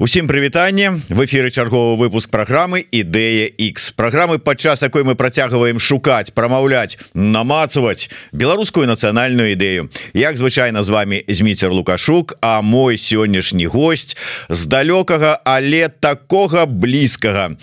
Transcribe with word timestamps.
Усім 0.00 0.26
прывітанне. 0.26 0.90
В 1.08 1.22
эфиры 1.22 1.54
чарговы 1.54 1.94
выпуск 1.94 2.28
программы 2.28 2.82
ідэя 2.82 3.46
X 3.46 3.92
программы 3.94 4.40
падчас 4.42 4.82
якой 4.82 5.04
мы 5.04 5.14
працягваем 5.14 5.78
шукаць 5.78 6.34
прамаўляць 6.34 6.98
намацаваць 7.14 8.10
беларускую 8.32 8.90
нацыянальную 8.90 9.54
ідэю. 9.54 9.94
Як 10.12 10.34
звычайна 10.34 10.82
з 10.82 10.88
вами 10.88 11.22
зміцер 11.28 11.70
лукашук 11.70 12.34
а 12.42 12.60
мой 12.60 12.98
сённяшні 12.98 13.70
гость 13.70 14.18
з 14.50 14.66
далёкага 14.66 15.38
але 15.44 15.86
такога 15.86 16.66
блізкага 16.66 17.54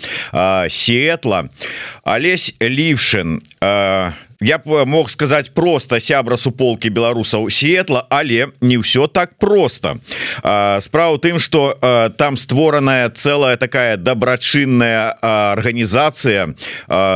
сетла 0.72 1.52
Алесь 2.02 2.56
лівшин. 2.62 3.42
А 3.60 4.12
я 4.42 4.58
б 4.58 4.84
мог 4.84 5.10
сказать 5.10 5.54
просто 5.54 6.00
сябра 6.00 6.36
суполки 6.36 6.88
беларусаў 6.88 7.50
светла 7.50 8.06
але 8.10 8.48
не 8.60 8.76
ўсё 8.76 9.06
так 9.06 9.38
просто. 9.38 9.98
Справа 10.80 11.18
тым 11.18 11.38
что 11.38 11.76
там 12.18 12.36
створаная 12.36 13.10
целая 13.10 13.56
такая 13.56 13.96
добрачынная 13.96 15.14
органнізацыя 15.22 16.54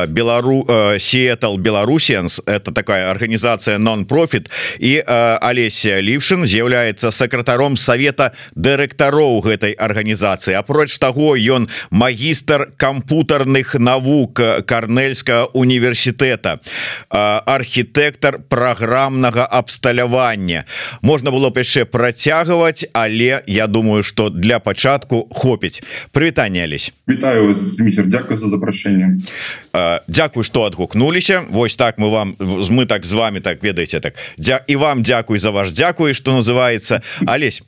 белару 0.08 0.66
сетал 0.98 1.58
беларусенс 1.58 2.40
это 2.46 2.72
такая 2.72 3.10
органнізацыя 3.10 3.78
нон-профит 3.78 4.50
і 4.78 5.02
Олеся 5.06 6.00
лівшин 6.00 6.46
з'яўляецца 6.46 7.10
сакратаром 7.10 7.76
совета 7.76 8.32
дырэктароў 8.54 9.40
гэтай 9.42 9.72
органнізацыі 9.72 10.54
апроч 10.54 10.98
того 10.98 11.34
ён 11.36 11.68
магістр 11.90 12.70
кампутарных 12.76 13.74
навук 13.74 14.40
карнельска 14.66 15.44
універсітэта 15.52 16.60
а 17.10 17.15
архітэктар 17.46 18.38
праграмнага 18.48 19.46
абсталявання. 19.46 20.64
Можна 21.02 21.30
было 21.30 21.50
б 21.50 21.62
яшчэ 21.62 21.84
працягваць 21.84 22.84
але 22.92 23.42
я 23.46 23.66
думаю 23.66 24.02
что 24.02 24.30
для 24.30 24.58
пачатку 24.58 25.28
хопіць. 25.30 25.82
Прывітанне 26.12 26.66
лись 26.68 26.92
Вітаю 27.08 27.54
Дякую 28.06 28.36
за 28.36 28.48
запрашэнне 28.48 29.18
Дякую 30.08 30.44
что 30.44 30.64
адгукнуліся. 30.64 31.42
Вось 31.50 31.76
так 31.76 31.98
мы 31.98 32.10
вам 32.10 32.36
мы 32.70 32.86
так 32.86 33.04
з 33.04 33.12
вами 33.12 33.40
так 33.40 33.62
ведаеце 33.62 34.00
так. 34.00 34.14
Дя 34.38 34.60
і 34.66 34.76
вам 34.76 35.02
дзякуй 35.02 35.38
за 35.38 35.50
ваш 35.50 35.72
дзякуй 35.72 36.14
что 36.14 36.32
называется 36.32 37.02
Алесь 37.26 37.62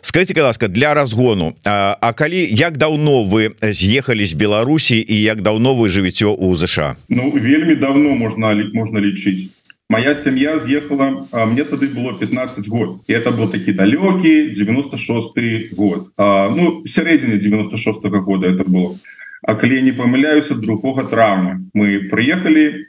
скажите 0.00 0.42
ласка 0.42 0.68
для 0.68 0.94
разгону 0.94 1.54
А 1.64 2.12
калі 2.12 2.48
як 2.50 2.76
даўно 2.76 3.24
вы 3.24 3.50
з'ехалі 3.72 4.24
з 4.24 4.32
Беларусі 4.32 5.04
і 5.08 5.22
як 5.22 5.40
даўно 5.40 5.74
вы 5.74 5.88
жывіце 5.88 6.26
у 6.26 6.56
ЗША 6.56 6.96
Ну 7.08 7.30
вельмі 7.30 7.74
давно 7.74 8.14
можна 8.14 8.54
можно 8.74 9.00
лічыць. 9.00 9.48
Моя 9.90 10.14
сям'я 10.14 10.58
з'ехала 10.58 11.26
мне 11.32 11.64
тады 11.64 11.88
было 11.88 12.14
15 12.18 12.68
год. 12.68 13.00
И 13.06 13.12
это 13.12 13.30
был 13.30 13.50
такі 13.50 13.72
далёкі 13.72 14.54
96 14.56 15.76
год. 15.76 16.08
А, 16.16 16.48
ну 16.48 16.82
сярэдзіне 16.86 17.38
96 17.38 18.04
-го 18.04 18.20
года 18.20 18.46
это 18.46 18.64
было. 18.64 18.90
А 18.90 18.98
калі 19.46 19.82
не 19.82 19.92
памыляюся 19.92 20.54
другога 20.54 21.04
траўня 21.04 21.60
мы 21.74 22.08
прыехалі 22.08 22.88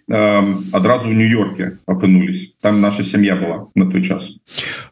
адразу 0.71 1.09
в 1.09 1.13
нью-йорке 1.13 1.79
апынулись. 1.85 2.53
Там 2.61 2.81
наша 2.81 3.03
сям'я 3.03 3.35
была 3.35 3.67
на 3.75 3.91
той 3.91 4.03
час. 4.03 4.39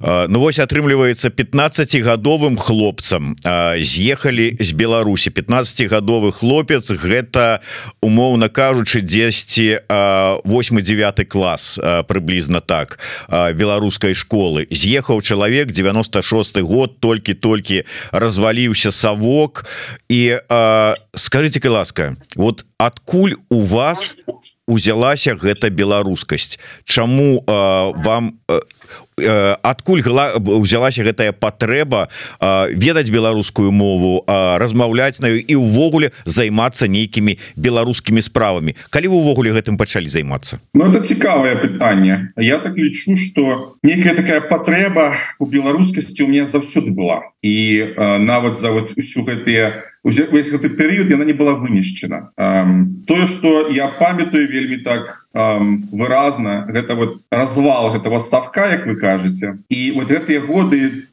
Ну 0.01 0.39
вось 0.39 0.59
атрымліваецца 0.59 1.29
15гадовым 1.29 2.57
хлопцам. 2.57 3.35
З'ехалі 3.79 4.57
з 4.59 4.71
Беларусі. 4.73 5.29
15гадовы 5.29 6.31
хлопец 6.33 6.91
гэта 6.91 7.61
умоўна 8.01 8.49
кажучы 8.49 9.01
10 9.01 9.87
8-9 9.87 11.25
клас 11.25 11.79
прыблізна 12.07 12.59
так 12.59 12.99
беларускай 13.29 14.13
школы. 14.13 14.67
З'ехаў 14.69 15.21
чалавек 15.21 15.71
96 15.71 16.59
год 16.61 16.99
толькі-толькі 16.99 17.83
разваліўся 18.11 18.91
савок 18.91 19.65
і 20.09 20.39
скажите 21.15 21.59
скажите 21.59 21.69
ласка 21.69 22.17
вот 22.35 22.65
адкуль 22.77 23.35
у 23.49 23.61
вас 23.61 24.15
узялася 24.67 25.35
гэта 25.35 25.69
беларускасць? 25.69 26.59
Чаму 26.85 27.43
э, 27.45 27.91
вам 28.03 28.39
э, 28.47 29.55
адкуль 29.61 30.01
узялася 30.01 31.03
гэтая 31.03 31.31
патрэба 31.31 32.09
э, 32.39 32.67
ведаць 32.73 33.09
беларускую 33.09 33.71
мову 33.71 34.23
э, 34.25 34.57
размаўляць 34.57 35.19
на 35.19 35.29
і 35.29 35.55
увогуле 35.55 36.11
займацца 36.25 36.87
нейкімі 36.87 37.37
беларускімі 37.55 38.21
справамі? 38.21 38.75
Калі 38.89 39.07
вы 39.07 39.15
увогуле 39.15 39.53
гэтым 39.53 39.77
пачалі 39.77 40.07
займацца? 40.07 40.59
Ну 40.73 40.89
это 40.89 41.05
цікавае 41.05 41.55
пытанне. 41.55 42.33
Я 42.37 42.59
так 42.59 42.75
лічу 42.75 43.15
что 43.17 43.75
некая 43.83 44.15
такая 44.15 44.41
патрэба 44.41 45.15
у 45.39 45.45
беларускасці 45.45 46.23
у 46.23 46.27
меня 46.27 46.45
заўсёды 46.45 46.91
была. 46.91 47.31
І 47.43 47.95
э, 47.95 48.17
нават 48.17 48.59
за 48.59 48.71
вот 48.71 48.97
усю 48.97 49.23
гэтыя 49.23 49.92
весь 50.03 50.51
гэты 50.51 50.69
перыяд 50.69 51.09
яна 51.09 51.23
не 51.23 51.33
была 51.33 51.53
вынішчана 51.55 52.31
тое 53.07 53.25
что 53.27 53.69
я 53.69 53.87
памятаю 53.87 54.47
вельмі 54.47 54.83
так 54.83 55.23
выразна 55.33 56.67
гэта 56.69 56.95
вот 56.95 57.21
развал 57.31 57.93
гэтага 57.95 58.19
савка 58.19 58.67
як 58.69 58.85
вы 58.85 58.95
кажаце 58.95 59.57
і 59.69 59.91
вот 59.95 60.11
гэтыя 60.11 60.45
годы 60.45 61.07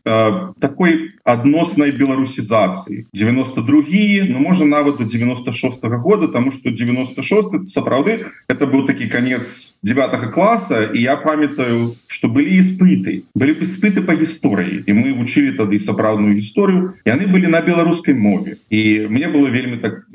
такой 0.61 1.15
адноснай 1.25 1.91
беларусізацыі. 1.91 3.07
92 3.15 4.27
ну 4.29 4.39
можа 4.39 4.65
нават 4.65 4.99
до 4.99 5.05
96 5.05 5.83
-го 5.83 5.99
года 5.99 6.29
тому 6.29 6.51
что 6.51 6.71
96 6.71 7.69
сапраўды 7.69 8.27
это 8.49 8.67
быў 8.67 8.87
такі 8.87 9.07
конец 9.07 9.75
9 9.83 10.33
класса 10.33 10.91
і 10.95 11.01
я 11.01 11.17
памятаю 11.17 11.95
что 12.07 12.29
былі 12.29 12.61
іспыты 12.61 13.23
былі 13.35 13.53
іспыты 13.53 14.03
по 14.03 14.13
гісторыі 14.13 14.83
і 14.87 14.93
мы 14.93 15.13
вучылі 15.13 15.57
тады 15.57 15.79
сапраўдную 15.79 16.35
гісторыю 16.35 16.93
яны 17.05 17.27
былі 17.27 17.47
на 17.47 17.61
беларускай 17.61 18.15
мове. 18.15 18.57
І 18.71 18.80
мне 19.09 19.29
было 19.29 19.49
вельмі 19.49 19.81
так 19.83 20.07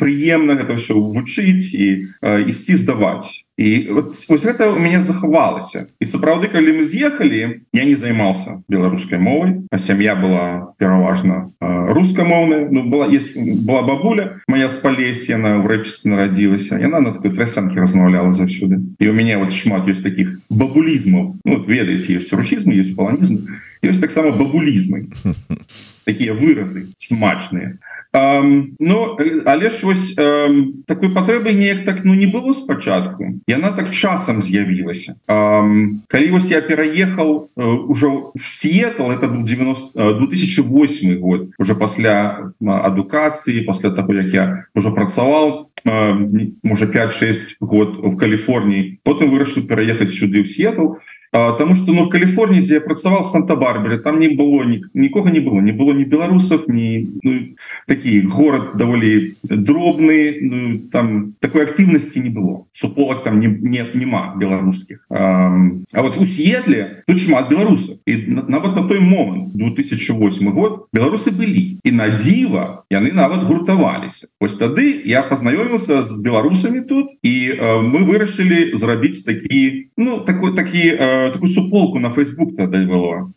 прыемна 0.00 0.56
гэта 0.60 0.76
все 0.76 0.94
вучыць 0.94 1.74
і 1.74 2.10
ісці 2.22 2.76
здаваць 2.76 3.44
і 3.56 3.88
вот, 3.90 4.18
ось 4.28 4.44
гэта 4.44 4.70
у 4.74 4.78
мяне 4.82 4.98
захавалася 5.00 5.86
і 6.02 6.04
сапраўды 6.10 6.50
калі 6.50 6.74
мы 6.80 6.82
з'ехалі 6.82 7.62
я 7.70 7.84
не 7.84 7.94
займался 7.94 8.62
беларускай 8.68 9.18
мовай 9.18 9.62
а 9.70 9.78
сям'я 9.78 10.14
была 10.18 10.74
пераважна 10.78 11.48
рускамоўная 11.60 12.66
Ну 12.70 12.82
была 12.90 13.06
есть 13.06 13.36
была 13.36 13.82
бабуля 13.82 14.40
моя 14.48 14.68
з 14.68 14.78
палесе 14.82 15.36
на 15.36 15.62
рэчыцы 15.62 16.10
нарадзілася 16.10 16.82
яна 16.82 17.00
на 17.00 17.12
такой 17.14 17.30
трасянке 17.30 17.78
размаўляла 17.80 18.32
заўсёды 18.32 18.82
і 18.98 19.08
у 19.08 19.12
меня 19.12 19.38
вот 19.38 19.52
шмат 19.52 19.86
ёсць 19.86 20.02
таких 20.02 20.40
бабулізмаў 20.50 21.38
ну, 21.44 21.58
вот 21.58 21.68
ведаеце 21.68 22.18
есть 22.18 22.32
русізм 22.32 22.70
есть 22.70 22.96
паланізм 22.96 23.46
ёсць 23.82 24.00
таксама 24.00 24.32
бабулізмы 24.34 25.14
такія 26.04 26.34
выразы 26.34 26.92
смачныя 26.98 27.78
Um, 28.14 28.76
ну 28.78 29.18
але 29.44 29.70
ж 29.70 29.82
вось 29.82 30.14
um, 30.16 30.84
такой 30.86 31.10
патрэбы 31.10 31.52
неяк 31.52 31.84
так 31.84 32.04
ну 32.04 32.14
не 32.14 32.26
было 32.26 32.52
спачатку 32.54 33.42
яна 33.48 33.72
так 33.72 33.90
часам 33.90 34.40
з'явілася 34.40 35.16
um, 35.26 35.98
калі 36.06 36.30
вось 36.30 36.46
я 36.48 36.60
пераехал 36.60 37.50
uh, 37.56 37.76
ужо 37.90 38.30
в 38.38 38.54
сетал 38.54 39.10
это 39.10 39.26
был 39.26 39.42
90 39.42 39.98
uh, 39.98 40.18
2008 40.18 41.18
год 41.18 41.50
уже 41.58 41.74
пасля 41.74 42.52
адукацыі 42.62 43.66
пасля 43.66 43.90
таго 43.90 44.14
як 44.14 44.32
я 44.32 44.64
уже 44.76 44.94
працавал 44.94 45.70
uh, 45.84 46.52
можа 46.62 46.86
5-6 46.86 47.58
год 47.58 47.98
в 47.98 48.16
Каліфорніі 48.16 49.00
потым 49.02 49.34
вырашыў 49.34 49.66
пераехаць 49.66 50.14
сюды 50.14 50.38
ў 50.38 50.46
сетал 50.46 51.02
і 51.02 51.13
Таму 51.34 51.74
что 51.74 51.92
ну 51.92 52.08
Каліфорнії 52.08 52.62
дзе 52.62 52.74
я 52.78 52.80
працаваў 52.80 53.26
санта-барбере 53.26 53.98
там 53.98 54.22
не 54.22 54.30
было 54.30 54.62
ні, 54.62 54.86
нікога 54.94 55.34
не 55.34 55.42
было. 55.42 55.58
Не 55.58 55.74
было 55.74 55.90
ні 55.90 56.06
беларусаў 56.06 56.70
ні 56.70 57.10
ну, 57.26 57.58
такі 57.90 58.22
город 58.30 58.78
даволі 58.78 59.34
дробны 59.42 60.38
ну, 60.40 60.78
там 60.94 61.34
такой 61.40 61.66
актыўнасці 61.66 62.22
не 62.22 62.30
было. 62.30 62.70
Суполак 62.72 63.24
там 63.24 63.40
не 63.40 63.48
нет 63.48 63.94
няма 63.94 64.34
беларускіх 64.36 65.06
а, 65.10 65.58
а 65.92 66.02
вот 66.02 66.16
у 66.18 66.24
с'етле 66.24 67.02
тут 67.06 67.20
шмат 67.20 67.48
беларусаў 67.50 67.98
і 68.06 68.16
нават 68.48 68.76
на 68.76 68.82
той 68.86 69.00
момант 69.00 69.54
2008 69.54 70.50
год 70.52 70.86
беларусы 70.92 71.30
былі 71.30 71.78
і 71.82 71.90
на 71.90 72.08
дзіва 72.14 72.84
яны 72.90 73.12
нават 73.12 73.42
гуртаваліся 73.42 74.28
ось 74.40 74.56
тады 74.56 75.02
я 75.04 75.22
познаёмился 75.22 76.02
з 76.02 76.20
беларусамі 76.22 76.80
тут 76.86 77.10
і 77.22 77.34
а, 77.58 77.80
мы 77.80 78.04
вырашылі 78.04 78.76
зрабіць 78.76 79.24
такі 79.24 79.90
ну 79.96 80.20
такой 80.20 80.54
такі 80.54 80.94
а, 80.94 81.23
такую 81.30 81.52
суполку 81.52 81.98
на 81.98 82.10
Facebook 82.10 82.56
тогда 82.56 82.78
было. 82.84 83.32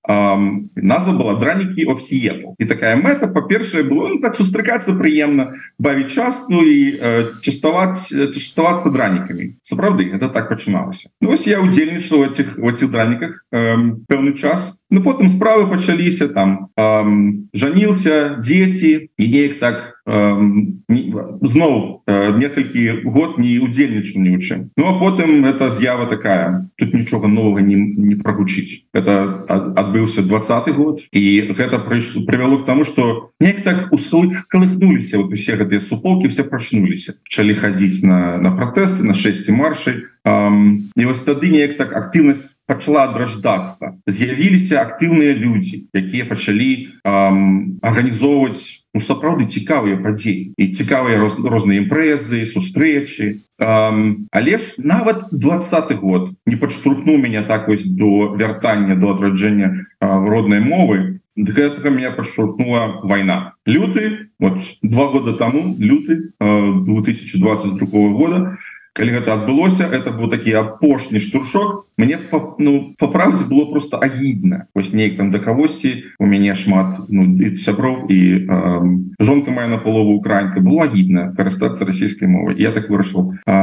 Назва 0.75 1.13
была 1.13 1.39
дранікі 1.39 1.85
of 1.85 1.99
Seattle 1.99 2.55
і 2.57 2.65
такая 2.65 2.95
мэта 2.95 3.27
па-першае 3.27 3.83
было 3.83 4.09
ну, 4.09 4.19
так 4.19 4.35
сустракацца 4.35 4.97
прыемна 4.97 5.57
бавіць 5.79 6.11
часту 6.11 6.61
і 6.63 6.97
частаваць 7.41 8.09
частавацца 8.09 8.89
дранікамі 8.89 9.57
сапраўды 9.61 10.09
это 10.13 10.29
так 10.29 10.49
пачыналася 10.49 11.09
ну, 11.21 11.29
вось 11.29 11.47
я 11.47 11.61
удзельнічаў 11.61 12.23
этих 12.27 12.57
в 12.57 12.67
этих 12.67 12.91
драніках 12.91 13.45
пэўны 13.51 14.33
час 14.33 14.79
Ну 14.89 15.01
потым 15.03 15.27
справы 15.27 15.67
пачаліся 15.69 16.27
там 16.27 16.69
эм, 16.77 17.49
жаніился 17.53 18.39
дети 18.39 19.09
і 19.17 19.27
неяк 19.27 19.59
так 19.59 19.97
не, 20.07 21.11
зноў 21.41 22.03
э, 22.07 22.31
некалькі 22.39 23.03
год 23.03 23.35
не 23.35 23.59
удзельнічаў 23.59 24.23
ні 24.23 24.31
ў 24.31 24.39
чым. 24.39 24.71
Ну 24.79 24.87
а 24.87 24.95
потым 24.95 25.43
это 25.43 25.67
з'ява 25.69 26.07
такая 26.07 26.71
тут 26.79 26.93
нічога 26.93 27.27
нового 27.27 27.59
не, 27.59 27.75
не 27.75 28.15
прогучыць 28.15 28.87
это 28.95 29.43
адбыўся 29.75 30.23
двадцатый 30.23 30.71
год 30.71 31.03
і 31.11 31.51
гэта 31.51 31.83
прыйшло 31.83 32.23
прывяло 32.23 32.63
к 32.63 32.65
тому 32.65 32.85
что 32.85 33.31
неяк 33.41 33.67
так 33.67 33.91
услых 33.91 34.47
колыхнуліся 34.47 35.19
вот 35.19 35.35
усе 35.35 35.59
гэтыя 35.59 35.83
суполки 35.83 36.31
все 36.31 36.47
прачнуліся. 36.47 37.19
Пачалі 37.27 37.59
хадзіць 37.59 38.07
на 38.07 38.39
на 38.39 38.55
пратэсты 38.55 39.03
на 39.03 39.11
6 39.11 39.49
маршай 39.51 40.07
Um, 40.27 40.91
і 40.99 41.05
вось 41.07 41.23
тады 41.23 41.47
неяк 41.47 41.77
так 41.79 41.95
актыўнасць 41.95 42.59
пачала 42.67 43.07
адраждацца 43.07 43.95
з'явіліся 44.11 44.81
актыўныя 44.83 45.31
людзі 45.31 45.87
якія 45.95 46.27
пачалі 46.27 46.91
um, 47.07 47.79
арганізоўваць 47.79 48.83
ну, 48.97 48.99
сапраўды 48.99 49.45
цікавыя 49.45 50.01
падзеі 50.01 50.57
і 50.57 50.65
цікавыя 50.73 51.21
роз, 51.21 51.37
розныя 51.39 51.79
імпрэзы 51.85 52.43
сустрэчы. 52.49 53.45
Um, 53.61 54.27
але 54.31 54.57
ж 54.57 54.81
нават 54.81 55.29
двадцаты 55.31 55.95
год 55.95 56.33
не 56.45 56.57
падштурхнуў 56.57 57.21
меня 57.21 57.45
так 57.45 57.67
вось 57.67 57.85
до 57.85 58.33
вяртання 58.33 58.97
до 58.97 59.13
адраджэння 59.13 59.85
uh, 60.01 60.27
роднай 60.27 60.59
мовы. 60.59 61.21
Гэтага 61.37 61.93
меня 61.93 62.11
падштурхнула 62.11 63.05
вайна. 63.05 63.53
Люты 63.65 64.33
вот 64.39 64.57
два 64.81 65.07
года 65.13 65.33
таму 65.33 65.75
люты 65.77 66.33
uh, 66.41 66.73
2022 66.83 68.09
года 68.17 68.57
калі 68.97 69.21
гэта 69.21 69.37
адбылося 69.37 69.85
это 69.85 70.09
быў 70.09 70.25
такі 70.33 70.57
апошні 70.57 71.21
штуршок. 71.21 71.85
Мне 71.97 72.17
по, 72.17 72.57
ну 72.57 72.95
по 72.97 73.07
правдзе 73.07 73.45
было 73.45 73.69
просто 73.69 73.97
агідна. 74.01 74.65
Вось 74.73 74.93
нейк 74.93 75.17
там 75.17 75.29
да 75.29 75.39
кагосьці 75.39 76.03
у 76.19 76.25
мяне 76.25 76.57
шмат 76.57 77.05
ну, 77.07 77.23
сяброў 77.57 78.09
і 78.09 78.19
э, 78.49 78.97
жонка 79.19 79.51
моя 79.51 79.67
на 79.67 79.77
палову 79.77 80.17
украінка. 80.17 80.59
Было 80.59 80.89
агідна 80.89 81.33
карыстацца 81.37 81.85
расійскай 81.85 82.27
мовай. 82.27 82.57
Я 82.57 82.73
так 82.73 82.89
вырашыў 82.89 83.37
э, 83.45 83.53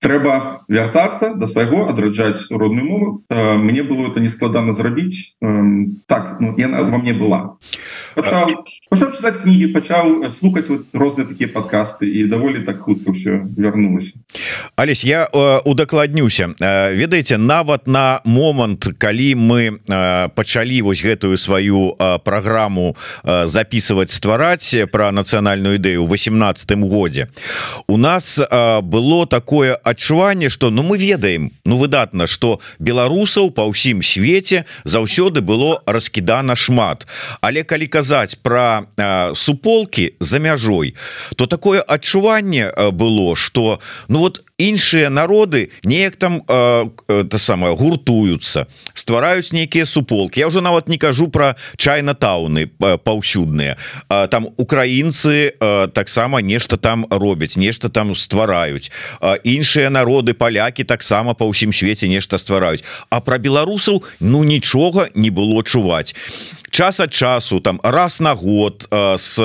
трэба 0.00 0.64
вяртацца 0.68 1.36
до 1.36 1.44
да 1.44 1.46
свайго 1.46 1.84
адраджаць 1.88 2.48
родную 2.48 2.84
мову. 2.88 3.24
Э, 3.28 3.56
мне 3.60 3.82
было 3.82 4.08
это 4.08 4.20
нескладана 4.20 4.72
зрабіць. 4.72 5.36
Э, 5.44 5.84
так 6.08 6.40
ну, 6.40 6.56
яна 6.56 6.88
во 6.88 6.96
мне 6.96 7.12
была. 7.12 7.60
Пачаў, 8.16 8.64
пачаў 8.90 9.12
чытаць 9.12 9.36
кнігі 9.42 9.72
пачаў 9.74 10.30
слухаць 10.32 10.68
вот 10.68 10.88
розныя 10.92 11.28
такія 11.28 11.48
падкасты 11.52 12.08
і 12.08 12.24
даволі 12.28 12.64
так 12.64 12.80
хутка 12.80 13.12
все 13.12 13.44
вярнулася 13.56 14.12
Алесь 14.76 15.04
я 15.04 15.28
э, 15.32 15.60
удакладнюся 15.64 16.54
э, 16.60 16.94
ведаеце 16.94 17.38
нават 17.38 17.86
на 17.86 18.20
момант 18.24 18.88
калі 18.98 19.34
мы 19.34 19.78
э, 19.78 20.28
пачалі 20.34 20.82
вось 20.82 21.02
гэтую 21.02 21.36
сваю 21.36 21.96
э, 21.98 22.18
праграму 22.24 22.96
э, 23.24 23.46
записывать 23.46 24.10
ствараць 24.10 24.74
про 24.92 25.12
нацыянальную 25.12 25.76
ідэю 25.76 26.06
18 26.06 26.72
годзе 26.88 27.28
у 27.86 27.96
нас 27.96 28.38
э, 28.38 28.80
было 28.80 29.26
такое 29.26 29.74
адчуванне 29.74 30.48
что 30.48 30.70
ну 30.70 30.82
мы 30.82 30.98
ведаем 30.98 31.52
ну 31.64 31.76
выдатна 31.76 32.26
что 32.26 32.60
беларусаў 32.78 33.50
по 33.50 33.68
ўсім 33.68 34.02
свеце 34.02 34.64
заўсёды 34.84 35.40
было 35.40 35.82
раскідана 35.86 36.56
шмат. 36.56 37.06
Але 37.40 37.62
калі 37.62 37.86
казаць 37.86 38.34
про 38.34 38.77
э, 38.96 39.34
суполки 39.34 40.14
за 40.20 40.38
мяжой 40.38 40.94
то 41.36 41.46
такое 41.46 41.80
адчуванне 41.80 42.72
было 42.92 43.36
что 43.36 43.80
ну 44.08 44.18
вот 44.18 44.44
іншыя 44.58 45.10
народы 45.10 45.70
неяк 45.84 46.16
там 46.16 46.42
э, 46.48 46.86
это 47.08 47.38
самое 47.38 47.74
гуртуются 47.74 48.66
ствараюць 48.94 49.52
нейкія 49.52 49.86
суполки 49.86 50.40
я 50.40 50.46
уже 50.46 50.60
нават 50.60 50.88
не 50.88 50.98
кажу 50.98 51.28
про 51.28 51.56
чайна-тауны 51.76 52.66
паўсюдныя. 52.78 53.76
Там 54.08 54.48
украінцы 54.56 55.52
таксама 55.92 56.40
нешта 56.42 56.76
там 56.76 57.06
робяць 57.10 57.56
нешта 57.56 57.88
там 57.88 58.14
ствараюць. 58.14 58.90
Іншыя 59.44 59.90
народы 59.90 60.34
палякі 60.34 60.84
таксама 60.84 61.34
по 61.34 61.48
ўсім 61.48 61.72
свеце 61.72 62.08
нешта 62.08 62.38
ствараюць. 62.38 62.84
А 63.10 63.20
про 63.20 63.38
беларусаў 63.38 64.02
ну 64.20 64.44
нічога 64.44 65.08
не 65.14 65.30
было 65.30 65.62
чуваць. 65.62 66.14
Час 66.70 67.00
ад 67.00 67.12
часу 67.12 67.60
там 67.60 67.80
раз 67.82 68.20
на 68.20 68.34
год 68.34 68.86
с 68.90 69.38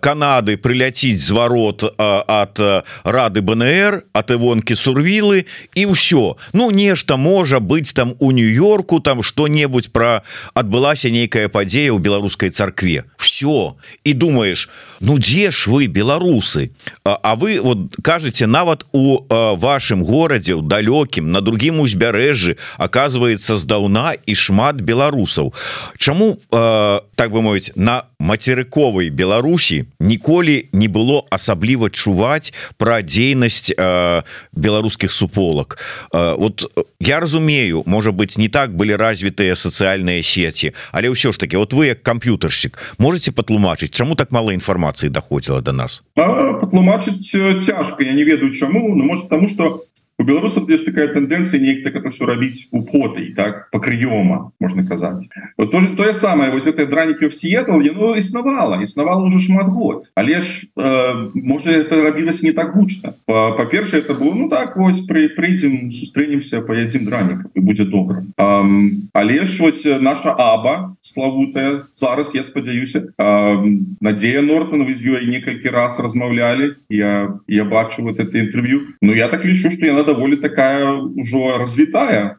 Канады 0.00 0.56
прыляціць 0.56 1.20
зварот 1.20 1.84
от 1.98 2.58
рады 3.04 3.40
БНР 3.40 4.02
от 4.14 4.30
івонкі 4.30 4.74
сурвілы 4.74 5.44
і 5.74 5.82
ўсё 5.90 6.38
ну 6.54 6.70
нешта 6.70 7.16
можа 7.16 7.58
быть 7.58 7.90
там 7.94 8.14
у 8.18 8.30
нью-йорку 8.30 9.00
там 9.00 9.22
что-небудзь 9.22 9.90
про 9.90 10.22
адбылася 10.54 11.10
нейкая 11.10 11.50
падзея 11.50 11.90
ў 11.90 11.98
беларускай 11.98 12.54
царкве 12.54 13.04
все 13.18 13.74
і 14.04 14.12
думаешь 14.14 14.70
ну 15.00 15.18
дзе 15.18 15.50
ж 15.50 15.66
вы 15.66 15.86
беларусы 15.90 16.70
а, 17.04 17.18
а 17.22 17.34
вы 17.34 17.60
вот 17.60 17.90
кажаце 18.02 18.46
нават 18.46 18.86
у 18.94 19.26
вашым 19.28 20.06
горадзе 20.06 20.54
ў 20.54 20.62
далёкім 20.62 21.34
на 21.34 21.42
другім 21.42 21.82
узбярэжжы 21.82 22.56
оказывается 22.78 23.58
здаўна 23.58 24.14
і 24.14 24.34
шмат 24.34 24.78
беларусаў 24.78 25.52
Чаму 25.98 26.38
так 26.50 27.30
бы 27.34 27.42
мовіць 27.42 27.74
на 27.74 28.06
мацерыковай 28.18 29.10
Беларусі 29.10 29.84
ніколі 29.98 30.70
не 30.72 30.86
было 30.86 31.26
асабліва 31.30 31.90
чуваць 31.90 32.54
пра 32.78 33.02
дзейнасць 33.02 33.74
беларускіх 34.52 35.12
суполак 35.12 35.78
вот 36.12 36.64
я 37.00 37.20
разумею 37.20 37.82
можа 37.86 38.10
быть 38.10 38.38
не 38.38 38.48
так 38.48 38.76
былі 38.76 38.96
развітыя 38.96 39.54
сацыяльныя 39.54 40.22
сеці 40.22 40.72
але 40.92 41.08
ўсё 41.10 41.32
ж 41.32 41.38
таки 41.38 41.56
вот 41.56 41.72
вы 41.72 41.94
як 41.94 42.02
камп'ютаршчык 42.02 42.78
можете 42.98 43.32
патлумачыць 43.32 43.90
чаму 43.90 44.14
так 44.14 44.32
мало 44.32 44.52
інфармацыі 44.52 45.10
даходзіла 45.10 45.60
до 45.60 45.72
нас? 45.72 46.02
Патлумачыць 46.14 47.30
цяжка 47.64 48.04
я 48.04 48.12
не 48.12 48.24
ведаю 48.24 48.52
чаму 48.52 48.94
ну 48.94 49.04
может 49.04 49.28
тому 49.28 49.48
что 49.48 49.84
у 50.24 50.26
беларусаў 50.26 50.64
есть 50.72 50.86
такая 50.88 51.12
тэндэнцыя 51.12 51.60
неяк 51.60 51.84
так 51.84 52.00
это 52.00 52.08
все 52.08 52.24
рабіць 52.24 52.68
у 52.72 52.80
потай 52.82 53.36
так 53.36 53.68
по 53.70 53.78
крыёма 53.78 54.52
можна 54.58 54.86
казаць 54.88 55.28
вот 55.58 55.70
тоже 55.70 55.92
тое 55.96 56.14
самае 56.14 56.50
вот 56.50 56.66
этой 56.66 56.88
дранікі 56.88 57.28
в 57.28 57.34
сетл 57.34 57.84
яно 57.84 58.16
існавала 58.16 58.80
існавала 58.80 59.24
уже 59.24 59.38
шмат 59.38 59.68
год. 59.68 60.08
Але 60.14 60.40
ж 60.40 60.64
э, 60.76 61.28
можа 61.34 61.70
это 61.70 62.00
рабілась 62.00 62.42
не 62.42 62.52
так 62.52 62.72
гучна 62.72 63.12
па-перша 63.26 63.98
это 63.98 64.14
было 64.14 64.32
ну 64.32 64.48
так 64.48 64.76
вось 64.76 65.04
при 65.04 65.28
прыйдзем 65.28 65.92
сустрэнемся 65.92 66.64
поядзім 66.64 67.04
дранік 67.04 67.44
і 67.54 67.60
будзе 67.60 67.84
добра 67.84 68.24
але 69.12 69.44
ж 69.44 69.62
вот 69.62 69.76
наша 70.00 70.32
аба 70.32 70.96
славутая 71.02 71.84
зараз 71.92 72.32
я 72.34 72.42
спадзяюся 72.42 73.12
Надзея 74.00 74.40
Нортон 74.40 74.88
вы 74.88 74.94
з 74.94 75.04
ёй 75.04 75.28
некалькі 75.28 75.68
раз 75.68 76.00
размаўлялі 76.00 76.80
я 76.88 77.36
я 77.46 77.64
бачу 77.64 78.02
вот 78.02 78.18
это 78.20 78.38
інтерв'ю 78.38 78.96
Ну 79.02 79.14
я 79.14 79.28
так 79.28 79.44
лічу 79.44 79.70
что 79.70 79.86
яна 79.86 80.04
даволі 80.14 80.38
такая 80.38 80.94
ўжо 80.94 81.58
развітая 81.58 82.38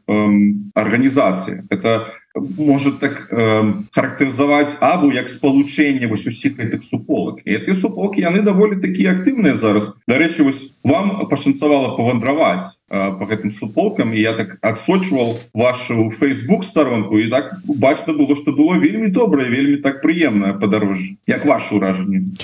арганізацыя 0.73 1.67
это 1.69 2.15
может 2.35 2.99
так 2.99 3.27
э, 3.31 3.73
характарызаваць 3.91 4.75
абу 4.81 5.11
як 5.11 5.29
спалучэнне 5.29 6.07
вось 6.07 6.27
усіх 6.27 6.59
гэтых 6.59 6.83
суполак 6.83 7.39
і 7.45 7.57
ты 7.63 7.73
суполки 7.73 8.19
яны 8.19 8.43
даволі 8.43 8.81
такія 8.81 9.15
актыўныя 9.15 9.55
зараз. 9.55 9.95
Дарэчы 10.07 10.43
вось 10.43 10.75
вам 10.83 11.27
пашанцавала 11.31 11.95
павандраваць 11.95 12.83
э, 12.89 13.15
по 13.15 13.23
гэтым 13.25 13.51
суполкам. 13.51 14.13
І 14.13 14.19
я 14.19 14.33
так 14.33 14.57
адсочваў 14.61 15.39
вашу 15.53 16.11
Facebook 16.11 16.63
старонку 16.63 17.19
і 17.19 17.29
так 17.29 17.55
бачна 17.63 18.13
было 18.13 18.35
что 18.35 18.51
было 18.51 18.75
вельмі 18.75 19.07
добрае 19.07 19.47
вельмі 19.49 19.77
так 19.77 20.01
прыемна 20.03 20.59
падарожжа 20.59 21.15
як 21.27 21.45
ваше 21.45 21.75
ўражанне 21.75 22.35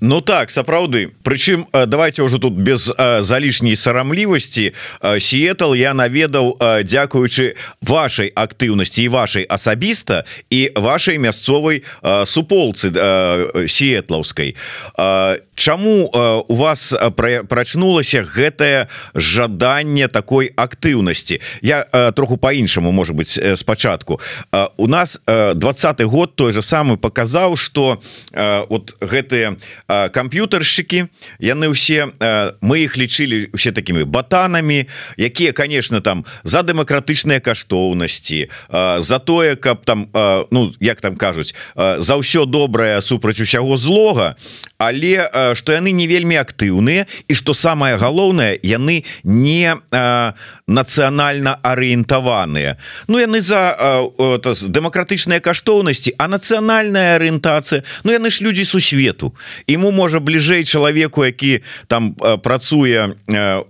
Ну 0.00 0.20
так 0.20 0.50
сапраўды. 0.50 1.12
Прычым 1.22 1.66
давайте 1.72 2.22
ўжо 2.22 2.38
тут 2.38 2.54
без 2.54 2.88
э, 2.88 3.22
залішняй 3.22 3.76
сарамлівасці. 3.76 4.72
Сетл 5.20 5.74
я 5.74 5.94
наведаў 5.94 6.56
дзякуючы 6.82 7.56
вашай 7.82 8.32
актыўнасці 8.32 9.08
вашай 9.08 9.44
асабіста 9.44 10.24
і 10.50 10.72
вашай 10.76 11.18
мясцовай 11.18 11.84
суполцы 12.24 12.92
сетлаўскай 13.68 14.56
Чаму 15.56 16.12
у 16.48 16.54
вас 16.54 16.92
прачнулася 17.48 18.20
гэтае 18.22 18.88
жаданне 19.14 20.08
такой 20.08 20.52
актыўнасці? 20.52 21.40
Я 21.62 21.84
троху 22.12 22.36
по-іншаму 22.36 22.92
может 22.92 23.16
быть 23.16 23.40
спачатку. 23.56 24.20
У 24.76 24.86
нас 24.86 25.20
двадцатый 25.26 26.06
год 26.06 26.36
той 26.36 26.52
же 26.52 26.62
самы 26.62 26.96
показаў 26.96 27.56
что 27.56 28.00
вот 28.68 28.94
гэтыя 29.00 29.56
камп'ютаршчыкі 29.88 31.06
яны 31.40 31.66
ўсе 31.70 32.10
мы 32.60 32.84
их 32.84 32.96
лічылі 32.96 33.50
усе 33.52 33.72
такими 33.72 34.04
батанамі 34.04 34.86
якія 35.16 35.52
конечно 35.52 36.00
там 36.00 36.24
за 36.42 36.62
дэмакратычныя 36.62 37.40
каштоўнасці 37.40 38.48
за 38.98 39.18
тое 39.18 39.56
каб 39.56 39.84
там 39.84 40.08
ну 40.50 40.72
як 40.80 41.00
там 41.00 41.16
кажуць 41.16 41.54
за 41.76 42.14
ўсё 42.16 42.46
добрае 42.46 43.02
супраць 43.02 43.40
усяго 43.40 43.76
злога 43.76 44.36
але 44.78 45.54
что 45.54 45.72
яны 45.72 45.92
не 45.92 46.06
вельмі 46.06 46.36
актыўныя 46.36 47.06
і 47.28 47.34
что 47.34 47.54
самое 47.54 47.96
галоўнае 47.96 48.58
яны 48.62 49.04
не 49.24 49.76
нацыянальна 50.66 51.58
арыентаваныя. 51.62 52.76
Ну 53.08 53.18
яны 53.18 53.40
за 53.40 53.76
дэмакратычныя 54.68 55.40
каштоўнасці 55.40 56.14
а 56.18 56.28
нацыянальная 56.28 57.16
арыентацыя 57.16 57.82
Ну 58.04 58.12
яны 58.12 58.30
ж 58.30 58.42
людзі 58.42 58.64
сусвету 58.64 59.34
ему 59.70 59.90
можа 59.90 60.20
бліжэй 60.20 60.64
чалавеку 60.64 61.24
які 61.24 61.60
там 61.86 62.14
працуе 62.42 63.14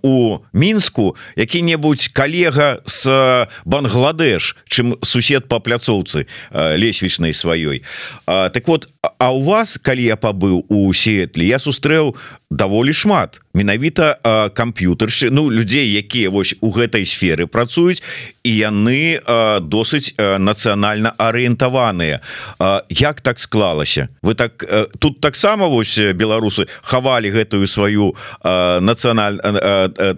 у 0.02 0.38
мінску 0.52 1.16
які-небудзь 1.37 2.09
калега 2.09 2.80
с 2.87 3.49
Бангладеш 3.64 4.56
чым 4.68 4.97
сусед 5.02 5.49
по 5.49 5.61
пляцоўцы 5.61 6.26
лесвічнай 6.52 7.33
сваёй. 7.33 7.83
Так 8.26 8.68
вот 8.68 8.88
А 9.18 9.32
у 9.32 9.40
вас 9.40 9.78
калі 9.78 10.04
я 10.04 10.16
пабыў 10.16 10.64
у 10.68 10.92
сетлі 10.92 11.46
я 11.46 11.58
сустрэў 11.58 12.16
даволі 12.50 12.92
шмат. 12.92 13.40
Менавіта 13.54 14.20
камп'ютаршы 14.54 15.30
Ну 15.30 15.50
людзей 15.50 15.88
якія 15.96 16.30
вось 16.30 16.54
у 16.61 16.70
гэтай 16.70 17.08
сферы 17.08 17.46
працуюць 17.46 18.02
і 18.44 18.50
яны 18.52 19.18
досыць 19.64 20.12
нацыянальна 20.18 21.16
арыентаваныя. 21.18 22.20
Як 22.90 23.20
так 23.20 23.38
склалася? 23.38 24.08
Вы 24.23 24.35
так 24.35 24.62
тут 24.99 25.20
таксама 25.20 25.66
вось 25.66 25.99
беларусы 25.99 26.68
хавалі 26.82 27.30
гэтую 27.32 27.66
сваю 27.66 28.14
нацыяналь 28.44 29.40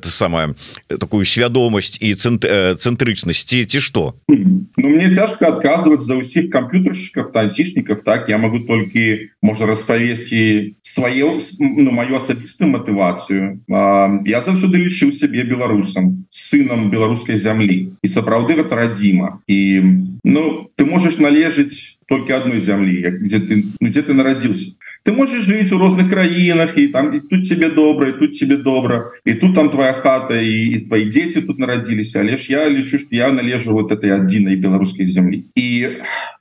самая 0.02 0.54
такую 0.88 1.24
свядомасць 1.24 2.02
і 2.02 2.14
цэнтрычнасці 2.14 3.64
ці 3.64 3.80
што? 3.80 4.14
Ну 4.28 4.88
мне 4.88 5.14
цяжка 5.14 5.54
адказваць 5.54 6.02
за 6.02 6.18
ўсіх 6.18 6.50
камп'ютарщиков 6.50 7.32
танцішніков 7.32 8.02
так 8.04 8.28
я 8.28 8.38
могу 8.38 8.60
толькі 8.88 9.30
можна 9.42 9.66
распавесці 9.66 10.74
свае 10.82 11.38
ну, 11.60 11.90
мою 11.90 12.16
асабістую 12.16 12.70
матывацыю 12.70 13.60
я 13.68 14.40
заўсёды 14.40 14.80
лічыў 14.80 15.12
сябе 15.12 15.44
беларусам 15.44 16.24
сынам 16.30 16.90
беларускай 16.90 17.36
зямлі 17.36 17.92
і 18.02 18.08
сапраўды 18.08 18.56
гэта 18.56 18.74
радзіма. 18.74 19.40
І 19.46 19.82
ну 20.24 20.70
ты 20.76 20.84
можаш 20.84 21.18
належыць 21.18 21.97
только 22.08 22.36
одной 22.36 22.60
зямлі 22.60 23.02
где 23.20 23.38
ты 23.38 23.64
ну, 23.80 23.88
где 23.88 24.02
ты 24.02 24.14
нарадзіўся 24.14 24.72
ты 25.04 25.12
можешь 25.12 25.46
жыць 25.46 25.72
у 25.72 25.78
розных 25.78 26.10
краінах 26.10 26.78
і 26.78 26.88
там 26.88 27.20
тут 27.30 27.48
тебе 27.48 27.70
добра 27.70 28.12
тут 28.12 28.38
тебе 28.38 28.56
добра 28.56 29.10
і 29.24 29.34
тут 29.34 29.54
там 29.54 29.70
твоя 29.70 29.92
хата 29.92 30.40
і, 30.40 30.52
і 30.52 30.80
твои 30.80 31.04
дети 31.04 31.42
тут 31.42 31.58
нарадзіліся 31.58 32.20
але 32.20 32.36
ж 32.36 32.52
я 32.52 32.70
лічу 32.70 32.98
что 32.98 33.16
я 33.16 33.32
належу 33.32 33.72
вот 33.72 33.92
этой 33.92 34.10
адзінай 34.10 34.56
беларускай 34.56 35.06
зямлі 35.06 35.44
і 35.54 35.88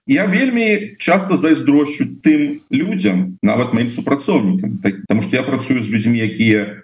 я 0.08 0.26
вельмі 0.26 0.96
часто 0.98 1.38
зайздрощу 1.38 2.06
тым 2.24 2.62
людям 2.72 3.38
нават 3.44 3.74
моим 3.74 3.90
супрацоўнікам 3.90 4.80
так, 4.84 5.02
потому 5.02 5.22
что 5.22 5.36
я 5.36 5.44
працую 5.44 5.84
з 5.84 5.90
людьми 5.90 6.18
якія 6.18 6.84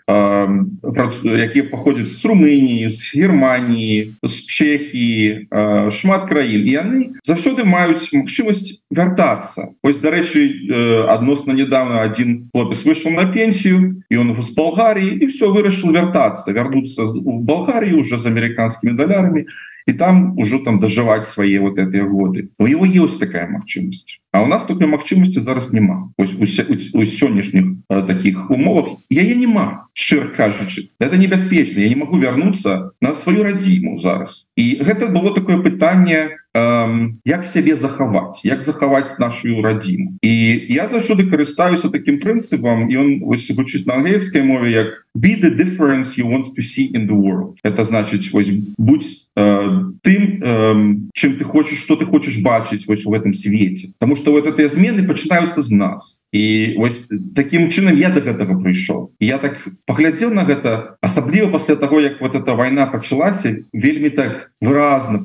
якія 1.26 1.64
паходзяць 1.72 2.12
з 2.12 2.26
румыніі 2.26 2.90
з 2.90 3.16
германії 3.16 4.14
з 4.24 4.46
чехії 4.46 5.48
шмат 5.92 6.28
краін 6.30 6.68
і 6.68 6.72
яны 6.72 7.00
заўсёды 7.24 7.64
маюць 7.64 8.12
магчымасць 8.14 8.73
вяртацца 8.90 9.74
ось 9.84 9.98
дарэчы 9.98 10.70
адносна 11.10 11.52
недавно 11.54 12.02
один 12.02 12.50
хлопец 12.54 12.84
вышел 12.86 13.12
на 13.12 13.26
пенсию 13.26 14.04
и 14.10 14.16
он 14.16 14.36
з 14.42 14.52
болгарии 14.52 15.12
и 15.12 15.28
все 15.28 15.52
вырашил 15.52 15.92
вяртацца 15.92 16.52
вярнуцца 16.52 17.04
в 17.06 17.42
болгарии 17.42 17.94
уже 17.94 18.18
з 18.18 18.26
американскими 18.26 18.92
далярами 18.92 19.48
и 19.86 19.94
там 19.94 20.38
уже 20.38 20.60
там 20.60 20.80
доживать 20.80 21.26
свои 21.26 21.58
вот 21.58 21.78
этой 21.78 22.04
годы 22.08 22.50
у 22.60 22.68
него 22.68 22.86
есть 22.86 23.20
такая 23.20 23.48
магчымасць 23.48 24.20
А 24.34 24.42
у 24.42 24.48
нас 24.48 24.64
такой 24.66 24.88
магчымасці 24.88 25.46
зараз 25.46 25.74
няма 25.74 26.10
ось 26.18 26.34
у 26.34 27.06
сённяшніх 27.06 27.86
таких 28.08 28.50
умовах 28.50 28.98
яе 29.14 29.36
няма 29.36 29.86
шчыр 29.94 30.34
кажучы 30.34 30.90
это 31.00 31.18
небяспечна 31.18 31.86
я 31.86 31.90
не 31.90 31.96
могу 31.96 32.18
вярнуцца 32.18 32.98
на 33.02 33.14
сваю 33.14 33.44
радзіму 33.44 34.02
зараз. 34.02 34.48
І 34.58 34.82
гэта 34.82 35.14
было 35.14 35.36
такое 35.36 35.62
пытанне 35.62 36.42
эм, 36.54 37.20
як 37.26 37.46
сябе 37.48 37.76
захаваць 37.76 38.46
як 38.46 38.62
захаваць 38.62 39.18
нашу 39.20 39.62
радзіму 39.62 40.18
і 40.22 40.34
я 40.70 40.88
заўсёды 40.88 41.30
карыстаюся 41.30 41.90
таким 41.90 42.20
прынцыпам 42.20 42.90
і 42.90 42.98
он 42.98 43.10
вучыць 43.26 43.86
на 43.86 43.98
ангельскай 44.02 44.44
мове 44.44 44.72
як 44.72 45.06
be 45.16 45.36
the 45.36 45.52
difference 45.52 46.18
you 46.18 46.26
want 46.26 46.56
to 46.56 46.62
see 46.62 46.86
in 46.94 47.08
the 47.08 47.14
world. 47.14 47.58
Это 47.64 47.84
значыць 47.84 48.32
вось 48.34 48.50
будь 48.78 49.06
э, 49.36 49.82
тым 50.02 50.42
э, 50.42 50.96
чым 51.14 51.38
ты 51.38 51.44
хочаш 51.44 51.80
что 51.80 51.96
ты 51.96 52.06
хочаш 52.06 52.42
бачыць 52.42 52.88
вось 52.88 53.06
в 53.06 53.14
этом 53.14 53.34
свеце 53.34 53.94
потому 54.00 54.16
что 54.16 54.32
вот 54.32 54.48
этой 54.48 54.68
змены 54.68 55.06
пачынаюцца 55.06 55.62
з 55.62 55.72
нас. 55.72 56.26
І 56.32 56.76
вось 56.78 57.10
таким 57.36 57.70
чынам 57.70 57.96
я 57.96 58.10
до 58.10 58.22
гэтага 58.22 58.58
прыйшоў 58.58 59.14
я 59.20 59.38
так 59.38 59.68
паглядзеў 59.86 60.34
на 60.34 60.46
гэта 60.46 60.98
асабліва 61.02 61.52
пасля 61.52 61.76
того 61.76 62.02
як 62.02 62.20
вот 62.22 62.34
эта 62.34 62.56
война 62.56 62.88
пачалася 62.88 63.62
вельмі 63.72 64.10
так 64.10 64.52
выразна 64.62 65.22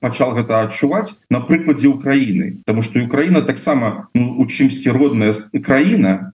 пачал 0.00 0.32
гэта 0.32 0.64
адчуваць 0.64 1.12
на 1.28 1.40
прыкладзе 1.40 1.88
Украіны 1.88 2.64
потому 2.64 2.82
что 2.82 3.04
Украіна 3.04 3.42
таксама 3.42 4.08
ну, 4.14 4.40
у 4.40 4.46
чымсьці 4.46 4.88
родная 4.90 5.34
краіна 5.60 6.32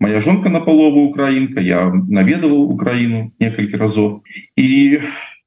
моя 0.00 0.20
жонка 0.20 0.48
на 0.48 0.60
палову 0.60 1.04
украінка 1.04 1.60
я 1.60 1.73
наведаваў 1.90 2.70
Украіну 2.74 3.32
некалькі 3.40 3.76
разоў 3.80 4.22
і 4.56 5.00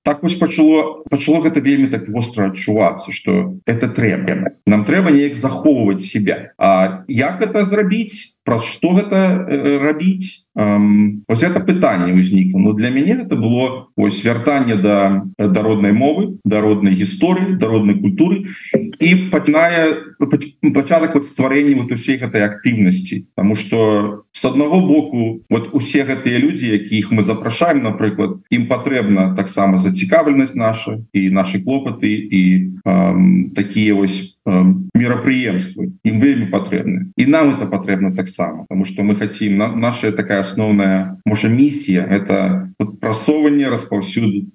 так 0.03 0.24
вось 0.24 0.39
пачало 0.39 1.03
пачало 1.12 1.43
гэта 1.43 1.60
вельмі 1.60 1.91
так 1.91 2.07
востра 2.10 2.48
адчувацца 2.48 3.12
что 3.12 3.60
это 3.65 3.91
трэба 3.91 4.55
нам 4.67 4.84
трэба 4.84 5.12
неяк 5.12 5.36
захоўваць 5.39 6.03
себя. 6.03 6.51
А 6.60 7.03
як 7.07 7.41
это 7.41 7.65
зрабіць? 7.65 8.36
Праз 8.43 8.63
что 8.63 8.91
гэта 8.96 9.48
рабіць? 9.84 10.48
Ось 10.55 11.43
это 11.43 11.60
пытанне 11.63 12.12
ўзнікла. 12.12 12.60
Но 12.60 12.74
для 12.74 12.91
мяне 12.91 13.24
это 13.24 13.36
было 13.36 13.88
ось 13.96 14.24
вяртанне 14.24 14.75
да 14.75 15.24
дароднай 15.39 15.96
мовы 15.96 16.39
дароднай 16.43 16.93
гісторыі 16.93 17.55
дароднай 17.55 17.96
культуры. 17.96 18.51
І 19.00 19.31
пачынае 19.31 20.19
пачатак 20.75 21.15
вот 21.15 21.25
стварэння 21.25 21.79
вот 21.84 21.91
усей 21.91 22.19
гэтай 22.19 22.43
актыўнасці. 22.43 23.31
Потому 23.36 23.55
что 23.55 24.26
с 24.38 24.46
аднаго 24.46 24.82
боку 24.86 25.41
вот 25.50 25.74
усе 25.74 26.06
гэтыя 26.06 26.38
людзі 26.38 26.70
якіх 26.70 27.10
мы 27.10 27.25
запрашаем 27.25 27.82
напрыклад 27.82 28.38
ім 28.53 28.70
патрэбна 28.70 29.34
таксама 29.34 29.82
зацікаўленасць 29.82 30.53
наша 30.53 31.01
і 31.10 31.34
наши 31.34 31.58
клопаты 31.58 32.13
і 32.13 32.41
такія 33.58 33.98
вось 33.98 34.38
мерапрыемствы. 34.94 35.91
Ім 36.08 36.20
вельмі 36.22 36.48
патрэбны. 36.48 37.12
І 37.17 37.25
нам 37.25 37.58
это 37.58 37.65
патрэбна 37.65 38.15
таксама 38.15 38.63
потому 38.70 38.86
что 38.86 39.03
мы 39.03 39.15
хотим 39.15 39.58
на 39.58 39.75
наша 39.75 40.12
такая 40.12 40.39
асноўная 40.39 41.17
можа 41.25 41.50
місія 41.50 42.06
это 42.06 42.70
прасоўванне 43.01 43.67
распаўсюд 43.70 44.53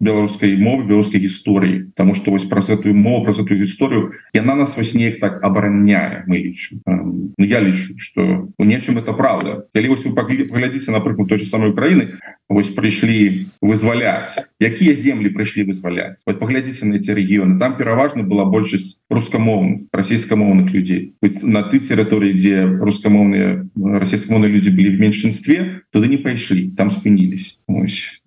беларускай 0.00 0.56
мовы 0.58 0.84
беларускай 0.84 1.20
гісторыі. 1.20 1.94
Тому 1.94 2.14
что 2.14 2.30
вось 2.30 2.44
праз 2.44 2.68
эту 2.70 2.92
мову 2.92 3.24
праз 3.24 3.38
эту 3.38 3.54
гісторыю 3.54 4.12
яна 4.34 4.54
нас 4.54 4.76
вось 4.76 4.94
неяк 4.94 5.20
так 5.20 5.38
абараняе 5.44 6.24
мы 6.26 6.38
лічу 6.38 6.82
Ну 6.86 7.44
я 7.44 7.60
лічу 7.60 7.94
что 7.96 8.48
у 8.58 8.64
нечым 8.64 8.98
это 8.98 9.14
правда. 9.20 9.68
Калі 9.76 9.92
вось 9.92 10.04
вы 10.08 10.16
паглядзіце 10.16 10.88
напрыклад 10.96 11.28
той 11.28 11.38
же 11.38 11.44
самой 11.44 11.76
Украіны 11.76 12.16
вось 12.48 12.72
прыйшлі 12.72 13.52
вызваляць. 13.60 14.40
Якія 14.56 14.96
землі 14.96 15.28
прыйшлі 15.28 15.68
вызваляць? 15.68 16.24
Вот 16.24 16.40
паглядзіце 16.40 16.88
на 16.88 16.96
эти 16.96 17.12
рэгіёны. 17.12 17.60
Там 17.60 17.76
пераважна 17.76 18.24
была 18.24 18.48
большасць 18.48 18.96
рускамоўных 19.12 19.92
расійскамоўных 19.92 20.72
людзей. 20.72 21.12
На 21.20 21.68
ты 21.68 21.84
тэрыторыі 21.84 22.32
дзе 22.32 22.64
рускамоўныя 22.80 23.68
расійскамоўныя 23.76 24.48
людзі 24.56 24.72
былі 24.72 24.96
в 24.96 25.00
меншинстве 25.04 25.84
туды 25.92 26.08
не 26.08 26.16
пайшлі 26.16 26.72
там 26.72 26.88
спынілись 26.88 27.60
ось 27.68 28.19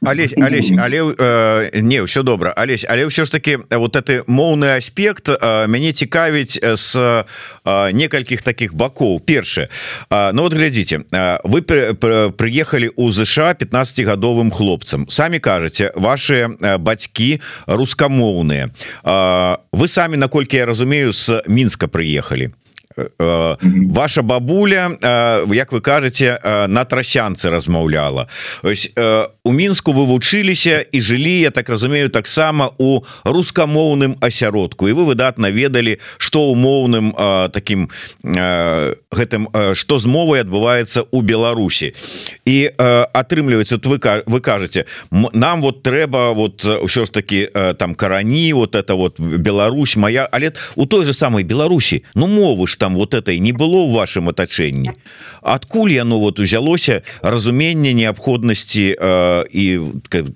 Алесь, 0.00 0.32
Алесь, 0.38 0.72
але 0.78 1.14
э, 1.18 1.80
не 1.80 2.02
все 2.04 2.22
добра 2.22 2.52
Алесь 2.56 2.86
але 2.88 3.04
ўсё 3.04 3.24
ж 3.24 3.30
таки 3.30 3.58
вот 3.70 3.96
это 3.96 4.24
моўны 4.26 4.76
аспект 4.76 5.28
э, 5.28 5.68
мяне 5.68 5.92
цікавіць 5.92 6.56
с 6.56 6.96
э, 6.96 7.92
некалькіх 7.92 8.40
таких 8.42 8.72
бакоў 8.74 9.20
першае 9.20 9.68
э, 10.08 10.32
Ну 10.32 10.42
вот 10.42 10.54
глядзіце 10.54 11.04
э, 11.12 11.38
вы 11.44 11.60
при, 11.60 11.92
при, 11.92 12.30
приехали 12.30 12.90
у 12.96 13.10
ЗША 13.10 13.52
15гадовым 13.52 14.50
хлопцам 14.50 15.04
самі 15.08 15.38
кажаце 15.38 15.92
ваши 15.94 16.48
э, 16.48 16.78
бацькі 16.78 17.40
рускамоўныя 17.66 18.72
э, 19.04 19.56
вы 19.72 19.88
самі 19.88 20.16
наколькі 20.16 20.56
я 20.56 20.66
разумею 20.66 21.12
с 21.12 21.42
мінска 21.46 21.88
приехали. 21.88 22.44
Э, 22.44 22.67
ваша 23.18 24.22
бабуля 24.22 24.90
э, 25.00 25.54
Як 25.54 25.72
вы 25.72 25.80
кажаце 25.80 26.38
э, 26.42 26.66
на 26.66 26.84
трасянцы 26.84 27.50
размаўляла. 27.50 28.28
У 29.44 29.52
мінску 29.52 29.92
вы 29.92 30.06
вучыліся 30.06 30.84
і 30.92 31.00
жылі 31.00 31.40
я 31.40 31.50
так 31.50 31.68
разумею 31.68 32.10
таксама 32.10 32.70
у 32.78 33.00
рускамоўным 33.24 34.16
асяродку. 34.20 34.88
І 34.88 34.92
вы 34.92 35.04
выдатна 35.04 35.50
ведалі 35.50 35.98
што 36.18 36.50
умоўным 36.52 37.12
таким 37.52 37.90
гэтым 38.22 39.48
што 39.74 39.98
з 39.98 40.06
мовай 40.06 40.40
адбываецца 40.40 41.04
у 41.10 41.22
Беларусі. 41.22 41.94
І 42.44 42.70
атрымліваецца 42.76 43.80
вы 43.84 43.98
вы 44.26 44.40
кажаце 44.40 44.84
нам 45.10 45.62
вот 45.62 45.82
трэба 45.82 46.32
вот 46.34 46.64
ўсё 46.64 47.06
ж 47.06 47.10
таки 47.10 47.48
там 47.78 47.94
карані 47.94 48.52
вот 48.52 48.74
это 48.74 48.94
вот 48.94 49.20
Беларусь 49.20 49.96
моя. 49.96 50.28
Але 50.32 50.52
у 50.76 50.86
той 50.86 51.04
же 51.04 51.12
самой 51.12 51.44
Беларусі 51.44 52.04
Ну 52.14 52.26
мовы 52.26 52.66
ж 52.66 52.78
там 52.78 52.87
там 52.88 52.96
вот 52.96 53.12
этой 53.12 53.38
не 53.38 53.52
было 53.52 53.84
у 53.84 53.90
вашем 53.90 54.30
атачэнні 54.30 54.90
адкуль 55.42 55.92
яно 55.92 56.18
вот 56.20 56.40
узялося 56.40 57.02
разуменне 57.22 57.92
неабходнасці 57.92 58.96
э, 58.96 59.44
і 59.52 59.80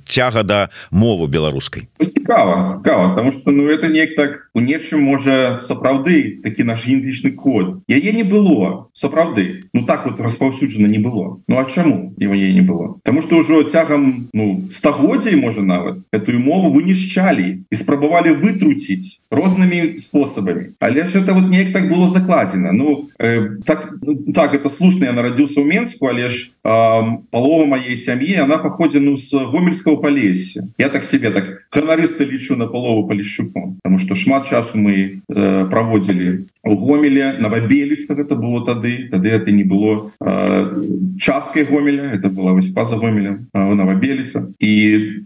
цяга 0.05 0.43
да 0.43 0.69
мовы 0.91 1.29
беларускай 1.29 1.89
цікава 1.99 2.77
цікава 2.85 3.09
потому 3.09 3.33
что 3.33 3.51
ну 3.51 3.69
это 3.69 3.89
неяк 3.89 4.17
так 4.17 4.51
у 4.55 4.61
нечым 4.61 5.03
можа 5.03 5.59
сапраўды 5.59 6.41
такі 6.45 6.65
наш 6.65 6.87
генетычны 6.87 7.33
код. 7.33 7.81
Яе 7.89 8.13
не 8.13 8.23
было 8.23 8.89
сапраўды. 8.93 9.65
Ну 9.73 9.85
так 9.87 10.05
вот 10.07 10.21
распаўсюджана 10.21 10.87
не 10.87 10.99
было. 10.99 11.41
Ну 11.49 11.59
а 11.59 11.65
чаму 11.65 12.15
его 12.19 12.35
ей 12.35 12.53
не 12.53 12.61
было? 12.61 13.01
Потому 13.03 13.23
что 13.23 13.39
ўжо 13.39 13.63
цягам 13.65 14.29
ну 14.33 14.69
стагоддзей 14.71 15.37
можа 15.37 15.63
нават 15.63 15.99
эту 16.13 16.39
мову 16.39 16.73
вынішчалі 16.73 17.65
і 17.71 17.75
спрабавалі 17.77 18.37
вытруціць 18.37 19.21
рознымі 19.31 19.99
спосабамі. 19.99 20.77
Але 20.81 21.07
ж 21.07 21.21
это 21.21 21.33
вот 21.33 21.49
неяк 21.49 21.73
так 21.73 21.89
было 21.89 22.09
закладзена 22.33 22.73
Ну 22.73 23.09
э, 23.19 23.57
так 23.65 23.93
ну, 24.01 24.33
так 24.33 24.55
это 24.55 24.69
слушно 24.71 25.05
я 25.05 25.12
нарадзіўся 25.12 25.61
ў 25.61 25.85
Мску 25.85 26.09
але 26.09 26.29
ж 26.29 26.51
палова 26.62 27.66
моей 27.66 27.97
сям'і 27.97 28.40
она 28.40 28.59
паходзіну 28.59 29.16
з 29.16 29.35
гомельского 29.35 29.97
палесе 29.97 30.64
я 30.78 30.88
так 30.88 31.04
себе 31.04 31.31
так 31.31 31.66
хронарысты 31.71 32.25
лічу 32.25 32.57
на 32.57 32.66
палову 32.66 33.07
палішчуком 33.07 33.76
потому 33.83 33.99
что 33.99 34.14
шмат 34.14 34.49
часу 34.49 34.78
мы 34.78 35.23
э, 35.28 35.71
праводзілі 35.71 36.47
у 36.64 36.76
гомеле 36.76 37.38
новабеліца 37.40 38.14
это 38.14 38.37
было 38.37 38.64
тады 38.64 39.09
тады 39.11 39.28
это 39.28 39.50
не 39.50 39.64
было 39.64 40.12
э, 40.21 41.16
часткай 41.19 41.64
гомеля 41.64 42.14
это 42.14 42.28
была 42.28 42.52
вось 42.52 42.69
паза 42.69 42.97
гомелем 42.97 43.47
э, 43.52 43.75
новабеліца 43.75 44.47
і 44.61 44.73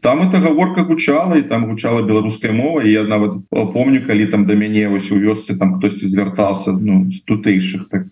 там 0.03 0.23
эта 0.23 0.41
гаворка 0.41 0.83
гучала 0.83 1.37
і 1.37 1.43
там 1.43 1.65
гучала 1.67 2.03
беларуская 2.03 2.53
мова. 2.53 2.83
І 2.83 2.91
я 2.91 3.05
нават 3.05 3.33
помню 3.51 4.01
калі 4.07 4.27
там 4.27 4.45
до 4.45 4.55
мяне 4.55 4.89
вось 4.89 5.13
у 5.13 5.17
вёсцы 5.17 5.59
там 5.59 5.75
хтосьці 5.75 6.09
звяртался 6.09 6.73
ну 6.73 7.11
з 7.11 7.23
тутэйшых 7.23 7.89
так 7.91 8.03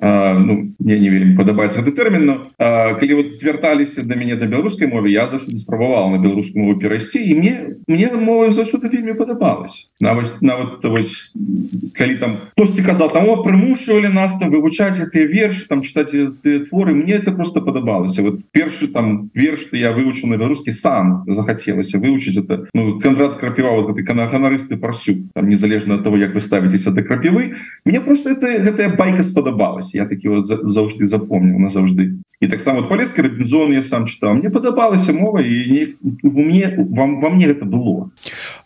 ну, 0.00 0.72
мне 0.78 0.98
не 0.98 1.10
вельмі 1.10 1.36
падабаецца 1.36 1.82
гэты 1.82 1.92
тэрмін 1.96 2.24
но 2.26 2.34
калі 2.58 3.14
вот 3.14 3.34
звярталіся 3.34 4.02
да 4.02 4.16
мяне 4.16 4.36
да 4.36 4.46
беларускай 4.46 4.88
мове 4.88 5.12
я 5.12 5.28
заўсёды 5.28 5.56
спрабаваў 5.56 6.10
на 6.10 6.18
беларускую 6.18 6.64
мову 6.64 6.78
перайсці 6.80 7.20
і 7.20 7.34
мне 7.34 7.54
мне 7.86 8.10
мова 8.12 8.50
заўсёды 8.50 8.88
вельмі 8.88 9.14
падабалась. 9.14 9.92
Нават 10.00 10.42
нават 10.42 10.84
вось, 10.84 11.32
калі 11.94 12.14
там 12.18 12.36
хтосьці 12.52 12.82
казал 12.82 13.12
там 13.12 13.26
прымушвалі 13.44 14.08
нас 14.12 14.36
там 14.38 14.50
вывучаць 14.50 14.98
гэтыя 14.98 15.26
вершы 15.26 15.68
там 15.68 15.82
чытаць 15.82 16.12
ты 16.42 16.60
творы 16.64 16.94
мне 16.94 17.14
это 17.14 17.32
просто 17.32 17.60
падабалася. 17.60 18.22
Вот 18.22 18.40
першы 18.52 18.88
там 18.88 19.30
верш 19.34 19.60
что 19.60 19.76
я 19.76 19.92
вывучыў 19.92 20.28
на 20.32 20.36
беларускі 20.36 20.72
сам 20.72 21.24
захацелася 21.26 21.98
вывучыць 21.98 22.38
это. 22.38 22.66
Ну, 22.74 22.98
кандрат 23.00 23.36
крапіваў 23.36 23.82
вот, 23.82 24.00
канаханарысты 24.06 24.76
парсю 24.76 25.28
там 25.34 25.48
незалежна 25.48 25.94
ад 25.94 26.04
того 26.04 26.16
як 26.16 26.34
вы 26.34 26.40
ставіцеся 26.40 26.90
да 26.90 27.02
крапівы 27.02 27.54
мне 27.84 28.00
просто 28.00 28.30
это 28.30 28.46
гэтая 28.46 28.96
байка 28.96 29.22
спадабалась 29.22 29.89
я 29.94 30.06
такі 30.06 30.28
вот 30.28 30.46
заўжды 30.46 31.06
запомніў 31.06 31.58
назаўжды 31.58 32.22
і 32.40 32.46
таксама 32.48 32.82
палескі 32.88 33.22
робінзон 33.26 33.72
я 33.72 33.82
сам 33.82 34.06
чытаў 34.06 34.38
мне 34.40 34.50
падабалася 34.50 35.12
мова 35.12 35.40
і 35.40 35.56
не 35.70 35.82
мне 36.22 36.74
вам 36.76 37.20
во 37.20 37.30
мне 37.30 37.46
это 37.46 37.64
было 37.64 38.10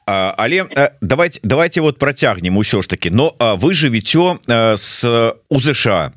а, 0.07 0.35
але 0.37 0.67
давайте 1.01 1.41
давайте 1.43 1.81
вот 1.81 1.99
процягнем 1.99 2.57
усё 2.57 2.83
ж 2.83 2.89
таки. 2.89 3.11
Но 3.11 3.35
вы 3.41 3.75
жывіцё 3.75 4.39
с 4.77 5.05
у 5.49 5.61
ЗША 5.61 6.13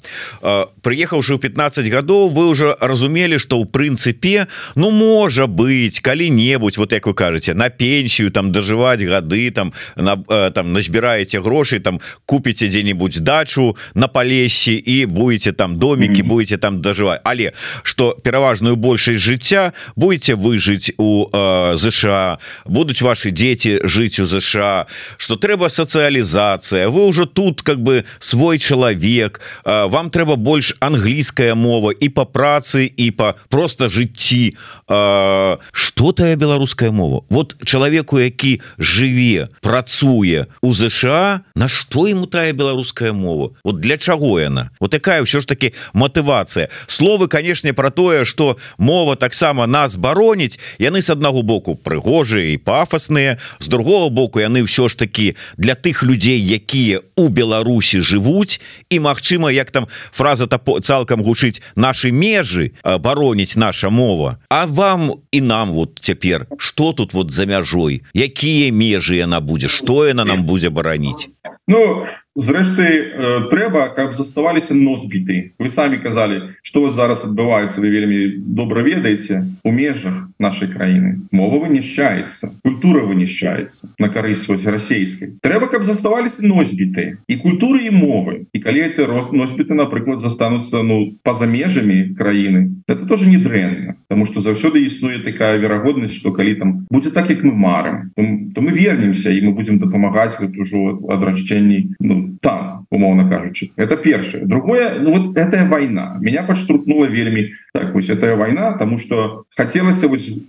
прыехаўшы 0.82 1.36
ў 1.36 1.39
15 1.39 1.88
гадоў 1.91 2.29
вы 2.29 2.48
уже 2.48 2.75
разумелі 2.79 3.38
что 3.38 3.60
ў 3.60 3.65
прынцыпе 3.67 4.48
ну 4.75 4.91
можа 4.91 5.48
быть 5.48 6.00
калі-небудзь 6.00 6.77
вот 6.77 6.91
як 6.91 7.08
вы 7.08 7.13
кажаце 7.13 7.53
на 7.53 7.70
пенсію 7.70 8.32
там 8.32 8.51
дажываць 8.51 9.03
гады 9.03 9.51
там 9.51 9.74
на 9.96 10.17
там 10.51 10.74
назбіраеце 10.74 11.39
грошай 11.39 11.79
там 11.79 12.00
купіце 12.25 12.67
дзе-нибудь 12.67 13.20
дачу 13.22 13.75
на 13.96 14.08
палесе 14.08 14.74
і 14.74 15.06
будете 15.06 15.51
там 15.51 15.77
домики 15.77 16.22
mm 16.22 16.25
-hmm. 16.25 16.27
будете 16.27 16.58
там 16.58 16.82
доживать. 16.82 17.22
Але 17.24 17.51
что 17.84 18.17
пераважную 18.24 18.75
большасць 18.75 19.22
жыцця 19.22 19.72
будете 19.96 20.36
выжить 20.36 20.94
у 20.98 21.27
э, 21.32 21.77
ЗША 21.77 22.38
будуць 22.65 23.01
ваши 23.01 23.32
дети 23.32 23.76
жить 23.84 24.19
у 24.19 24.25
ЗША 24.25 24.88
что 25.17 25.36
трэба 25.36 25.69
сацыялізацыя 25.69 26.89
вы 26.89 27.05
уже 27.05 27.25
тут 27.25 27.62
как 27.62 27.81
бы 27.81 28.05
свой 28.19 28.57
чалавек 28.60 29.41
вам 29.65 30.10
трэба 30.10 30.36
больш 30.36 30.75
англійская 30.79 31.55
мова 31.55 31.91
і 31.91 32.10
по 32.10 32.25
працы 32.25 32.86
і 32.98 33.12
по 33.12 33.36
просто 33.50 33.89
жыцці. 33.89 34.53
Что 34.88 36.12
тая 36.12 36.36
беларуская 36.36 36.91
мова? 36.91 37.24
Вот 37.29 37.55
чалавеку 37.63 38.19
які 38.19 38.62
жыве 38.77 39.50
працуе 39.62 40.48
у 40.62 40.74
ЗША 40.74 41.41
на 41.55 41.67
что 41.67 42.07
ему 42.07 42.25
тая 42.25 42.53
беларуская 42.53 43.13
мова? 43.13 43.51
Вот 43.63 43.79
для 43.79 43.98
чаго 43.98 44.39
яна? 44.39 44.72
Вот 44.79 44.91
такая 44.91 45.22
ўсё 45.22 45.41
ж 45.41 45.46
таки 45.46 45.74
мотывация 45.93 46.69
словы 46.88 47.27
канешне 47.27 47.73
про 47.73 47.89
тое 47.89 48.25
что 48.25 48.58
мова 48.78 49.15
таксама 49.15 49.65
нас 49.67 49.95
бароніць 49.95 50.60
яны 50.80 51.01
с 51.01 51.10
аднаго 51.10 51.41
боку 51.41 51.75
прыгожыя 51.75 52.54
і 52.54 52.58
пафосныя 52.58 53.38
з 53.60 53.66
другого 53.67 54.10
боку 54.10 54.39
яны 54.39 54.63
ўсё 54.63 54.89
ж 54.89 54.97
таки 54.97 55.36
для 55.58 55.75
тых 55.75 56.03
людзей 56.03 56.39
якія 56.39 57.01
у 57.15 57.27
Беларусі 57.30 58.01
жывуць 58.01 58.60
і 58.89 58.99
Мачыма 58.99 59.51
як 59.51 59.71
там 59.71 59.88
фраза 60.12 60.47
то 60.47 60.80
цалкам 60.80 61.23
гучыць 61.23 61.62
наши 61.75 62.12
межы 62.12 62.71
бароніць 62.84 63.56
наша 63.56 63.89
мова 63.89 64.38
А 64.49 64.65
вам 64.65 65.13
і 65.32 65.41
нам 65.41 65.71
вот 65.71 65.99
цяпер 66.01 66.47
что 66.58 66.93
тут 66.93 67.13
вот 67.13 67.32
за 67.32 67.45
мяжой? 67.45 68.03
Якія 68.13 68.71
межы 68.71 69.15
яна 69.15 69.39
будзе? 69.39 69.67
Что 69.67 70.06
яна 70.08 70.25
нам 70.25 70.43
будзе 70.43 70.69
бараніць? 70.69 71.30
Ну 71.67 72.06
зрэшты 72.38 73.50
трэба 73.52 73.89
каб 73.97 74.13
заставаліся 74.13 74.78
носбіты 74.78 75.58
вы 75.58 75.69
самі 75.73 75.97
казалі 75.97 76.54
что 76.62 76.86
вот 76.86 76.93
зараз 76.93 77.26
адбываецца 77.26 77.82
вы 77.82 77.89
вельмі 77.89 78.38
добра 78.38 78.86
ведаеце 78.86 79.43
у 79.63 79.71
межах 79.73 80.30
нашай 80.39 80.69
краіны 80.69 81.28
мова 81.32 81.65
вынішчаецца 81.65 82.62
культура 82.63 83.02
вынішчаецца 83.10 83.89
на 84.00 84.13
карысць 84.13 84.47
расійскай 84.47 85.34
трэба 85.41 85.67
каб 85.73 85.84
заставаліся 85.84 86.45
носьбіты 86.45 87.17
і 87.28 87.36
культуры 87.38 87.88
і 87.88 87.91
мовы. 87.91 88.45
І 88.54 88.60
калі 88.60 88.80
это 88.82 89.06
рост 89.06 89.34
носьбіты 89.34 89.73
напрыклад 89.73 90.19
застануцца 90.19 90.84
ну 90.84 91.17
па-за 91.23 91.45
межамі 91.45 92.13
краіны 92.17 92.84
это 92.88 93.06
тоже 93.06 93.28
не 93.28 93.38
дрэнна. 93.38 93.95
Потому 94.08 94.26
что 94.26 94.39
заўсёды 94.39 94.86
існуе 94.86 95.23
такая 95.23 95.58
верагоднасць 95.58 96.15
что 96.15 96.32
калі 96.32 96.56
там 96.56 96.88
будзе 96.89 97.12
так 97.12 97.30
як 97.30 97.43
мы 97.43 97.54
марым 97.54 98.12
то 98.54 98.62
мы 98.62 98.71
вернемся 98.71 99.32
і 99.32 99.41
мы 99.41 99.52
будем 99.52 99.80
дапамагаць 99.80 100.39
вот 100.39 100.58
ужо 100.58 101.00
адрачэнні 101.10 101.95
ну 102.00 102.26
там 102.41 102.85
умоўно 102.89 103.29
кажучи. 103.29 103.71
Это 103.75 103.97
першее 103.97 104.45
другое 104.45 104.99
ну, 104.99 105.13
вот 105.13 105.37
эта 105.37 105.65
война. 105.65 106.17
Меня 106.21 106.43
подштурхнула 106.43 107.07
вельмі 107.07 107.53
так 107.73 107.93
вось 107.93 108.09
эта 108.09 108.35
война 108.35 108.73
тому 108.73 108.97
что 108.97 109.45
хотелось 109.49 110.03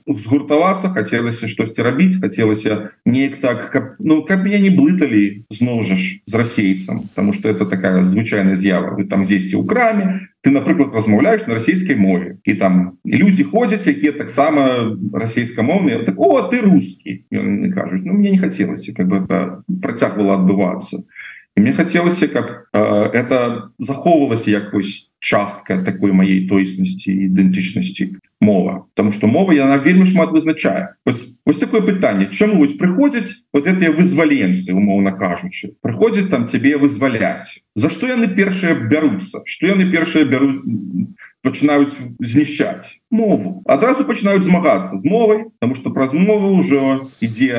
сгуртаваться 0.06 0.88
хотелось 0.88 1.44
штосьці 1.44 1.82
рабіць 1.82 2.20
хотелось 2.20 2.66
неяк 3.04 3.36
так 3.40 3.70
как 3.70 3.96
ну 3.98 4.22
как 4.22 4.44
меня 4.44 4.58
не 4.58 4.70
блытали 4.70 5.44
зножаш 5.50 6.20
з 6.26 6.34
расейцам 6.34 7.00
потому 7.00 7.32
что 7.32 7.48
это 7.48 7.66
такая 7.66 8.02
звычайная 8.02 8.54
з'ява. 8.54 8.94
Вы 8.96 9.04
там 9.04 9.24
здесь 9.24 9.54
у 9.54 9.64
краме 9.64 10.28
ты 10.40 10.50
напрыклад 10.50 10.94
размаўляешь 10.94 11.46
на 11.46 11.54
расійской 11.54 11.96
мове. 11.96 12.36
І 12.44 12.54
там 12.54 12.92
люди 13.04 13.44
ходзяць 13.44 13.86
якія 13.86 14.12
таксама 14.12 14.96
расійскамоўныя 15.12 16.04
так 16.04 16.14
о 16.16 16.42
ты 16.48 16.60
русский! 16.60 17.24
Кажуць 17.74 18.04
ну 18.04 18.12
мне 18.12 18.30
не 18.30 18.38
хотелось 18.38 18.90
как 18.96 19.08
бы 19.08 19.26
працягвала 19.82 20.34
адбывацца 20.34 21.04
мне 21.60 21.72
хацелася 21.72 22.28
каб 22.28 22.50
э, 22.72 22.80
это 23.12 23.70
захоўвалася 23.78 24.50
якось 24.50 25.08
частка 25.20 25.82
такой 25.82 26.12
моей 26.12 26.46
тоеснасці 26.48 27.10
ідэнтычнасці 27.10 28.16
мова. 28.40 28.86
Потому 28.94 29.12
что 29.12 29.26
мова 29.26 29.52
яна 29.52 29.76
вельмі 29.76 30.06
шмат 30.06 30.30
вызначае 30.30 30.94
ось, 31.04 31.34
ось 31.44 31.58
такое 31.58 31.82
пытанне 31.82 32.30
чаму 32.30 32.62
вось 32.62 32.78
прыходзяць 32.78 33.42
вот 33.52 33.66
гэтыя 33.66 33.90
вызваленцы 33.90 34.72
умоўна 34.72 35.10
кажучы 35.10 35.74
прыходзяць 35.82 36.30
там 36.30 36.46
цябе 36.46 36.76
вызваляць 36.78 37.66
за 37.74 37.90
што 37.90 38.06
яны 38.06 38.28
першыя 38.28 38.78
бяруцца 38.78 39.42
что 39.44 39.66
яны 39.66 39.90
першыя 39.90 40.24
бярут 40.24 40.62
пачынаюць 41.48 41.96
знішчаць 42.20 43.00
мову. 43.10 43.62
Адразу 43.64 44.04
пачынаюць 44.04 44.44
змагацца 44.44 45.00
з 45.00 45.04
мовай 45.08 45.48
тому 45.60 45.74
что 45.74 45.90
праз 45.90 46.12
мову 46.12 46.60
ўжо 46.60 47.08
ідзе 47.24 47.56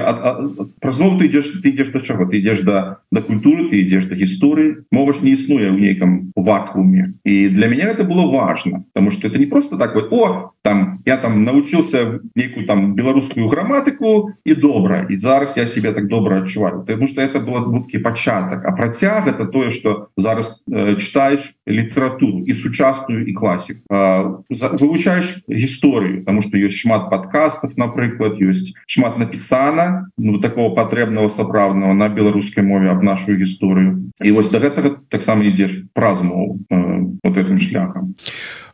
праз 0.77 1.01
мову 1.01 1.17
ты 1.17 1.25
ідзеш 1.25 1.65
ты 1.65 1.73
ідзеш 1.73 1.89
да 1.89 1.99
чаго 1.99 2.29
ты 2.29 2.37
ідзеш 2.37 2.61
да 2.61 3.01
да 3.11 3.21
культуры 3.25 3.73
ты 3.73 3.81
ідзеш 3.81 4.05
да 4.05 4.15
гісторыі 4.15 4.85
мова 4.93 5.13
ж 5.13 5.25
не 5.25 5.33
існуе 5.33 5.73
ў 5.73 5.77
нейкам 5.81 6.31
вакууме. 6.37 7.17
І 7.25 7.49
для 7.49 7.67
меня 7.67 7.89
это 7.89 8.05
было 8.05 8.29
важно 8.29 8.85
потому 8.93 9.09
что 9.11 9.27
это 9.27 9.39
не 9.41 9.49
просто 9.49 9.77
так 9.77 9.95
вот 9.95 10.13
о 10.13 10.53
там 10.61 11.01
я 11.05 11.17
там 11.17 11.43
научился 11.43 12.19
нейкую 12.35 12.67
там 12.67 12.93
беларускую 12.93 13.49
матэматыку 13.49 14.33
і 14.45 14.53
добра 14.55 15.07
і 15.09 15.17
зараз 15.17 15.57
я 15.57 15.67
себе 15.67 15.93
так 15.93 16.07
добра 16.07 16.41
адчуваю 16.41 16.85
потому 16.85 17.07
что 17.07 17.21
это 17.21 17.39
было 17.39 17.59
будкі 17.59 17.99
пачатак 17.99 18.65
а 18.65 18.71
працяг 18.71 19.27
это 19.27 19.45
тое 19.45 19.71
что 19.71 20.09
зараз 20.17 20.63
э, 20.71 20.95
читаешь 20.95 21.55
літаратуру 21.67 22.43
і 22.45 22.53
сучасную 22.53 23.25
і 23.25 23.33
класіку 23.33 23.78
вывучаешь 23.89 25.43
гісторыю 25.47 26.19
потому 26.19 26.41
что 26.41 26.57
есть 26.57 26.77
шмат 26.77 27.09
подкастов 27.09 27.77
напрыклад 27.77 28.39
есть 28.39 28.75
шмат 28.87 29.17
напісана 29.17 30.09
ну 30.17 30.39
такого 30.39 30.75
патрэбного 30.75 31.29
сапраўдного 31.29 31.93
на 31.93 32.09
беларускай 32.09 32.63
мове 32.63 32.89
об 32.89 33.03
нашу 33.03 33.35
гісторыю 33.35 34.11
і 34.21 34.31
вось 34.31 34.49
до 34.49 34.59
гэтага 34.59 35.01
таксама 35.09 35.43
ідзеш 35.43 35.89
праз 35.93 36.21
мову 36.21 36.59
э, 36.69 37.05
вот 37.23 37.37
этим 37.37 37.59
шляхам 37.59 38.15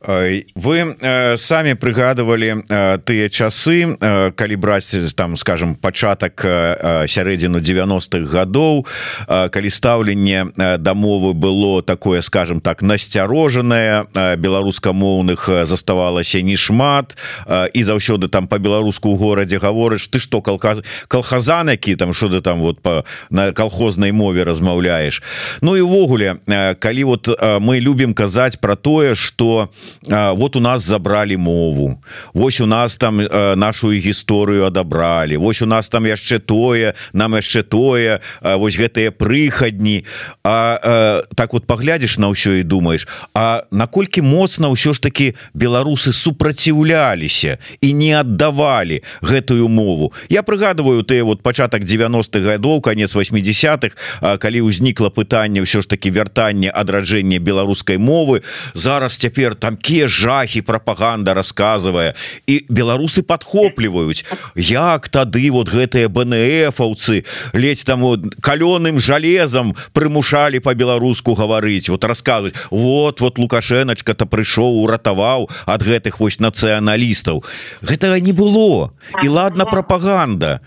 вы 0.05 0.95
э, 1.01 1.37
самі 1.37 1.73
прыгадывалі 1.73 2.63
э, 2.69 2.97
тыя 3.01 3.29
часы 3.29 3.97
э, 3.97 4.31
калі 4.31 4.55
браць 4.55 4.93
там 5.15 5.37
скажем 5.37 5.75
пачатак 5.75 6.41
э, 6.45 7.07
сярэдзіну 7.07 7.57
90-х 7.57 8.29
гадоў 8.29 8.85
э, 9.27 9.49
калі 9.49 9.69
стаўленне 9.69 10.53
э, 10.57 10.77
дамовы 10.77 11.33
было 11.33 11.81
такое 11.81 12.21
скажем 12.21 12.59
так 12.59 12.81
насцярожанае 12.81 14.05
э, 14.13 14.35
беларускамоўных 14.37 15.65
заставалася 15.65 16.41
не 16.41 16.55
шмат 16.55 17.17
э, 17.47 17.69
і 17.73 17.83
заўсёды 17.83 18.29
там 18.29 18.47
по-беларуску 18.47 19.09
ў 19.09 19.17
горадзе 19.17 19.57
гаворыш 19.57 20.07
ты 20.07 20.19
что 20.19 20.41
калказ 20.41 20.85
калхазан 21.07 21.69
які 21.69 21.95
там 21.95 22.13
что 22.13 22.29
ты 22.29 22.41
там 22.41 22.61
вот 22.61 22.81
по 22.81 23.05
на 23.29 23.51
колхознай 23.51 24.11
мове 24.11 24.43
размаўляешь 24.43 25.23
Ну 25.61 25.77
і 25.77 25.81
ввогуле 25.81 26.37
э, 26.45 26.75
калі 26.75 27.03
вот 27.03 27.27
э, 27.27 27.59
мы 27.59 27.79
любім 27.79 28.13
казаць 28.13 28.55
про 28.57 28.75
тое 28.75 29.15
что 29.15 29.55
у 29.55 29.69
вот 30.03 30.55
у 30.55 30.59
нас 30.59 30.81
забрали 30.83 31.35
мову. 31.35 32.01
Вось 32.33 32.61
у 32.61 32.65
нас 32.65 32.97
там 32.97 33.17
нашу 33.55 33.87
гісторыю 33.91 34.65
адабралі. 34.65 35.37
Вось 35.37 35.61
у 35.61 35.65
нас 35.65 35.89
там 35.89 36.05
яшчэ 36.05 36.39
тое 36.39 36.93
нам 37.13 37.35
яшчэ 37.35 37.63
тое 37.63 38.19
вось 38.41 38.77
гэтыя 38.77 39.11
прыхадні. 39.11 40.05
А 40.43 41.23
так 41.35 41.53
вот 41.53 41.67
паглядзіш 41.67 42.17
на 42.17 42.27
ўсё 42.29 42.59
і 42.59 42.63
думаешь 42.63 43.07
А 43.33 43.63
наколькі 43.71 44.21
моцна 44.21 44.69
ўсё 44.69 44.93
ж 44.93 45.01
таки 45.01 45.35
беларусы 45.53 46.11
супраціўляліся 46.13 47.57
і 47.81 47.93
не 47.93 48.13
аддавалі 48.13 49.01
гэтую 49.21 49.67
мову. 49.67 50.13
Я 50.29 50.43
прыгадываю 50.43 51.03
ты 51.03 51.23
вот 51.23 51.43
пачатак 51.43 51.83
90-х 51.83 52.39
гадоў 52.39 52.81
конец 52.81 53.15
80-х 53.15 53.95
калі 54.37 54.59
ўзнікла 54.61 55.09
пытанне 55.09 55.61
ўсё 55.61 55.81
ж 55.81 55.87
таки 55.87 56.09
вяртання 56.09 56.71
адраджэння 56.71 57.39
беларускай 57.39 57.97
мовы. 57.97 58.43
Зараз 58.73 59.17
цяпер 59.17 59.55
там 59.55 59.74
якія 59.75 60.07
жахі 60.07 60.63
пропаганда 60.63 61.35
рассказывае 61.35 62.15
і 62.47 62.63
беларусы 62.71 63.21
подхопліваюць 63.21 64.23
як 64.55 65.09
тады 65.11 65.51
вот 65.51 65.69
гэтыя 65.69 66.07
бнфаўцы 66.07 67.27
ледзь 67.53 67.83
там 67.83 68.01
вот 68.01 68.39
калёным 68.39 68.99
жалезам 68.99 69.75
прымушалі 69.93 70.63
по-беларуску 70.63 71.35
гаварыць 71.35 71.89
вот 71.89 72.03
рассказывать 72.03 72.55
вот 72.71 73.21
вот 73.21 73.37
лукашеначка 73.37 74.13
то 74.15 74.25
прыйшоў 74.25 74.83
уратаваў 74.83 75.49
ад 75.65 75.81
гэтых 75.83 76.19
вось 76.19 76.39
нацыяналістаў. 76.39 77.43
Гэтага 77.81 78.19
не 78.19 78.31
было. 78.31 78.91
І 79.23 79.27
ладно 79.27 79.65
пропаганда 79.65 80.61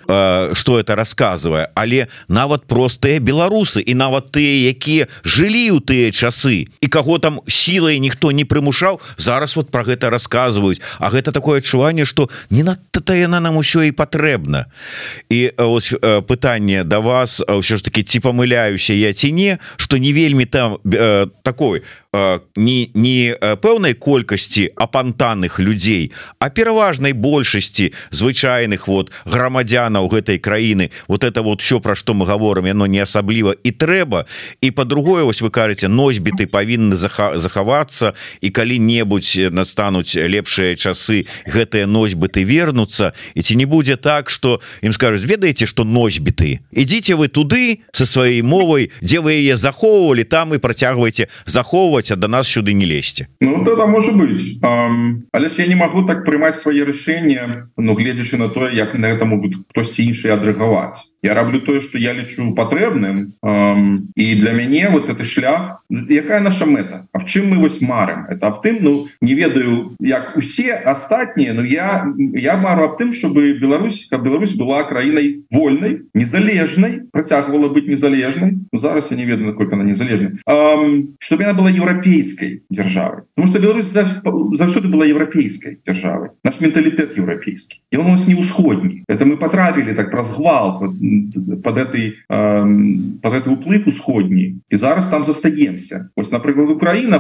что 0.55 0.79
это 0.79 0.95
рассказывае 0.95 1.69
але 1.75 2.09
нават 2.29 2.67
простыя 2.67 3.19
беларусы 3.21 3.81
і 3.81 3.95
нават 3.95 4.31
тыя 4.33 4.71
якія 4.71 5.09
жылі 5.25 5.79
ў 5.79 5.81
тыя 5.81 6.13
часы 6.13 6.69
і 6.81 6.87
каго 6.87 7.19
там 7.19 7.41
сілай 7.49 7.99
ніхто 7.99 8.31
не 8.33 8.45
прымушаў 8.45 8.98
зараз 9.17 9.57
вот 9.57 9.71
про 9.71 9.85
гэта 9.85 10.11
рассказываюць 10.11 10.81
А 10.99 11.11
гэта 11.11 11.33
такое 11.33 11.59
адчуванне 11.59 12.05
что 12.05 12.31
не 12.51 12.63
надта 12.63 13.15
яна 13.15 13.41
нам 13.41 13.57
усё 13.57 13.83
і 13.83 13.93
патрэбна. 13.93 14.67
І 15.29 15.53
ось 15.57 15.93
пытанне 16.27 16.85
да 16.85 17.01
вас 17.01 17.41
ўсё 17.41 17.77
ж 17.77 17.85
таки 17.85 18.03
ці 18.03 18.21
памыляюся 18.21 18.93
я 18.93 19.13
ці 19.13 19.33
не 19.33 19.59
что 19.77 19.99
не 19.99 20.13
вельмі 20.13 20.47
там 20.47 20.79
э, 20.85 21.29
такой 21.43 21.83
не 22.57 22.91
не 22.95 23.37
пэўнай 23.37 23.93
колькасці 23.93 24.73
апантанных 24.77 25.59
людзей 25.59 26.13
а 26.39 26.49
пераважнай 26.49 27.13
большасці 27.13 27.93
звычайных 28.11 28.89
вот 28.89 29.13
грамадзянаў 29.27 30.09
гэтай 30.09 30.39
краіны. 30.39 30.91
Вот 31.07 31.23
это 31.23 31.43
вот 31.43 31.61
все 31.61 31.81
про 31.81 31.95
что 31.95 32.15
мы 32.15 32.25
говорим 32.25 32.65
яно 32.65 32.87
не 32.87 33.01
асабліва 33.01 33.55
і 33.63 33.71
трэба 33.71 34.25
і 34.61 34.71
по-другое 34.71 35.25
вось 35.25 35.43
вы 35.43 35.51
кажаце 35.51 35.89
носьбіты 35.89 36.47
павінны 36.47 36.97
захавацца 36.97 38.15
і 38.41 38.49
калі-небудзь 38.51 39.53
настануць 39.53 40.17
лепшыя 40.17 40.77
часы 40.77 41.29
гэтыя 41.45 41.85
носьбыты 41.85 42.41
вернуцца. 42.45 43.13
І 43.35 43.43
ці 43.43 43.57
не 43.57 43.67
будзе 43.67 43.97
так 43.97 44.31
что 44.31 44.61
ім 44.81 44.93
скажуць 44.93 45.29
ведаеце 45.29 45.67
что 45.67 45.85
носьбіты? 45.85 46.65
Ідзіце 46.73 47.21
вы 47.21 47.29
туды 47.29 47.85
со 47.93 48.09
сваёй 48.09 48.41
мовай 48.41 48.91
дзе 49.05 49.21
вы 49.21 49.37
яе 49.37 49.61
захоўвалі 49.61 50.25
там 50.25 50.55
і 50.55 50.59
працягваеце 50.59 51.29
захоўваць 51.45 51.98
захоўваць 51.99 52.11
а 52.11 52.17
до 52.17 52.29
нас 52.29 52.49
сюды 52.49 52.73
не 52.73 52.87
лезьте. 52.87 53.29
Ну 53.41 53.65
тогда 53.65 53.87
может 53.87 54.17
быть. 54.17 54.59
Але 54.63 55.49
я 55.59 55.67
не 55.67 55.75
могу 55.75 56.07
так 56.07 56.25
прымаць 56.25 56.61
свае 56.61 56.85
рашэнне 56.85 57.71
Ну 57.77 57.95
гледзячы 57.95 58.37
на 58.37 58.49
тое 58.49 58.75
як 58.75 58.95
на 58.95 59.07
это 59.07 59.25
могут 59.25 59.55
хтосьці 59.71 60.03
іншыя 60.03 60.35
адрэгаваць 60.35 60.99
я 61.23 61.35
раблю 61.35 61.61
тое 61.61 61.81
что 61.81 61.99
я 61.99 62.13
лічу 62.13 62.55
патрэбным 62.55 63.35
і 64.17 64.35
для 64.35 64.53
мяне 64.53 64.89
вот 64.93 65.09
это 65.09 65.25
шлях 65.25 65.83
якая 65.91 66.41
наша 66.41 66.67
мэта 66.67 67.07
А 67.13 67.19
в 67.19 67.27
чым 67.27 67.51
мы 67.51 67.59
вось 67.59 67.81
марым 67.81 68.27
это 68.29 68.47
аб 68.49 68.63
тым 68.63 68.79
Ну 68.81 69.09
не 69.21 69.35
ведаю 69.35 69.97
як 70.01 70.37
усе 70.37 70.75
астатнія 70.75 71.55
но 71.55 71.65
я 71.65 72.07
я 72.35 72.57
мару 72.57 72.85
аб 72.85 72.99
тым 72.99 73.13
чтобы 73.13 73.59
Беларусь 73.59 74.07
как 74.11 74.23
Беларусь 74.23 74.55
была 74.55 74.85
краінай 74.85 75.43
вольнай 75.51 76.03
незалежнай 76.15 77.03
працягвала 77.13 77.69
быть 77.69 77.89
незалежнай. 77.89 78.59
Ну, 78.73 78.79
зараз 78.79 79.09
я 79.11 79.17
не 79.17 79.25
ведаю 79.25 79.47
наколькі 79.47 79.75
она 79.75 79.85
незалежна 79.85 80.33
чтобы 81.19 81.45
она 81.45 81.55
была 81.55 81.71
еўрапейской 81.71 82.63
державой. 82.71 83.23
Потому 83.35 83.49
что 83.49 83.59
Беларусь 83.59 83.87
заўсёды 83.87 84.89
была 84.89 85.07
еўрапейской 85.07 85.79
державой. 85.87 86.31
Наш 86.45 86.61
менталітет 86.61 87.19
еўрапейскі 87.19 87.81
и 87.91 87.97
он 87.97 88.07
у 88.07 88.11
нас 88.11 88.27
не 88.27 88.35
ўсходні 88.35 89.05
это 89.09 89.25
мы 89.25 89.37
потрапілі 89.37 89.95
так 89.95 90.11
праз 90.11 90.37
гвалт 90.37 90.83
под 91.63 91.79
этой 91.79 92.15
под 93.23 93.35
этой 93.35 93.53
уплыв 93.53 93.89
усходні. 93.89 94.55
І 94.71 94.77
зараз 94.77 95.09
там 95.09 95.25
застаемся. 95.25 96.09
Ось 96.17 96.33
напрыклад 96.33 96.71
Украина 96.71 97.19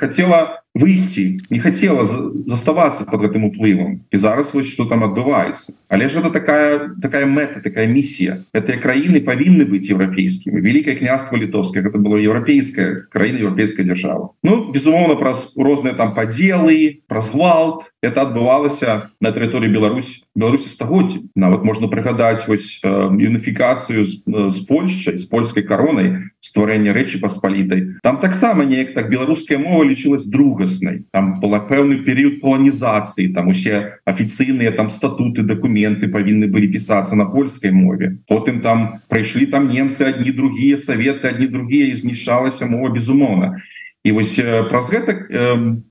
хотела 0.00 0.63
выйсці 0.74 1.40
не 1.50 1.58
хотела 1.58 2.04
заставаться 2.04 3.04
под 3.04 3.22
гэтым 3.22 3.46
уплывам 3.46 4.02
і 4.10 4.16
зараз 4.16 4.54
вось 4.54 4.66
что 4.66 4.84
там 4.84 5.04
адбываецца 5.06 5.78
але 5.88 6.08
ж 6.08 6.18
это 6.18 6.30
такая 6.30 6.90
такая 7.00 7.26
мэта 7.26 7.60
такая 7.60 7.86
миссия. 7.86 8.42
Этой 8.52 8.78
краіны 8.78 9.22
павінны 9.22 9.64
быть 9.64 9.86
еўрапейскімі 9.90 10.60
великое 10.60 10.96
княство 10.96 11.36
літовское 11.36 11.82
это 11.82 11.98
было 11.98 12.18
еўрапейская 12.18 13.06
краіна 13.10 13.38
еўрапейская 13.38 13.86
держава. 13.86 14.34
Ну 14.42 14.72
безумоўно 14.72 15.14
праз 15.14 15.54
розныя 15.56 15.94
там 15.94 16.14
поделы 16.14 17.02
праз 17.06 17.30
гвалт 17.30 17.94
это 18.02 18.22
адбывалася 18.22 19.10
на 19.20 19.30
тэрыторыі 19.30 19.70
Беларусь 19.70 20.24
Беларусі 20.34 20.68
стагоддзя 20.68 21.22
нават 21.34 21.62
можна 21.62 21.86
прыгадаць 21.86 22.48
вось 22.48 22.82
э, 22.82 22.88
юніфікацыю 23.14 24.04
з, 24.04 24.26
з 24.26 24.58
Польшчай 24.66 25.16
з 25.16 25.26
польскай 25.26 25.62
каронай 25.62 26.34
стварэння 26.54 26.94
рэчы 26.94 27.18
паспалітай 27.18 27.98
там 28.06 28.22
таксама 28.22 28.62
неяк 28.62 28.94
так 28.94 29.10
беларуская 29.10 29.58
мова 29.58 29.82
лічылась 29.82 30.26
другаснай. 30.30 31.02
Там 31.10 31.40
была 31.40 31.58
пэўны 31.58 32.06
перыяд 32.06 32.38
поланізацыі 32.40 33.34
там 33.34 33.50
усе 33.50 33.98
афіцыйныя 34.06 34.70
там 34.70 34.88
статуты 34.88 35.42
дакументы 35.42 36.06
павінны 36.06 36.46
былі 36.46 36.70
пісацца 36.70 37.18
на 37.18 37.26
польскай 37.26 37.74
мове. 37.74 38.22
Потым 38.30 38.62
там 38.62 39.02
прыйшлі 39.10 39.50
там 39.50 39.66
немцы 39.66 40.06
адні 40.06 40.30
другія 40.30 40.78
саветы 40.78 41.34
адні 41.34 41.50
другія 41.50 41.96
знішалася 41.96 42.70
мова 42.70 42.94
безумоўна. 42.94 43.58
і 43.58 43.83
вось 44.12 44.36
праз 44.68 44.92
гэта 44.92 45.16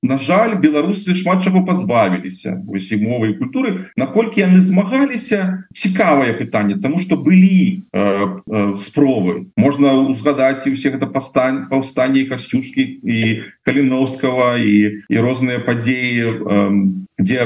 на 0.01 0.17
жаль 0.21 0.59
беларусы 0.61 1.17
шмат 1.17 1.41
чаго 1.41 1.65
пазбавіліся 1.65 2.61
ось 2.69 2.91
і 2.93 3.01
мовы 3.01 3.33
і 3.33 3.37
культуры 3.41 3.89
наколькі 3.97 4.45
яны 4.45 4.61
змагаліся 4.61 5.65
цікавае 5.73 6.37
пытанне 6.37 6.77
тому 6.77 6.99
что 6.99 7.17
былі 7.17 7.83
э, 7.91 7.99
э, 8.47 8.77
спробы. 8.77 9.47
Можна 9.57 9.93
узгадаць 9.93 10.67
і 10.67 10.73
усе 10.73 10.91
гэта 10.91 11.07
пастань 11.07 11.67
паўстанне 11.69 12.25
касцюшкі 12.25 12.83
і 13.03 13.19
каліновского 13.63 14.57
і 14.57 15.03
і 15.09 15.15
розныя 15.17 15.59
падзеі 15.59 16.21
э, 16.21 16.93
дзе 17.19 17.39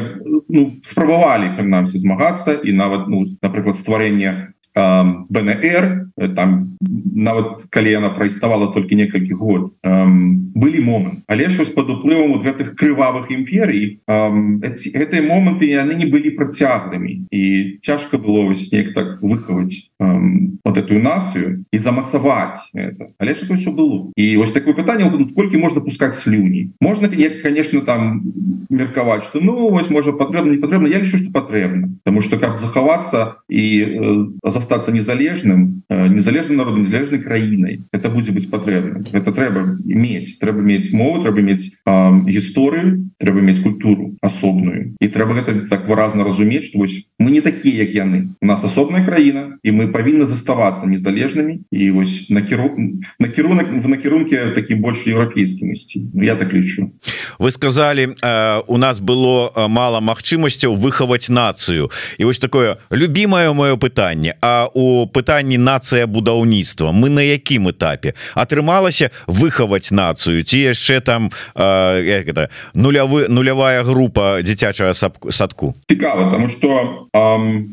ну, 0.50 0.80
спрабавалі 0.84 1.56
прынамсі 1.58 2.00
змагацца 2.00 2.58
і 2.58 2.72
нават 2.72 3.08
ну 3.08 3.26
напрыклад 3.42 3.78
стварэнне 3.78 4.54
БНР 4.78 6.08
там 6.36 6.78
нават 7.16 7.66
калі 7.70 7.92
яна 7.92 8.10
праіставала 8.10 8.68
толькі 8.74 8.96
некалькі 8.96 9.34
год. 9.34 9.74
Эм, 9.84 10.54
былі 10.56 10.82
момант 10.82 11.20
але 11.28 11.50
ж 11.50 11.58
вось 11.58 11.70
под 11.70 11.90
уплывам 11.90 12.34
вот 12.34 12.46
гэтых 12.46 12.76
крывавых 12.78 13.30
імперій 13.30 14.00
эм, 14.08 14.62
гэтыя 14.62 15.22
моманты 15.22 15.66
яны 15.66 15.98
не 15.98 16.06
былі 16.06 16.38
працяглымі. 16.38 17.28
І 17.32 17.78
цяжка 17.82 18.18
было 18.18 18.46
вось 18.46 18.72
неяк 18.72 18.94
так 18.94 19.22
выхаваць 19.22 19.90
эм, 20.00 20.60
вот 20.66 20.78
эту 20.78 20.98
нацыю 21.02 21.66
і 21.72 21.78
замацаваць 21.78 22.72
это 22.74 23.14
але 23.18 23.36
ж 23.36 23.46
все 23.46 23.72
было. 23.72 24.12
І 24.16 24.38
вось 24.38 24.52
такое 24.52 24.74
пытанне 24.74 25.10
колькі 25.36 25.58
можна 25.58 25.82
пускать 25.82 26.16
слюні? 26.16 26.72
Можна 26.82 27.10
як 27.14 27.42
конечно 27.42 27.82
там 27.82 28.22
меркаваць 28.70 29.26
что 29.26 29.42
ну 29.42 29.70
вось 29.70 29.90
можа 29.90 30.12
патрэбна 30.12 30.52
не 30.52 30.58
патрэбна. 30.58 30.88
Я 30.88 31.00
лічу 31.00 31.18
что 31.18 31.32
патрэбна. 31.32 31.90
Потому 32.04 32.22
что 32.22 32.38
каб 32.38 32.60
захавацца 32.60 33.42
і 33.50 33.66
э, 33.82 34.26
застацца 34.68 34.92
незалежным 34.92 35.84
э, 35.90 36.08
незалежным 36.08 36.58
народом 36.58 36.84
незалежнай 36.84 37.22
краінай 37.22 37.82
это 37.92 38.10
будзе 38.10 38.32
быць 38.32 38.50
патрэбна 38.50 39.04
это 39.14 39.32
трэба 39.32 39.80
иметь. 39.86 40.40
Трэба 40.40 40.60
мець 40.60 40.92
мову 40.92 41.24
трэба 41.24 41.40
мець 41.42 41.72
гісторыю 41.88 43.08
трэба 43.18 43.42
мець 43.42 43.64
культуру 43.64 44.18
асобную 44.22 44.96
і 45.00 45.08
трэба 45.08 45.40
гэта 45.40 45.68
так 45.70 45.88
выразна 45.88 46.24
разумець 46.24 46.68
что 46.68 46.84
мы 47.20 47.32
не 47.32 47.42
такія 47.42 47.84
як 47.88 47.96
яны 47.96 48.36
у 48.42 48.46
нас 48.46 48.64
асобная 48.64 49.06
краіна 49.06 49.58
і 49.64 49.72
мы 49.72 49.88
павінны 49.88 50.26
заставацца 50.26 50.86
незалежнымі 50.86 51.64
і 51.72 51.92
вось 51.92 52.30
накіру 52.30 52.76
накірунак 53.20 53.72
в 53.72 53.88
накірунке 53.88 54.52
такі 54.52 54.76
больш 54.76 55.08
еўрапейскім 55.08 55.72
ісці 55.72 56.12
я 56.14 56.36
так 56.36 56.54
лічу 56.54 56.92
вы 57.40 57.52
сказали 57.52 58.12
э, 58.12 58.62
у 58.68 58.78
нас 58.78 59.00
было 59.00 59.52
э, 59.56 59.68
мало 59.68 60.02
магчымасцяў 60.02 60.76
выхаваць 60.76 61.30
нацыю 61.30 61.90
і 62.18 62.26
вось 62.26 62.40
такое 62.40 62.78
любимое 62.92 63.54
мое 63.54 63.78
пытанне 63.78 64.36
А 64.42 64.57
у 64.66 65.06
пытанні 65.06 65.58
нацыя 65.58 66.08
будаўніцтва. 66.08 66.92
Мы 66.92 67.10
на 67.10 67.22
якім 67.22 67.70
этапе? 67.70 68.14
Атрымалася 68.34 69.12
выхаваць 69.28 69.92
нацыю 69.92 70.44
ці 70.44 70.58
яшчэ 70.74 71.02
там 71.02 71.30
э, 71.56 72.26
это 72.26 72.50
нулявы 72.74 73.30
нулявая 73.30 73.84
група 73.84 74.42
дзіцячага 74.42 74.94
садку? 74.94 75.76
Цікава 75.90 76.26
потому 76.26 76.50
что 76.50 77.08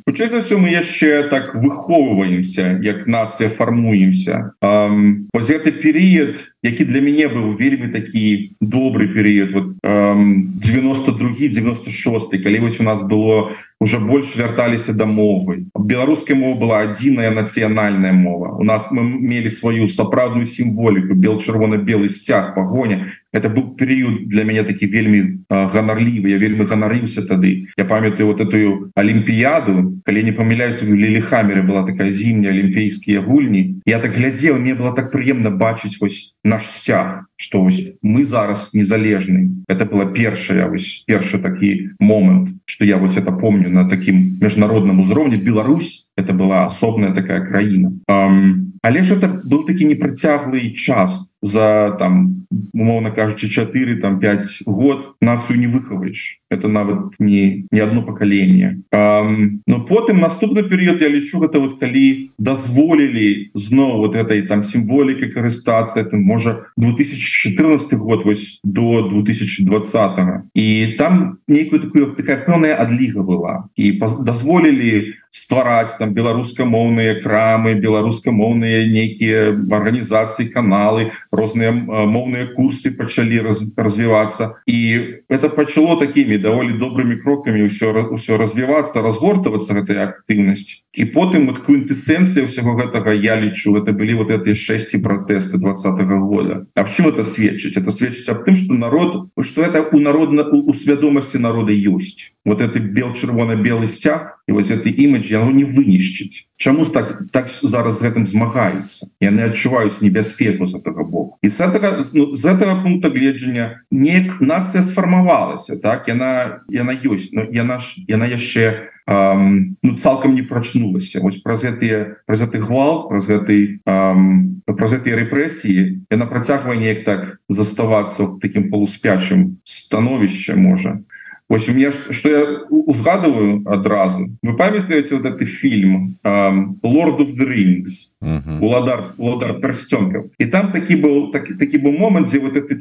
хутчэй 0.07 0.29
за 0.29 0.41
все 0.41 0.57
мы 0.57 0.71
яшчэ 0.71 1.29
так 1.31 1.55
выхоўваемся 1.55 2.79
як 2.83 3.07
нацыя 3.07 3.49
фармуемся. 3.49 4.53
Ось 4.61 5.49
гэты 5.49 5.73
перыяд 5.73 6.55
які 6.65 6.85
для 6.85 7.01
мяне 7.01 7.29
быў 7.29 7.53
вельмі 7.61 7.93
такі 7.93 8.57
добрый 8.61 9.09
перыяд 9.09 9.53
вот 9.53 9.77
92 9.85 11.49
96 11.49 12.43
калі 12.43 12.59
вось 12.59 12.81
у 12.81 12.85
нас 12.85 13.03
было 13.03 13.53
уже 13.81 13.99
больш 13.99 14.37
вярталіся 14.37 14.93
да 14.93 15.05
мовы. 15.07 15.67
Беларуская 15.75 16.37
мова 16.37 16.59
была 16.59 16.79
адзіная 16.89 17.31
нацыянальная 17.31 18.13
мова. 18.13 18.57
У 18.59 18.65
нас 18.65 18.91
мы 18.91 19.03
мелі 19.03 19.51
сваю 19.51 19.89
сапраўдную 19.89 20.47
сімволіку 20.47 21.15
бел 21.15 21.39
чырвона-белы 21.39 22.09
сцяг 22.09 22.55
пагоня 22.55 23.13
это 23.35 23.51
быў 23.51 23.75
перыяд 23.75 24.29
для 24.31 24.45
мяне 24.47 24.63
такі 24.65 24.87
вельмі 24.87 25.45
ганарлівы 25.51 26.31
я 26.31 26.39
вельмі 26.39 26.65
ганарыўся 26.71 27.27
тады 27.27 27.67
я 27.77 27.85
памятаю 27.85 28.31
вот 28.31 28.41
эту 28.41 28.91
алімпіяду 28.95 30.01
калі 30.07 30.23
не 30.23 30.33
памыляюся 30.33 30.87
лілі 30.87 31.21
хамеры 31.21 31.67
была 31.67 31.85
такая 31.85 32.11
зімняя 32.11 32.55
алімпійскія 32.55 33.21
гульні 33.27 33.83
я 33.87 33.99
так 33.99 34.15
глядзеў 34.15 34.63
мне 34.63 34.79
было 34.79 34.95
так 34.95 35.11
прыемна 35.11 35.51
бачыць 35.51 35.99
вось 36.01 36.39
наш 36.45 36.63
сцяг 36.63 37.27
что 37.37 37.69
мы 38.03 38.25
зараз 38.25 38.71
незалежны. 38.73 39.65
Это 39.69 39.85
была 39.85 40.07
першая 40.07 40.69
вось 40.69 41.05
першы 41.07 41.39
такі 41.39 41.91
момант 41.99 42.49
что 42.65 42.85
я 42.85 42.97
вот 42.97 43.17
это 43.17 43.33
помню 43.33 43.69
на 43.69 43.89
таким 43.89 44.39
міжнародным 44.41 45.01
узроўні. 45.01 45.37
Беларусь 45.37 46.11
это 46.17 46.33
была 46.33 46.67
асобная 46.67 47.13
такая 47.13 47.41
краіна 47.41 47.93
um, 48.09 48.75
але 48.85 49.03
ж 49.03 49.15
это 49.15 49.29
был 49.45 49.65
такі 49.67 49.85
непрацяглый 49.85 50.75
час. 50.75 51.31
За 51.43 51.97
там 51.99 52.47
умоўно 52.73 53.13
кажучи 53.13 53.49
4 53.49 53.97
там 53.97 54.19
5 54.19 54.63
год 54.67 55.17
нацию 55.21 55.59
не 55.59 55.67
выхаваешь 55.67 56.41
это 56.51 56.69
нават 56.69 57.15
не 57.19 57.67
не 57.71 57.81
одно 57.81 58.03
поколение. 58.03 58.83
Um, 58.93 59.61
но 59.67 59.85
потым 59.85 60.21
наступны 60.21 60.63
перыяд 60.63 61.01
я 61.01 61.09
лічу 61.09 61.41
гэта 61.41 61.59
вот 61.59 61.81
калі 61.81 62.31
дазволілі 62.39 63.51
зноў 63.55 63.99
вот 64.05 64.17
этой 64.17 64.43
там 64.43 64.65
сімволікай 64.65 65.33
карыстацца 65.33 66.01
это 66.01 66.17
можа 66.17 66.67
2014 66.77 67.95
год 67.95 68.25
вось 68.25 68.61
до 68.65 69.09
2020 69.09 70.19
і 70.55 70.95
там 70.99 71.39
нейкую 71.49 71.81
такую 71.81 72.13
такая 72.17 72.45
пэўная 72.45 72.77
адліга 72.77 73.23
была. 73.23 73.65
І 73.77 73.93
дазволілі 74.25 75.15
ствараць 75.35 75.97
там 75.99 76.04
беларускамоўныя 76.11 77.21
крамы 77.23 77.75
беларускамоўныя 77.81 78.85
нейкія 78.91 79.55
арганізацыі 79.55 80.51
каналы 80.53 81.11
розныя 81.33 81.73
моўныя 81.73 82.53
курсы 82.53 82.91
пачалі 82.91 83.41
раз, 83.49 83.65
развівацца. 83.77 84.61
І 84.67 85.23
это 85.29 85.49
пачало 85.49 85.97
такімі 85.97 86.39
даволі 86.39 86.79
добрымі 86.79 87.17
крокамі 87.23 87.71
ўсё 87.71 88.13
ўсё 88.13 88.37
развівацца 88.37 89.01
разгортавацца 89.01 89.75
гэтай 89.81 89.99
актыўнасць. 90.05 90.85
І 90.93 91.09
потым 91.15 91.49
вот 91.49 91.65
квінтэсэнцыя 91.65 92.45
ўсяго 92.45 92.77
гэтага 92.77 93.17
я 93.17 93.41
лічу 93.41 93.79
это 93.81 93.93
былі 93.97 94.21
вот 94.21 94.31
этой 94.31 94.55
шэсці 94.55 95.01
пратэсты 95.01 95.59
двадцатого 95.59 96.21
года. 96.21 96.67
Аб 96.75 96.91
чым 96.91 97.09
это 97.09 97.25
сведчыць. 97.25 97.77
Это 97.77 97.91
сведчыць 97.91 98.29
аб 98.29 98.45
тым 98.45 98.55
что 98.55 98.75
народ 98.75 99.31
что 99.43 99.63
это 99.63 99.83
у 99.83 99.99
народна 100.01 100.45
у 100.51 100.73
свядомасці 100.75 101.39
народа 101.39 101.73
ёсць 101.73 102.34
вот 102.45 102.61
это 102.61 102.79
бел 102.79 103.13
чырвона-белы 103.13 103.87
сцяг 103.87 104.41
і 104.47 104.53
вось 104.53 104.71
это 104.71 104.89
імідж 104.89 105.33
яго 105.33 105.51
не 105.51 105.65
вынішчыць 105.65 106.47
Чаму 106.57 106.85
так 106.87 107.29
так 107.33 107.49
зараз 107.49 108.01
гэтым 108.01 108.27
змагаюцца? 108.27 109.11
Яны 109.21 109.51
адчуваюць 109.51 110.01
небяспеку 110.01 110.65
з 110.67 110.79
гэтага 110.79 111.03
боку. 111.03 111.37
І 111.43 111.49
з 111.49 111.59
гэтага 111.61 112.05
ну, 112.15 112.37
з 112.37 112.43
гэтага 112.45 112.81
пункта 112.81 113.11
гледжання 113.11 113.83
неяк 113.91 114.41
нацыя 114.41 114.81
сфармавалася 114.81 115.77
так? 115.77 116.09
Яна 116.09 116.63
яна 116.71 116.95
ёсць. 116.95 117.35
Но 117.35 117.45
яна 117.51 117.83
ж 117.83 118.01
яна 118.09 118.27
яшчэ 118.31 118.95
Um, 119.05 119.77
ну 119.83 119.99
цалкам 120.01 120.33
не 120.33 120.41
прачнулася. 120.41 121.21
Вось 121.21 121.37
праз 121.45 121.61
гэтыя 121.61 122.25
праз 122.25 122.41
гэты 122.41 122.57
гвал 122.57 123.05
праз 123.05 123.29
гэты 123.29 123.85
um, 123.85 124.65
праз 124.65 124.97
гэтыя 124.97 125.21
рэпрэсіі 125.21 126.09
яна 126.09 126.25
працягвае 126.25 126.81
неяк 126.81 127.05
так 127.05 127.37
заставацца 127.53 128.41
таким 128.41 128.73
полуспячым 128.73 129.61
становішча 129.69 130.57
можа 130.57 131.05
Вось 131.49 131.69
у 131.69 131.75
меня 131.75 131.93
что 131.93 132.31
я 132.31 132.61
узгадываю 132.71 133.63
адразу 133.67 134.31
вы 134.43 134.57
памятаете 134.57 135.17
вот 135.17 135.27
этот 135.27 135.47
фильм 135.47 136.17
um, 136.25 136.77
Lord 136.83 137.19
of 137.19 137.37
the 137.37 137.47
Rings 137.47 138.61
уладар 138.61 139.13
уладар 139.19 139.61
перстёнков 139.61 140.27
и 140.39 140.47
там 140.47 140.73
таки 140.73 140.97
был 140.97 141.31
таки 141.33 141.53
таки 141.53 141.77
был 141.77 141.93
момент 141.93 142.29
где 142.29 142.39
вот 142.39 142.57
этот 142.57 142.81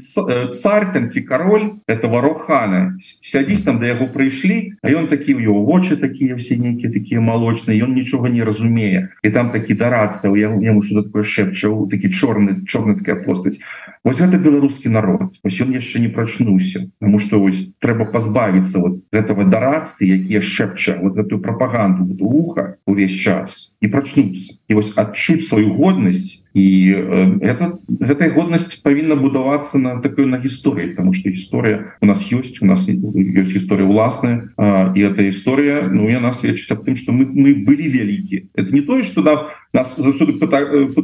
царь 0.53 0.93
там 0.93 1.09
ці 1.09 1.21
король 1.21 1.71
этого 1.87 2.21
рохана 2.21 2.97
сядзіць 2.99 3.65
там 3.65 3.79
до 3.79 3.85
яго 3.85 4.07
прыйшлі 4.07 4.79
а 4.81 4.89
ён 4.89 5.07
такі 5.09 5.35
у 5.35 5.39
его 5.39 5.65
вочы 5.65 5.97
такие 5.97 6.33
все 6.35 6.55
нейкіе 6.55 6.89
такие 6.89 7.19
молочные 7.19 7.83
ён 7.83 7.93
нічога 7.93 8.29
не 8.29 8.43
разумее 8.43 9.09
и 9.23 9.29
там 9.29 9.51
такі 9.51 9.73
дарацца 9.73 10.31
у 10.31 10.35
яго 10.35 10.63
яму 10.63 10.81
что 10.83 11.03
такое 11.03 11.23
шепчаў 11.23 11.89
такі 11.91 12.07
чорны 12.07 12.63
чорная 12.65 12.95
такая 12.95 13.15
постаць 13.15 13.59
Вось 14.03 14.19
гэта 14.19 14.37
беларускі 14.37 14.91
народ. 14.91 15.39
Ось 15.43 15.61
ён 15.63 15.71
яшчэ 15.71 16.03
не 16.03 16.11
прачнуўся 16.11 16.91
потому 17.03 17.19
что 17.19 17.43
ось 17.43 17.75
трэба 17.79 18.05
пазбавіцца 18.05 18.79
вот 18.79 19.03
этого 19.11 19.43
дарацы 19.43 20.07
якія 20.07 20.39
шэпча 20.41 20.97
вот 21.01 21.17
эту 21.17 21.39
прапаганду 21.39 22.15
уха 22.23 22.77
увесь 22.87 23.11
час 23.11 23.75
і 23.81 23.87
прачнуцца 23.87 24.55
вось 24.73 24.93
адчуць 24.97 25.47
сваю 25.47 25.73
годнасць 25.73 26.43
і 26.53 26.93
э, 26.93 27.39
это 27.41 27.81
гэтая 27.87 28.29
годнасць 28.29 28.77
павінна 28.85 29.17
будавацца 29.17 29.81
на 29.81 29.97
такой 30.01 30.29
на 30.29 30.37
гісторыі 30.37 30.93
потому 30.93 31.13
что 31.13 31.29
гісторыя 31.29 31.97
у 32.01 32.05
нас 32.05 32.21
ёсць 32.29 32.61
у 32.61 32.65
нас 32.65 32.85
ёсць 32.85 33.53
гісторыя 33.57 33.89
уласная 33.89 34.53
і 34.93 34.99
эта 35.01 35.25
гісторыя 35.25 35.89
Ну 35.89 36.09
яна 36.09 36.29
сведчыць 36.33 36.71
аб 36.71 36.85
тым 36.85 36.95
что 36.95 37.11
мы 37.11 37.25
мы 37.25 37.57
былі 37.65 37.89
вялікі 37.89 38.53
это 38.53 38.69
не 38.69 38.81
тое 38.81 39.01
что 39.03 39.21
да 39.21 39.49
нас 39.73 39.97
заўсёды 39.97 40.37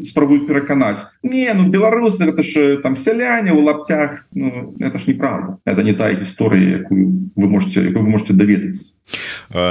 спрабуюць 0.05 0.45
пераканаць 0.45 1.09
не 1.23 1.49
ну 1.53 1.65
беларусы 1.69 2.29
это 2.29 2.43
ж 2.43 2.77
там 2.83 2.95
сяляне 2.95 3.51
у 3.51 3.61
лапцях 3.61 4.25
ну, 4.31 4.75
это 4.79 4.99
ж 4.99 5.07
неправда. 5.07 5.57
Это 5.65 5.81
не 5.83 5.93
тая 5.93 6.13
гісторыя 6.13 6.85
якую 6.85 7.33
вы 7.35 7.47
можете 7.49 7.89
якую 7.89 8.05
вы 8.05 8.09
можете 8.09 8.33
даведацца 8.33 8.93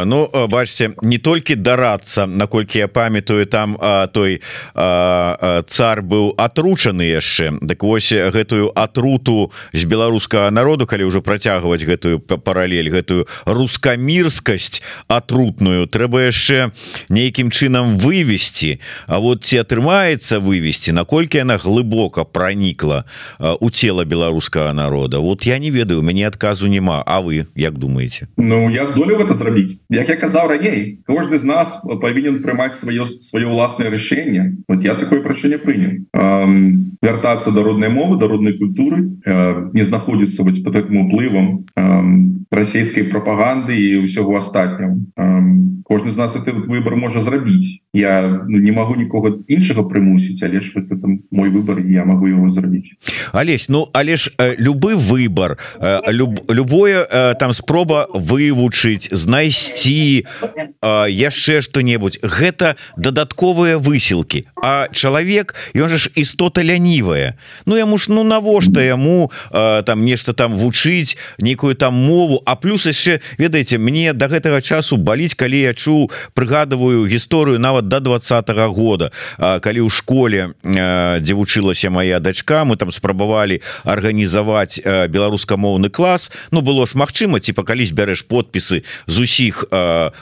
Ну 0.05 0.29
бачце 0.51 0.95
не 1.03 1.19
толькі 1.19 1.55
дарацца 1.55 2.27
наколькі 2.27 2.79
я 2.79 2.89
памятаю 2.89 3.47
там 3.47 3.79
а, 3.89 4.07
той 4.13 4.41
а, 4.75 5.63
цар 5.65 6.03
быў 6.05 6.37
атручаны 6.37 7.09
яшчэ. 7.09 7.57
Дык 7.65 7.81
вось 7.83 8.13
гэтую 8.13 8.73
атруту 8.77 9.51
з 9.73 9.89
беларускага 9.89 10.51
народу 10.53 10.85
калі 10.85 11.09
ўжо 11.09 11.25
працягваць 11.25 11.81
гэтую 11.89 12.21
паралель 12.21 12.93
гэтую 12.93 13.25
рускамірскасць 13.49 14.85
атрутную 15.09 15.89
трэба 15.89 16.29
яшчэ 16.29 16.71
нейкім 17.09 17.49
чынам 17.49 17.97
вывесці. 17.97 18.79
А 19.07 19.19
вот 19.25 19.49
ці 19.49 19.65
атрымаецца 19.65 20.43
вывесці 20.45 20.93
наколькі 20.93 21.41
яна 21.41 21.57
глыбока 21.57 22.25
пранікла 22.29 23.09
у 23.39 23.71
цела 23.71 24.05
беларускага 24.05 24.73
народа? 24.77 25.19
Вот 25.19 25.49
я 25.49 25.59
не 25.59 25.71
ведаю 25.71 26.03
мяне 26.03 26.27
адказу 26.29 26.67
няма. 26.69 27.03
А 27.07 27.21
вы 27.21 27.47
як 27.55 27.79
думаете 27.79 28.29
Ну 28.37 28.69
я 28.71 28.87
здолеў 28.87 29.23
это 29.23 29.35
зрабіць. 29.35 29.81
Як 29.89 30.09
я 30.09 30.17
казаў 30.17 30.49
раней 30.49 31.01
кожны 31.07 31.39
з 31.39 31.45
нас 31.45 31.81
павінен 32.03 32.43
прымаць 32.43 32.75
сваё 32.75 33.07
сваё 33.07 33.49
ўласнае 33.55 33.78
классное 33.79 33.91
решение 33.91 34.57
вот 34.69 34.85
я 34.85 34.95
такое 34.95 35.21
прощение 35.21 35.59
принял 35.59 36.05
вяртаться 37.03 37.51
до 37.51 37.63
родной 37.63 37.89
мовы 37.89 38.19
до 38.19 38.29
родной 38.29 38.59
культуры 38.59 39.11
не 39.73 39.83
знаходится 39.85 40.45
быть 40.45 40.65
под 40.65 40.75
этим 40.75 40.97
уплывом 40.97 41.67
российской 42.51 43.03
пропаганды 43.03 43.77
и 43.77 43.97
усяго 43.97 44.37
астатняго 44.37 44.99
кожны 45.89 46.11
з 46.11 46.17
нас 46.17 46.37
это 46.37 46.53
выбор 46.53 46.97
можа 46.97 47.23
зрабіць 47.23 47.81
я 47.95 48.45
ну, 48.49 48.59
не 48.59 48.73
могу 48.73 48.95
нікога 48.95 49.33
іншага 49.49 49.83
прымусіць 49.89 50.43
але 50.45 50.61
ж 50.61 50.73
вот 50.77 50.93
это 50.93 51.09
мой 51.31 51.49
выбор 51.49 51.81
я 51.81 52.05
могу 52.05 52.29
его 52.29 52.49
зрабіць 52.51 52.93
Алесь 53.33 53.69
Ну 53.69 53.89
але 53.93 54.17
ж 54.17 54.31
э, 54.39 54.55
любы 54.59 54.97
выбор 54.97 55.57
э, 55.81 56.01
люб, 56.13 56.45
любое 56.51 57.09
э, 57.09 57.35
там 57.41 57.53
спроба 57.53 58.07
вывучыць 58.13 59.09
знайсці 59.17 60.29
яшчэ 61.09 61.61
что-небудзь 61.65 62.21
гэта 62.23 62.77
дадатковыя 63.59 63.79
высілки 63.79 64.47
а 64.63 64.89
чалавек 64.93 65.55
ён 65.75 65.89
же 65.89 65.99
ж 65.99 66.11
істота 66.15 66.63
лянівая 66.63 67.35
Ну 67.67 67.77
яму 67.77 67.99
ж 67.99 68.11
ну 68.11 68.25
навошта 68.25 68.81
яму 68.81 69.31
там 69.51 70.05
нешта 70.05 70.33
там 70.33 70.59
вучыць 70.59 71.17
некую 71.39 71.75
там 71.75 71.95
мову. 71.95 72.43
А 72.47 72.57
плюс 72.57 72.87
яшчэ 72.87 73.21
ведаеце 73.39 73.79
мне 73.79 74.13
до 74.13 74.27
гэтага 74.27 74.61
часу 74.63 74.97
баліць 74.97 75.35
калі 75.35 75.61
я 75.61 75.75
чу 75.75 76.11
прыгадываю 76.35 77.07
гісторыю 77.07 77.59
нават 77.59 77.89
до 77.89 78.01
двадцатого 78.01 78.69
года. 78.69 79.13
Калі 79.39 79.81
ў 79.87 79.91
школе 79.91 80.55
дзе 80.65 81.35
вучылася 81.35 81.91
моя 81.91 82.21
дачка 82.21 82.65
мы 82.65 82.77
там 82.77 82.91
спрабавалі 82.91 83.63
арганізаваць 83.85 84.81
беларускамоўны 84.85 85.91
клас 85.91 86.31
Ну 86.51 86.63
было 86.63 86.87
ж 86.87 86.95
Мачыма 86.95 87.41
типа 87.41 87.63
калісь 87.63 87.93
бярэш 87.93 88.27
подпісы 88.27 88.83
з 89.07 89.17
усіх 89.19 89.65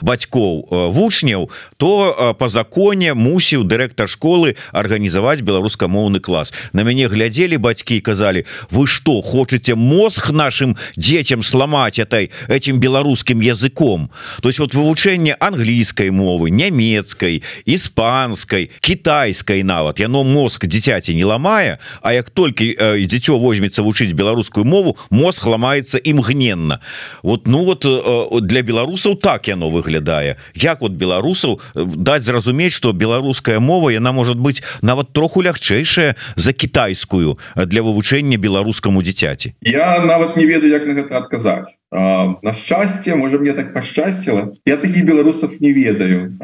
бацькоў 0.01 0.91
вучняў 0.93 1.49
то 1.77 2.35
по 2.37 2.47
законе 2.49 3.13
мусіў 3.27 3.67
дырэктар 3.67 4.07
школы 4.07 4.55
арганізаваць 4.71 5.43
беларускамоўны 5.43 6.23
клас. 6.23 6.53
На 6.71 6.87
мяне 6.87 7.11
глядзелі 7.11 7.59
бацькі 7.59 7.99
казалі 7.99 8.45
вы 8.71 8.87
что 8.87 9.21
хочете 9.21 9.75
мозг 9.75 10.31
нашим 10.31 10.77
детям 10.95 11.43
сломать 11.43 11.99
этой 11.99 12.31
этим 12.47 12.79
беларускім 12.79 13.41
языком? 13.41 14.09
То 14.41 14.49
есть 14.49 14.59
вот 14.59 14.73
вывучэнне 14.73 15.35
англійскай 15.39 16.09
мовы 16.11 16.49
нямецкай 16.49 17.43
іспанской 17.65 18.71
китайской 18.79 19.63
нават. 19.63 19.99
Яно 19.99 20.23
мозг 20.23 20.65
дзіцяці 20.65 21.15
не 21.15 21.25
ламае 21.25 21.79
А 22.01 22.13
як 22.13 22.29
толькі 22.29 22.75
э, 22.77 23.05
дзіцё 23.05 23.37
возьмецца 23.37 23.81
вучыць 23.81 24.13
беларускую 24.13 24.65
мову 24.65 24.97
мозг 25.09 25.45
ламаецца 25.47 25.97
імгненна. 25.97 26.79
Вот 27.23 27.47
ну 27.47 27.65
вот 27.65 27.85
э, 27.85 28.41
для 28.41 28.61
беларусаў 28.61 29.15
так 29.15 29.47
яно 29.47 29.69
выглядае. 29.69 30.37
Як 30.55 30.81
вот 30.81 30.91
беларусаў 30.91 31.61
даць 31.75 32.23
зразумець 32.23 32.73
что 32.73 32.93
беларуская 33.17 33.59
мова 33.59 33.89
яна 33.89 34.11
может 34.11 34.37
быть 34.37 34.61
нават 34.81 35.13
троху 35.13 35.41
лягчэйшая 35.41 36.15
за 36.35 36.53
китайскую 36.53 37.37
для 37.55 37.81
вывучэння 37.81 38.37
беларускаму 38.37 39.01
дзіцяці. 39.01 39.55
Я 39.61 40.05
нават 40.05 40.37
не 40.37 40.45
ведаю 40.45 40.71
як 40.71 40.85
на 40.85 40.93
гэта 40.93 41.17
адказаць. 41.17 41.81
На 41.91 42.53
шчасце 42.53 43.15
можа 43.15 43.39
мне 43.39 43.53
так 43.53 43.73
пашчасціла 43.73 44.53
я 44.65 44.77
таких 44.77 45.05
беларусаў 45.05 45.57
не 45.59 45.73
ведаю. 45.73 46.37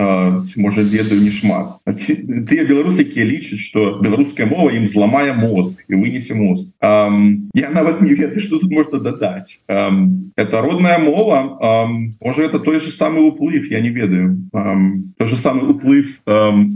Можа 0.58 0.82
ведаю 0.82 1.22
не 1.22 1.30
шмат. 1.30 1.78
Тыя 1.86 2.66
беларусы 2.66 3.06
якія 3.06 3.26
лічаць 3.26 3.62
что 3.62 4.00
беларуская 4.02 4.50
мова 4.50 4.74
ім 4.74 4.88
зламае 4.90 5.34
мозг 5.38 5.86
і 5.90 5.96
вынесе 5.96 6.34
мозг. 6.34 6.74
Я 6.82 7.70
нават 7.70 8.02
не 8.02 8.18
ведаю 8.18 8.42
что 8.42 8.58
тут 8.58 8.72
можна 8.72 9.00
дадаць. 9.00 9.62
Это 9.70 10.62
родная 10.62 10.98
мова. 10.98 11.86
Можа 12.22 12.44
это 12.44 12.60
той 12.60 12.80
же 12.80 12.90
самый 12.90 13.28
уплыв 13.28 13.70
я 13.70 13.82
не 13.82 13.90
ведаю. 13.90 14.42
То 15.18 15.26
же 15.26 15.36
самый 15.36 15.70
уплыв 15.70 16.22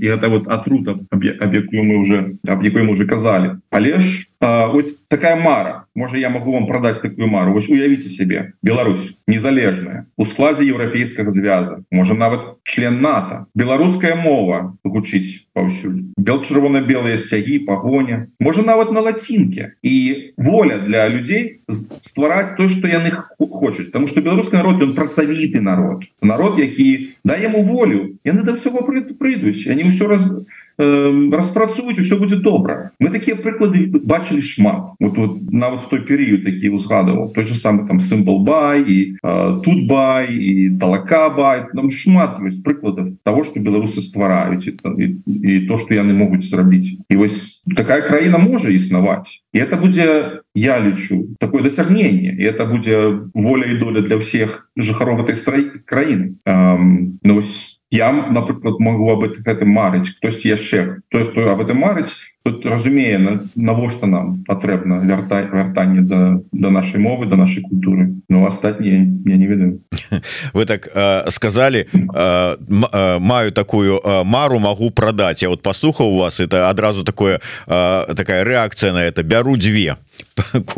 і 0.02 0.08
это 0.08 0.30
вот 0.30 0.48
атрута 0.48 1.00
об 1.12 1.54
якую 1.54 1.84
мы 1.84 1.98
уже 1.98 2.36
об 2.48 2.64
якой 2.64 2.84
мы 2.84 2.94
уже 2.94 3.06
казалі 3.06 3.52
але 3.72 4.00
ж 4.00 4.28
ось 4.42 4.96
такая 5.08 5.36
мара. 5.36 5.86
Можа 5.96 6.18
я 6.18 6.30
могу 6.30 6.52
вам 6.52 6.68
продать 6.68 7.02
такую 7.02 7.28
мару? 7.28 7.54
Вось 7.54 7.70
уявіце 7.70 8.10
себе 8.10 8.54
Беларусь 8.62 9.16
незалежная 9.28 10.06
у 10.18 10.26
складзе 10.26 10.66
еўрапейскага 10.66 11.32
звяза 11.32 11.84
можа 11.92 12.14
нават 12.14 12.58
член 12.64 13.02
НАТО. 13.02 13.48
Беларуская 13.56 14.16
мова 14.16 14.78
гучыць 14.84 15.48
паўсюль 15.54 16.14
бел 16.18 16.44
чырвона-белыя 16.44 17.18
сцягі 17.18 17.66
пагоня 17.66 18.28
можа 18.40 18.62
нават 18.62 18.92
на 18.92 19.02
лацінке 19.02 19.74
і 19.82 20.34
воля 20.38 20.78
для 20.78 21.08
людзей 21.08 21.62
ствараць 22.02 22.56
то 22.58 22.70
что 22.70 22.88
яны 22.88 23.12
хочуць 23.40 23.90
тому 23.92 24.08
что 24.08 24.22
беларускі 24.22 24.58
народ 24.62 24.84
ён 24.84 24.94
працавіты 24.94 25.62
народ. 25.62 26.06
Народ 26.22 26.60
які 26.60 27.10
да 27.24 27.36
яму 27.36 27.64
волю 27.64 28.20
яны 28.24 28.44
да 28.44 28.54
ўсяго 28.54 28.86
прыйдуць 28.86 29.66
они 29.66 29.90
ўсё 29.90 30.06
раз 30.08 30.30
распрацуюць 30.78 32.00
все 32.00 32.18
будзе 32.18 32.38
добра 32.38 32.92
мы 33.00 33.10
такія 33.10 33.36
прыклады 33.36 33.90
бачылі 34.06 34.42
шмат. 34.42 34.94
Вот, 35.00 35.18
вот 35.18 35.52
нават 35.52 35.86
в 35.86 35.90
той 35.90 36.02
перыяд 36.06 36.44
такі 36.46 36.70
узгадываў 36.70 37.34
той 37.34 37.46
же 37.46 37.56
самый 37.56 37.88
там 37.88 38.00
символ 38.00 38.44
бай 38.44 38.84
і 38.86 39.18
тут 39.66 39.88
бай 39.88 40.30
і 40.34 40.78
талака 40.78 41.30
бай 41.30 41.66
нам 41.74 41.90
шмат 41.90 42.38
ёсць 42.40 42.62
прыкладов 42.62 43.18
того 43.24 43.44
что 43.44 43.60
беларусы 43.60 44.02
ствараюць 44.02 44.68
і, 44.68 44.78
і, 44.98 45.06
і 45.26 45.68
то 45.68 45.78
что 45.78 45.94
яны 45.94 46.14
могуць 46.14 46.46
зрабіць 46.46 46.98
і 47.10 47.16
вось 47.16 47.62
такая 47.76 48.02
краіна 48.02 48.38
можа 48.38 48.70
існаваць 48.70 49.42
і 49.54 49.60
это 49.60 49.78
будзе 49.78 50.42
я 50.54 50.80
лічу 50.80 51.34
такое 51.40 51.64
дасягнение 51.64 52.36
і 52.38 52.44
это 52.46 52.66
будзе 52.66 53.26
воля 53.34 53.66
і 53.66 53.78
доля 53.78 54.02
для 54.02 54.18
всех 54.18 54.70
жыхаров 54.78 55.26
этой 55.26 55.36
страй 55.36 55.70
краіны 55.86 56.38
ну, 56.46 57.34
вось 57.34 57.77
я 57.92 58.12
напрыклад 58.12 58.80
могу 58.80 59.10
об 59.12 59.24
гэтым 59.24 59.70
марыць 59.70 60.10
хтось 60.10 60.44
яшчэ 60.46 61.02
той 61.10 61.32
хто 61.32 61.50
об 61.52 61.62
этом 61.62 61.78
марыць 61.78 62.12
тут 62.48 62.66
разумее 62.66 63.42
навошта 63.56 64.08
нам 64.08 64.44
патрэбна 64.48 65.02
вяртаць 65.04 65.52
вяртанне 65.52 66.02
да 66.02 66.40
да 66.52 66.70
нашай 66.72 67.00
мовы 67.00 67.26
да 67.26 67.36
нашай 67.36 67.64
культуры. 67.64 68.08
Но 68.30 68.40
ну, 68.40 68.48
астатнія 68.48 69.04
я 69.26 69.38
не 69.38 69.48
ведаю. 69.48 69.80
Вы 70.54 70.66
так 70.66 70.90
э, 70.94 71.30
сказали 71.32 71.88
э, 71.94 72.56
э, 72.94 73.20
маю 73.20 73.52
такую 73.52 74.00
э, 74.00 74.24
мару 74.24 74.60
могу 74.60 74.92
продать. 74.92 75.42
Я 75.42 75.50
вот 75.50 75.62
послухаў 75.62 76.08
у 76.08 76.20
вас 76.20 76.40
это 76.40 76.70
адразу 76.70 77.04
такое 77.04 77.42
э, 77.68 78.16
такая 78.16 78.44
реакция 78.44 78.94
на 78.94 79.04
это. 79.04 79.24
Бяру 79.24 79.58
дзве 79.58 79.98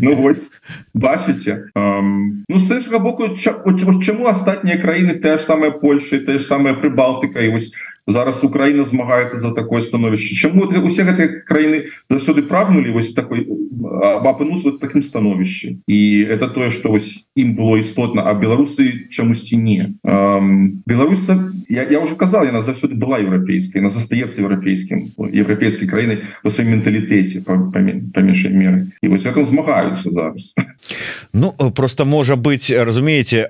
ну, 0.00 0.34
бачыце 0.94 1.66
ну 1.74 2.58
с 2.58 2.70
іншага 2.70 2.98
боку 2.98 3.28
чаму 3.36 4.26
астатнія 4.26 4.76
краіны 4.78 5.14
те 5.20 5.38
ж 5.38 5.42
самае 5.42 5.70
Польша 5.70 6.18
те 6.18 6.38
ж 6.38 6.44
самая 6.44 6.74
прыбалтыка 6.74 7.40
і 7.40 7.48
вось 7.48 7.72
зараз 8.06 8.44
Украина 8.44 8.84
змагаецца 8.84 9.38
за 9.38 9.50
такое 9.50 9.82
становішча 9.82 10.34
чаму 10.34 10.66
усе 10.82 11.06
гэтыя 11.06 11.46
краіны 11.46 11.86
заўсёды 12.10 12.42
прагнули 12.42 12.90
вось 12.90 13.14
такой 13.14 13.46
апынуцца 14.02 14.72
в 14.74 14.78
таким 14.78 15.02
становішчы 15.02 15.78
і 15.86 16.26
это 16.26 16.48
тое 16.48 16.70
что 16.70 16.90
вось 16.90 17.24
ім 17.36 17.54
было 17.54 17.78
істотна 17.78 18.26
а 18.26 18.34
беларусы 18.34 19.08
чамусьці 19.10 19.56
не 19.56 19.94
беларуса 20.86 21.52
я, 21.68 21.82
я 21.84 22.00
уже 22.00 22.16
казал 22.16 22.44
яна 22.44 22.62
заўсёды 22.62 22.94
была 22.94 23.18
еўрапейская 23.18 23.82
на 23.82 23.90
застаецца 23.90 24.42
еўрапейскім 24.42 25.14
еўрапейскай 25.30 25.88
краінай 25.88 26.22
по 26.42 26.50
сваім 26.50 26.74
менталітэце 26.74 27.46
памешай 27.46 28.52
меры 28.52 28.90
і 29.02 29.08
вось 29.08 29.26
этом 29.26 29.44
змагаюцца 29.44 30.10
зараз. 30.10 30.54
Ну 31.32 31.54
просто 31.74 32.04
можа 32.04 32.36
быть 32.36 32.70
разумееце 32.70 33.46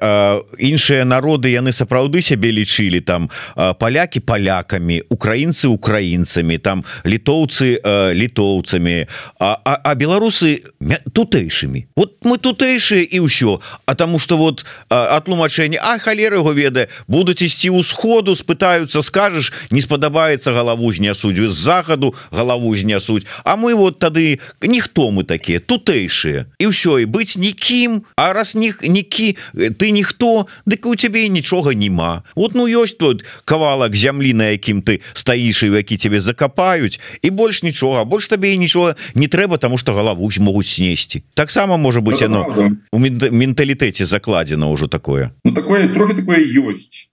іншыя 0.59 1.05
народы 1.05 1.49
яны 1.49 1.73
сапраўды 1.73 2.23
сябе 2.23 2.53
лічылі 2.53 3.01
там 3.01 3.31
палякі 3.57 4.21
палякі 4.21 4.42
палякамі 4.43 5.03
украінцы 5.09 5.69
украінцамі 5.69 6.59
там 6.59 6.85
літоўцы 7.07 7.79
э, 7.79 8.15
літоўцамі 8.15 9.07
а, 9.39 9.59
а, 9.65 9.79
а 9.85 9.95
беларусы 9.95 10.67
тутэйшымі 11.15 11.87
вот 11.95 12.25
мы 12.27 12.39
тутэйшыя 12.39 13.07
і 13.07 13.31
ўсё 13.31 13.61
А 13.87 13.95
таму 13.95 14.19
что 14.19 14.37
вот 14.37 14.65
атлумачэнне 14.89 15.79
а 15.79 15.99
халеры 15.99 16.43
его 16.43 16.53
ведае 16.53 16.89
будуць 17.07 17.43
ісці 17.43 17.71
ўсходу 17.71 18.35
спытаюцца 18.35 19.03
скажешь 19.03 19.53
не 19.71 19.81
спадабаецца 19.81 20.53
галаву 20.53 20.93
знясуддзю 20.93 21.47
з 21.47 21.55
захаду 21.55 22.15
галаву 22.33 22.75
знясуць 22.75 23.27
А 23.45 23.57
мы 23.57 23.75
вот 23.75 23.99
тады 23.99 24.41
ніхто 24.63 25.11
мы 25.11 25.23
такія 25.23 25.61
тутэйшыя 25.61 26.51
і 26.59 26.65
ўсё 26.67 26.99
і 26.99 27.07
быць 27.07 27.39
нікім 27.39 28.03
а 28.17 28.33
раз 28.33 28.55
них 28.55 28.83
нікі 28.83 29.39
ты 29.79 29.91
ніхто 29.95 30.47
дык 30.67 30.87
у 30.87 30.97
цябе 30.97 31.29
нічога 31.29 31.75
няма. 31.75 32.25
Вот 32.35 32.55
ну 32.55 32.67
ёсць 32.67 32.99
тут 32.99 33.25
кавалак 33.45 33.95
зямлі 33.95 34.32
на 34.33 34.53
якім 34.53 34.83
ты 34.83 35.01
стаіш 35.14 35.62
і 35.62 35.66
які 35.77 35.97
тебе 35.97 36.21
закапаюць 36.21 37.01
і 37.23 37.31
больш 37.31 37.62
нічога 37.62 38.05
больш 38.05 38.29
табе 38.29 38.55
і 38.55 38.59
нічога 38.59 38.97
не 39.14 39.29
трэба 39.29 39.59
тому 39.59 39.79
что 39.79 39.95
галаву 39.95 40.31
могуць 40.40 40.66
снесці. 40.66 41.23
Таксама 41.35 41.77
можа 41.77 42.01
быть 42.01 42.21
яно 42.21 42.47
у 42.92 42.99
менталітэце 42.99 44.05
закладзена 44.05 44.66
ўжо 44.71 44.88
такое. 44.88 45.31
Ну, 45.45 45.53
такое 45.53 45.88
трохи 45.88 46.14
такое 46.14 46.45
ёсць 46.45 47.12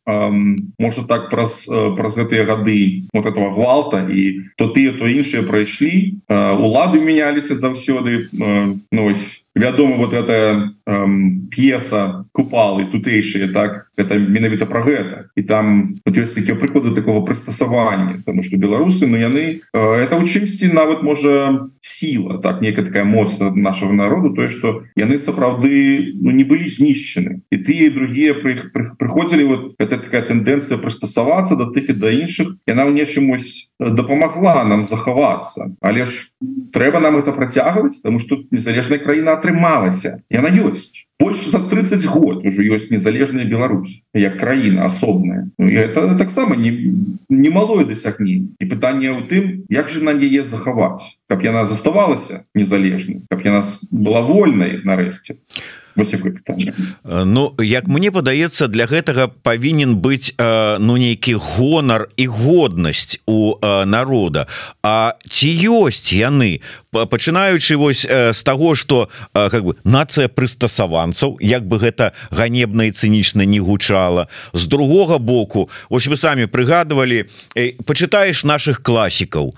может 0.80 1.08
так 1.08 1.30
праз 1.30 1.68
праз 1.70 2.18
гэтыя 2.18 2.46
гады 2.46 3.10
вот 3.14 3.26
этого 3.26 3.54
гвалта 3.54 4.08
і 4.10 4.50
то 4.58 4.74
тыя 4.74 4.94
то 4.98 5.06
іншыя 5.06 5.44
прайшлі. 5.44 6.20
Улады 6.30 7.00
меняліся 7.02 7.56
заўсёды. 7.56 8.30
Ну, 8.32 9.14
вядома 9.56 9.96
вот 9.96 10.14
эта 10.14 10.72
п'еса 11.52 12.26
купалы 12.32 12.86
тутэйшыя 12.92 13.52
так? 13.54 13.92
Это 13.98 14.18
менавіта 14.18 14.66
про 14.66 14.82
гэта. 14.82 15.30
І 15.36 15.44
там 15.44 15.96
вот 16.06 16.16
ёсць 16.16 16.34
такія 16.34 16.56
прыклады 16.56 16.96
такого 16.96 17.26
прыстасавання 17.26 18.24
тому 18.26 18.44
что 18.44 18.58
беларусы 18.58 19.08
но 19.08 19.18
яны 19.18 19.62
это 19.74 20.18
у 20.18 20.26
чымсьці 20.26 20.72
нават 20.74 21.04
можа 21.04 21.68
сила 21.82 22.40
так? 22.40 22.62
Некая 22.62 22.86
такая 22.86 23.04
моцна 23.04 23.52
нашего 23.52 23.92
народу 23.92 24.34
тое 24.34 24.50
что 24.50 24.84
яны 24.96 25.18
сапраўды 25.18 26.14
ну, 26.16 26.32
не 26.32 26.44
былі 26.44 26.70
знішчаны. 26.70 27.42
І 27.52 27.58
тыя 27.58 27.92
другія 27.92 28.34
прыходзілі 28.34 29.44
вот 29.44 29.76
это 29.80 29.99
такая 30.00 30.24
тэндэнцыя 30.28 30.80
прыстасавацца 30.80 31.56
до 31.56 31.70
тых 31.74 31.90
і 31.90 31.98
да 32.00 32.12
іншых 32.14 32.56
яна 32.68 32.88
ў 32.88 32.96
нечымось 32.96 33.70
дапамагла 33.80 34.64
нам 34.64 34.86
захавацца 34.86 35.76
але 35.82 36.06
ж 36.06 36.32
трэба 36.74 37.00
нам 37.00 37.20
это 37.20 37.32
працягваць 37.32 38.02
тому 38.04 38.20
что 38.20 38.44
незалежная 38.52 39.00
краіна 39.00 39.40
атрымалася 39.40 40.24
яна 40.30 40.50
ёсць 40.50 41.08
больше 41.20 41.50
за 41.52 41.60
30 41.60 42.06
год 42.06 42.46
уже 42.46 42.64
ёсць 42.64 42.90
незалежная 42.92 43.46
Беларусь 43.46 44.04
як 44.14 44.38
краіна 44.38 44.86
асобная 44.86 45.52
ну, 45.58 45.68
это 45.68 46.16
таксама 46.16 46.56
не 46.56 46.72
немалое 47.30 47.86
дасягненне 47.86 48.56
і 48.60 48.66
пытанне 48.66 49.12
ў 49.12 49.28
тым 49.28 49.44
як 49.70 49.90
же 49.90 50.04
нам 50.04 50.20
яе 50.20 50.44
захаваць 50.44 51.20
каб 51.28 51.44
яна 51.44 51.66
заставалася 51.66 52.44
незалежнай 52.56 53.24
каб 53.30 53.44
яна 53.44 53.64
была 53.92 54.22
вольнай 54.22 54.80
нарэшце 54.84 55.40
Ну 57.26 57.56
як 57.60 57.88
мне 57.88 58.12
падаецца 58.12 58.68
для 58.68 58.86
гэтага 58.86 59.28
павінен 59.44 59.96
быць 60.00 60.34
ну 60.80 60.98
нейкі 60.98 61.36
гонар 61.36 62.08
і 62.18 62.28
годнасць 62.28 63.20
у 63.26 63.56
народа. 63.62 64.48
А 64.84 65.14
ці 65.30 65.50
ёсць 65.50 66.14
яны? 66.14 66.62
Пачынаючы 66.92 67.76
вось 67.78 68.06
з 68.08 68.44
таго 68.44 68.76
что 68.76 69.10
как 69.34 69.64
бы 69.64 69.76
нацыя 69.84 70.28
прыстасаванцаў 70.28 71.38
як 71.42 71.68
бы 71.68 71.80
гэта 71.80 72.12
ганебна 72.32 72.90
і 72.90 72.92
цынічна 72.92 73.46
не 73.46 73.60
гучала. 73.60 74.28
З 74.54 74.66
другога 74.66 75.18
боку 75.18 75.70
ось 75.90 76.08
вы 76.08 76.16
самі 76.16 76.46
прыгадывалі 76.46 77.30
почытаеш 77.86 78.44
наших 78.44 78.82
класікаў 78.82 79.54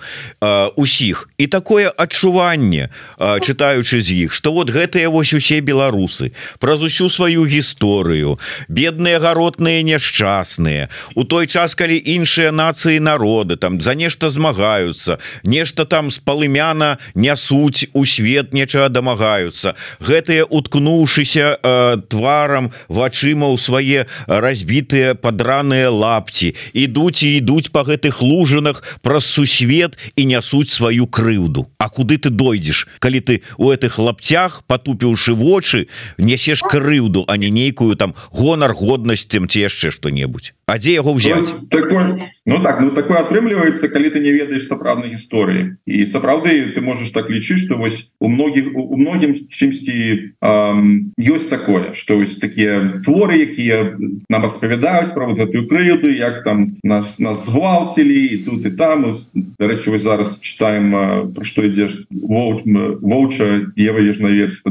усіх 0.76 1.30
і 1.38 1.48
такое 1.48 1.90
адчуванне 1.90 2.90
чытаючы 3.20 4.02
з 4.02 4.28
іх 4.28 4.34
что 4.34 4.52
вот 4.52 4.70
гэтыя 4.70 5.10
вось 5.10 5.34
усе 5.34 5.60
беларусы 5.60 6.31
праз 6.60 6.82
усю 6.82 7.10
сваю 7.10 7.46
гісторыю. 7.46 8.40
Бедныя 8.68 9.20
гаротныя 9.20 9.84
няшчасныя. 9.84 10.90
У 11.16 11.24
той 11.24 11.48
час 11.48 11.76
калі 11.76 11.98
іншыя 11.98 12.52
нацыі 12.52 13.00
народы 13.00 13.56
там 13.56 13.82
за 13.82 13.96
нешта 13.96 14.30
змагаюцца 14.30 15.18
нешта 15.44 15.86
там 15.86 16.12
з 16.12 16.20
палымяна 16.20 16.98
нясуць 17.16 17.88
у 17.94 18.06
свет 18.06 18.54
нечага 18.54 18.90
дамагаюцца. 18.90 19.76
Гэтыя 20.00 20.46
уткнуўшыся 20.46 21.58
э, 21.58 21.98
тварам 22.10 22.72
вачыма 22.88 23.52
ў 23.52 23.58
свае 23.58 24.00
разбітыя 24.28 25.16
падраныя 25.16 25.90
лапці 25.90 26.56
ідуць 26.74 27.24
і 27.24 27.38
ідуць 27.42 27.72
по 27.72 27.84
гэтых 27.84 28.22
лужынах 28.22 28.84
праз 29.02 29.26
сусвет 29.26 29.98
і 30.16 30.26
нясуць 30.26 30.70
сваю 30.70 31.08
крыўду. 31.08 31.68
А 31.78 31.90
куды 31.90 32.18
ты 32.18 32.30
дойдзеш 32.30 32.88
калі 33.00 33.20
ты 33.22 33.42
у 33.58 33.72
этих 33.72 34.00
лапцях 34.00 34.64
потупіўшы 34.68 35.34
вочы 35.34 35.88
нясеш 36.18 36.62
крыўду 36.62 37.26
а 37.28 37.38
не 37.38 37.50
нейкую 37.50 37.96
там 37.96 38.16
гонар 38.32 38.74
годнасцем 38.74 39.48
ці 39.48 39.60
яшчэ 39.60 39.92
что-небудзь 39.92 40.54
А 40.72 40.78
дзе 40.80 40.94
яго 40.94 41.14
взять 41.14 41.52
такой 41.70 42.32
Ну 42.46 42.64
так 42.64 42.80
ну 42.82 42.90
такое 42.96 43.20
атрымліваецца 43.22 43.86
калі 43.92 44.10
ты 44.10 44.20
не 44.24 44.32
ведаеш 44.32 44.66
сапраўднай 44.66 45.14
гісторыі. 45.14 45.78
І 45.86 46.08
сапраўды 46.10 46.74
ты 46.74 46.82
можаш 46.82 47.12
так 47.12 47.30
лічыць 47.30 47.62
что 47.68 47.78
вось 47.78 48.10
у 48.24 48.32
многіх 48.32 48.72
у 48.74 48.98
многім 48.98 49.36
чымсьці 49.36 50.34
ёсць 50.42 51.52
такое 51.52 51.94
что 51.94 52.18
вось 52.18 52.40
такія 52.40 53.04
творы 53.06 53.46
якія 53.46 54.00
нам 54.26 54.42
распавядаюць 54.48 55.14
про 55.14 55.28
вот 55.28 55.38
гэтую 55.38 55.68
крыўду 55.68 56.10
як 56.10 56.44
там 56.48 56.80
нас 56.84 57.20
нас 57.20 57.46
згвалцілі 57.46 58.42
тут 58.48 58.66
і 58.66 58.72
там. 58.72 59.12
Дарэчы 59.60 59.92
вось 59.92 60.08
зараз 60.08 60.40
читаем 60.40 61.36
про 61.36 61.44
што 61.44 61.68
ідзеш 61.68 62.08
воўча 62.10 63.70
Ева 63.76 64.00
ежнавец 64.00 64.64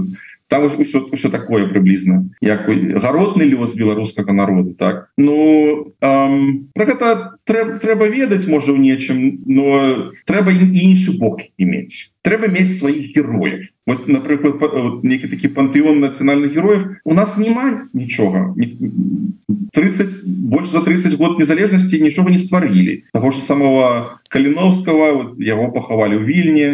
там 0.51 0.69
все, 0.69 1.07
все 1.13 1.29
такое 1.31 1.67
приблізна 1.69 2.29
як 2.43 2.67
гаротны 2.67 3.43
лёс 3.47 3.75
беларускага 3.75 4.33
народу 4.33 4.75
так? 4.75 5.09
Ну 5.17 5.95
эм, 6.03 6.69
про 6.75 6.85
гэта 6.85 7.39
трэба 7.47 7.79
трэба 7.79 8.11
ведаць 8.11 8.51
можа 8.51 8.75
ў 8.75 8.83
нечым 8.83 9.47
но 9.47 10.11
трэба 10.27 10.51
іншы 10.51 11.17
бок 11.23 11.47
иметь 11.57 12.11
трэба 12.23 12.49
мець 12.49 12.79
сваіх 12.79 13.17
героев. 13.17 13.65
Вот 13.87 14.09
напрыклад 14.09 15.05
некі 15.05 15.29
такі 15.29 15.49
пантэон 15.49 16.01
нацыянальных 16.01 16.53
героев. 16.53 17.01
У 17.05 17.15
нас 17.15 17.39
няма 17.39 17.89
нічога. 17.93 18.55
30 19.73 20.25
больше 20.27 20.73
за 20.73 20.81
30 20.81 21.15
год 21.15 21.39
незалежнасці 21.39 22.01
нічога 22.03 22.31
не 22.31 22.39
стварылі. 22.39 23.05
Того 23.13 23.31
же 23.31 23.41
самого 23.41 24.19
каліновского 24.29 25.35
яго 25.39 25.73
пахавалі 25.73 26.21
ў 26.21 26.25
вільні. 26.27 26.69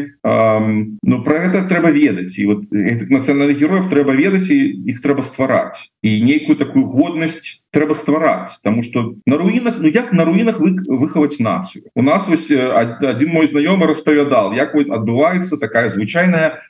Ну 1.02 1.22
про 1.22 1.46
гэта 1.46 1.68
трэба 1.68 1.90
ведаць. 1.94 2.38
І 2.38 2.46
вот 2.46 2.60
этих 2.72 3.10
нацыянальных 3.10 3.58
героев 3.58 3.90
трэба 3.90 4.12
ведаць 4.12 4.50
і 4.50 4.58
іх 4.90 5.00
трэба 5.00 5.22
ствараць. 5.22 5.92
І 6.02 6.20
нейкую 6.22 6.56
такую 6.56 6.84
годнасць 6.84 7.62
трэба 7.76 7.92
ствараць 7.94 8.56
тому 8.64 8.82
что 8.82 9.14
на 9.26 9.36
руінах 9.36 9.76
Ну 9.78 9.88
як 9.88 10.12
на 10.12 10.24
руінах 10.24 10.60
вы 10.60 10.72
выхаваць 10.88 11.36
нацыю 11.38 11.84
у 11.94 12.02
нас 12.02 12.26
вось 12.28 12.50
один 12.50 13.28
мой 13.28 13.46
знаёмы 13.46 13.86
распавядал 13.86 14.56
як 14.56 14.72
адбываецца 14.74 15.60
такая 15.60 15.88
звычайная 15.92 16.64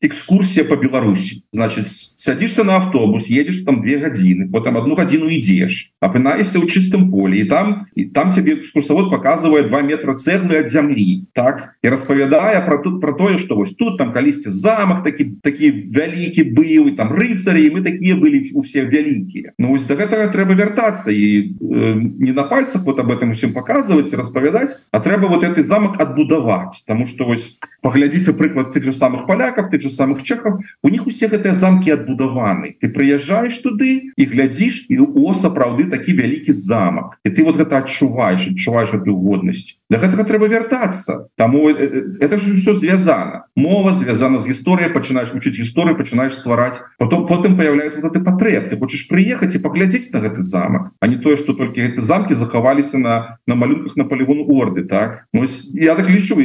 экскурсія 0.00 0.64
по 0.64 0.76
Беларусі 0.76 1.42
значит 1.52 1.90
садишься 1.90 2.62
на 2.64 2.76
автобус 2.76 3.26
едешь 3.26 3.64
там 3.66 3.80
две 3.80 3.98
гадзіны 3.98 4.46
потом 4.52 4.76
одну 4.76 4.94
гадзіну 4.94 5.26
ідзеш 5.26 5.90
апынаешься 5.98 6.62
ў 6.62 6.70
чыстым 6.70 7.10
поле 7.10 7.42
і 7.42 7.50
там 7.50 7.86
і 7.98 8.06
там 8.14 8.30
тебе 8.30 8.62
экскурсавод 8.62 9.10
показывае 9.10 9.66
два 9.66 9.82
метра 9.82 10.14
цэглы 10.14 10.62
ад 10.62 10.70
зямлі 10.70 11.26
так? 11.34 11.74
І 11.82 11.88
распавядае 11.88 12.62
про 12.66 12.78
тут 12.78 13.00
про 13.00 13.12
тое 13.12 13.38
что 13.38 13.56
вось 13.56 13.74
тут 13.74 13.98
там 13.98 14.12
калісьці 14.12 14.50
замак 14.50 15.02
такі 15.02 15.42
такі 15.42 15.90
вялікі 15.90 16.54
быў 16.54 16.86
і 16.88 16.94
там 16.94 17.10
рыцары 17.10 17.66
мы 17.74 17.82
такія 17.82 18.14
былі 18.14 18.46
усе 18.54 18.86
вялікія 18.86 19.52
Ну 19.58 19.74
вось 19.74 19.86
до 19.86 19.98
гэтага 19.98 20.19
трэба 20.28 20.54
вяртацца 20.54 21.10
і 21.10 21.24
э, 21.40 21.94
не 21.96 22.32
на 22.32 22.44
пальцах 22.44 22.82
вот 22.82 22.98
об 23.00 23.10
этом 23.10 23.30
усім 23.30 23.52
показывать 23.52 24.12
распавядаць 24.12 24.76
а 24.92 25.00
трэба 25.00 25.26
вот 25.26 25.44
этот 25.44 25.64
замак 25.64 26.00
адбудаваць 26.00 26.84
тому 26.86 27.06
что 27.06 27.24
вось 27.24 27.58
поглядзіце 27.80 28.32
прыклад 28.36 28.72
тых 28.72 28.84
же 28.84 28.92
самых 28.92 29.26
поляков 29.26 29.70
ты 29.70 29.80
же 29.80 29.90
самых 29.90 30.22
чехов. 30.22 30.60
У 30.82 30.88
них 30.88 31.06
усе 31.06 31.28
гэтыя 31.28 31.54
замки 31.54 31.90
адбудаваны 31.90 32.76
ты 32.80 32.88
прыязджаешь 32.88 33.56
туды 33.58 34.12
і 34.16 34.24
глядзіш 34.24 34.86
і 34.88 34.98
о 35.00 35.32
сапраўды 35.34 35.88
такі 35.90 36.12
вялікі 36.12 36.52
замак. 36.52 37.18
І 37.24 37.30
ты 37.30 37.44
вот 37.44 37.56
гэта 37.56 37.78
адчуваеш 37.78 38.52
адчуваеш 38.52 39.00
эту 39.00 39.16
годнасць 39.16 39.80
для 39.88 39.98
гэтага 39.98 40.24
трэба 40.24 40.46
вяртацца 40.46 41.28
тому 41.36 41.70
э, 41.70 41.74
э, 41.74 42.02
это 42.20 42.38
же 42.38 42.54
все 42.54 42.74
звязана 42.74 43.46
мова 43.56 43.92
звязана 43.92 44.38
з 44.38 44.52
гісторыяй 44.52 44.92
пачынаешь 44.92 45.32
вучыць 45.32 45.56
гісторыю 45.56 45.96
пачынаешь 45.96 46.34
ствараць. 46.34 46.82
Потом 46.98 47.26
потым 47.26 47.56
появляется 47.56 48.00
вот 48.00 48.12
ты 48.12 48.20
патрэб 48.20 48.70
ты 48.70 48.78
хочешь 48.78 49.08
приехать 49.08 49.54
і 49.54 49.58
паглядзець 49.58 50.09
на 50.12 50.20
гэты 50.20 50.40
замак 50.40 50.92
а 51.00 51.06
не 51.06 51.16
тое 51.16 51.36
что 51.36 51.52
только 51.52 51.80
гэты 51.80 52.00
замки 52.00 52.34
захаваліся 52.34 52.98
на 52.98 53.38
на 53.46 53.54
малюнках 53.54 53.96
на 53.96 54.04
полигон 54.04 54.44
орды 54.48 54.84
так? 54.84 55.26
Ось, 55.32 55.70
я 55.74 55.94
так 55.94 56.08
лічу 56.08 56.40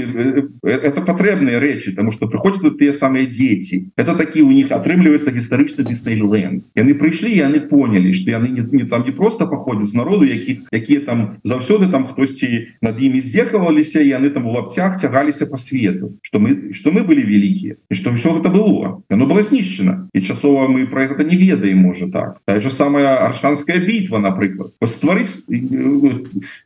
это 0.63 1.01
патрэбныя 1.01 1.59
речи 1.59 1.91
тому 1.91 2.11
что 2.11 2.27
приходят 2.27 2.77
тыя 2.77 2.93
самыя 2.93 3.25
дзеці 3.25 3.91
это 3.97 4.15
такі 4.15 4.41
у 4.41 4.51
них 4.51 4.71
атрымліваецца 4.71 5.31
гістарычны 5.31 5.83
Дыснейленд 5.83 6.63
яны 6.75 6.93
прыйшлі 6.93 7.29
яны 7.35 7.59
поняли 7.59 8.11
что 8.11 8.31
яны 8.31 8.49
не, 8.49 8.61
не 8.71 8.85
там 8.85 9.03
не 9.05 9.11
просто 9.11 9.47
паходят 9.47 9.87
з 9.87 9.93
народу 9.93 10.25
якіх 10.25 10.65
якія 10.71 10.99
там 11.01 11.37
заўсёды 11.43 11.91
там 11.91 12.05
хтосьці 12.05 12.67
над 12.81 13.01
імі 13.01 13.21
здзекаваліся 13.21 14.01
яны 14.01 14.29
там 14.29 14.45
у 14.47 14.51
лапцях 14.51 14.99
цягаліся 14.99 15.45
по 15.45 15.57
свету 15.57 16.17
что 16.21 16.39
мы 16.39 16.73
что 16.73 16.91
мы 16.91 17.03
были 17.03 17.23
вялікія 17.23 17.75
і 17.89 17.95
что 17.95 18.11
все 18.11 18.29
гэта 18.33 18.49
было. 18.49 19.03
Оно 19.09 19.25
было 19.27 19.43
знішчана 19.43 20.09
і 20.13 20.21
часова 20.21 20.67
мы 20.67 20.87
про 20.87 21.07
гэта 21.07 21.23
не 21.23 21.37
ведаем 21.37 21.77
можа 21.79 22.07
так. 22.07 22.41
Та 22.45 22.59
же 22.59 22.69
самая 22.69 23.27
аршанская 23.45 23.79
бітва 23.79 24.19
напрыклад 24.19 24.73
стварыць 24.85 25.45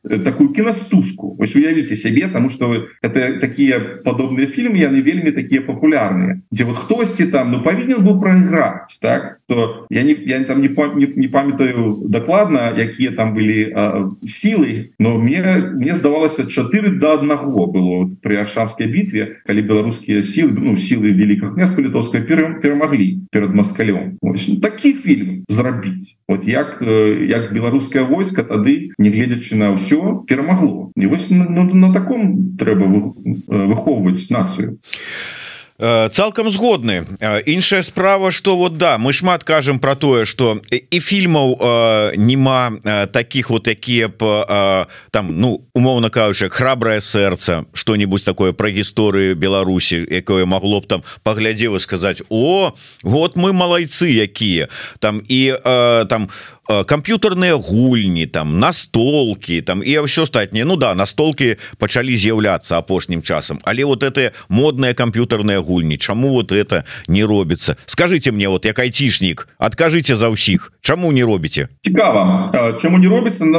такую 0.03 0.49
кінастужку 0.55 1.35
ось 1.39 1.55
уявіце 1.55 1.95
сябе 1.95 2.27
тому 2.27 2.49
что 2.49 2.87
это 3.01 3.39
такія 3.39 3.79
падобныя 4.03 4.47
фільмы 4.47 4.79
яны 4.79 5.01
вельмі 5.01 5.31
такія 5.31 5.61
папулярныя 5.61 6.39
дзе 6.51 6.63
вот 6.63 6.77
хтосьці 6.77 7.27
там 7.31 7.51
ну 7.51 7.63
павінен 7.63 8.03
быў 8.03 8.19
прайграць 8.19 8.99
так? 9.01 9.39
То 9.47 9.87
я 9.89 10.03
не 10.03 10.13
я 10.13 10.43
там 10.43 10.61
не 10.61 10.69
не, 10.95 11.07
не 11.15 11.27
памятаю 11.27 12.03
дакладна 12.07 12.71
якія 12.77 13.11
там 13.11 13.33
былі 13.33 13.75
сілы 14.23 14.91
но 14.99 15.17
мне 15.17 15.41
мне 15.75 15.95
здавалася 15.95 16.45
4 16.45 16.99
до 16.99 17.13
одного 17.13 17.67
было 17.67 18.09
при 18.21 18.35
аршанской 18.35 18.87
бітве 18.87 19.41
калі 19.45 19.61
беларускія 19.61 20.23
сілы 20.23 20.55
ну 20.55 20.77
сілы 20.77 21.11
великках 21.11 21.55
княска 21.55 21.81
літовская 21.81 22.23
перамаглі 22.23 23.19
перад 23.31 23.55
маскалём 23.55 24.19
такі 24.61 24.93
фільм 24.93 25.43
зрабіць 25.49 26.17
вот 26.27 26.47
як 26.47 26.68
як 26.81 27.39
як 27.39 27.53
беларускае 27.53 28.03
войска 28.05 28.43
тады 28.43 28.91
нягледзячы 28.97 29.55
на 29.55 29.73
ўсё 29.73 30.25
перамагло. 30.27 30.91
І 30.95 31.07
вось 31.07 31.29
на, 31.29 31.45
на, 31.45 31.63
на 31.63 31.89
таком 31.93 32.55
трэба 32.59 32.85
выхоўваць 33.47 34.29
нацыю. 34.29 34.79
А 35.81 36.09
цалкам 36.09 36.51
згодны. 36.51 37.05
Іншая 37.45 37.83
справа 37.83 38.31
что 38.31 38.57
вот 38.57 38.77
да 38.77 38.97
мы 38.97 39.13
шмат 39.13 39.43
кажам 39.45 39.79
про 39.79 39.95
тое 39.95 40.25
что 40.25 40.59
і 40.69 40.99
фільмаў 40.99 41.55
нема 42.17 42.71
таких 43.13 43.49
вот 43.49 43.67
якія 43.67 44.09
б 44.09 44.85
там 45.11 45.39
ну 45.39 45.63
умоўно 45.73 46.09
кажучы 46.09 46.49
храброе 46.49 46.99
сэрца 46.99 47.65
что-нибудь 47.73 48.25
такое 48.25 48.51
про 48.51 48.69
гісторыю 48.69 49.35
Беларусі 49.35 50.05
якое 50.11 50.45
могло 50.45 50.81
б 50.81 50.87
там 50.87 51.03
паглядзева 51.23 51.79
сказать 51.79 52.23
О 52.29 52.73
вот 53.03 53.37
мы 53.37 53.53
малайцы 53.53 54.11
якія 54.11 54.67
там 54.99 55.21
і 55.29 55.55
там 56.09 56.23
у 56.23 56.27
Э, 56.27 56.58
камп'ютарныя 56.69 57.57
гульні 57.57 58.25
там 58.27 58.59
настолки 58.59 59.61
там 59.61 59.81
і 59.81 60.05
ўсё 60.05 60.29
астатніе 60.29 60.65
Ну 60.69 60.77
да 60.77 60.93
настолки 60.93 61.57
пачалі 61.81 62.13
з'яўляцца 62.13 62.77
апошнім 62.77 63.25
часам 63.25 63.57
але 63.65 63.83
вот 63.89 64.03
это 64.03 64.31
модныя 64.49 64.93
камп'ютарныя 64.93 65.65
гульні 65.65 65.97
Чаму 65.97 66.29
вот 66.29 66.51
это 66.51 66.85
не 67.07 67.25
робіцца 67.25 67.75
скажите 67.85 68.31
мне 68.31 68.47
вот 68.47 68.65
як 68.65 68.77
айцішнік 68.77 69.47
адкажыце 69.57 70.13
за 70.15 70.29
ўсіх 70.29 70.71
Чаму 70.81 71.11
не 71.11 71.25
робіце 71.25 71.73
цікава 71.81 72.77
чаму 72.77 73.01
не 73.01 73.09
робіцца 73.09 73.49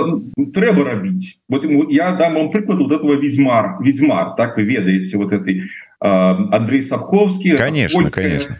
трэба 0.54 0.86
рабіць 0.86 1.42
вот 1.48 1.66
я 1.90 2.14
дам 2.14 2.38
вам 2.38 2.54
прыклад 2.54 2.78
вот 2.78 2.92
этого 2.94 3.18
ведьзьмар 3.18 3.82
ведьзьмар 3.82 4.38
так 4.38 4.56
вы 4.56 4.62
ведаеце 4.62 5.18
вот 5.18 5.32
этой 5.32 5.66
Андрей 5.98 6.82
Савковский 6.82 7.58
конечно 7.58 8.06
конечно 8.06 8.56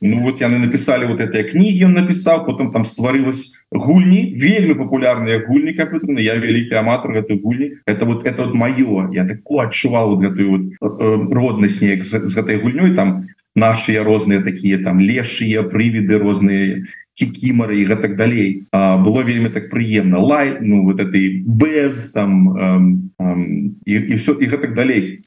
Ну 0.00 0.20
вот 0.22 0.40
яны 0.40 0.58
написали 0.58 1.06
вот 1.06 1.20
этой 1.20 1.44
книги 1.44 1.84
он 1.84 1.94
написал 1.94 2.44
потом 2.44 2.72
там 2.72 2.84
стварылась 2.84 3.64
гульни 3.72 4.34
вельмі 4.36 4.74
популярные 4.74 5.38
гульни 5.46 5.72
компьютерные 5.72 6.24
я 6.24 6.34
великий 6.34 6.74
аматор 6.74 7.12
этой 7.12 7.36
гульни 7.36 7.78
это 7.86 8.04
вот 8.04 8.26
это 8.26 8.44
вот 8.44 8.54
мое. 8.54 9.10
Я 9.12 9.24
такое 9.24 9.68
отчувал 9.68 10.16
вот 10.16 10.24
эту 10.24 10.50
вот 10.50 11.00
э, 11.00 11.34
родность 11.34 11.78
снег 11.78 12.04
с, 12.04 12.12
с 12.12 12.36
этой 12.36 12.58
гульней 12.58 12.94
там 12.94 13.26
наши 13.54 14.02
розные 14.02 14.42
такие 14.42 14.78
там 14.78 15.00
лешие 15.00 15.62
привиды 15.62 16.18
розные 16.18 16.84
кикиморы 17.14 17.80
и 17.80 17.86
так 17.86 18.16
далей 18.16 18.66
а, 18.72 18.96
было 18.96 19.22
вельмі 19.22 19.48
так 19.48 19.70
приемно. 19.70 20.18
Лай 20.20 20.58
ну 20.60 20.84
вот 20.84 21.00
этой 21.00 21.42
без 21.46 22.12
там 22.12 22.56
эм, 22.56 23.10
эм, 23.18 23.76
и, 23.84 23.94
и 23.94 24.16
все 24.16 24.32
и 24.34 24.46
так 24.46 24.74
далей 24.74 25.22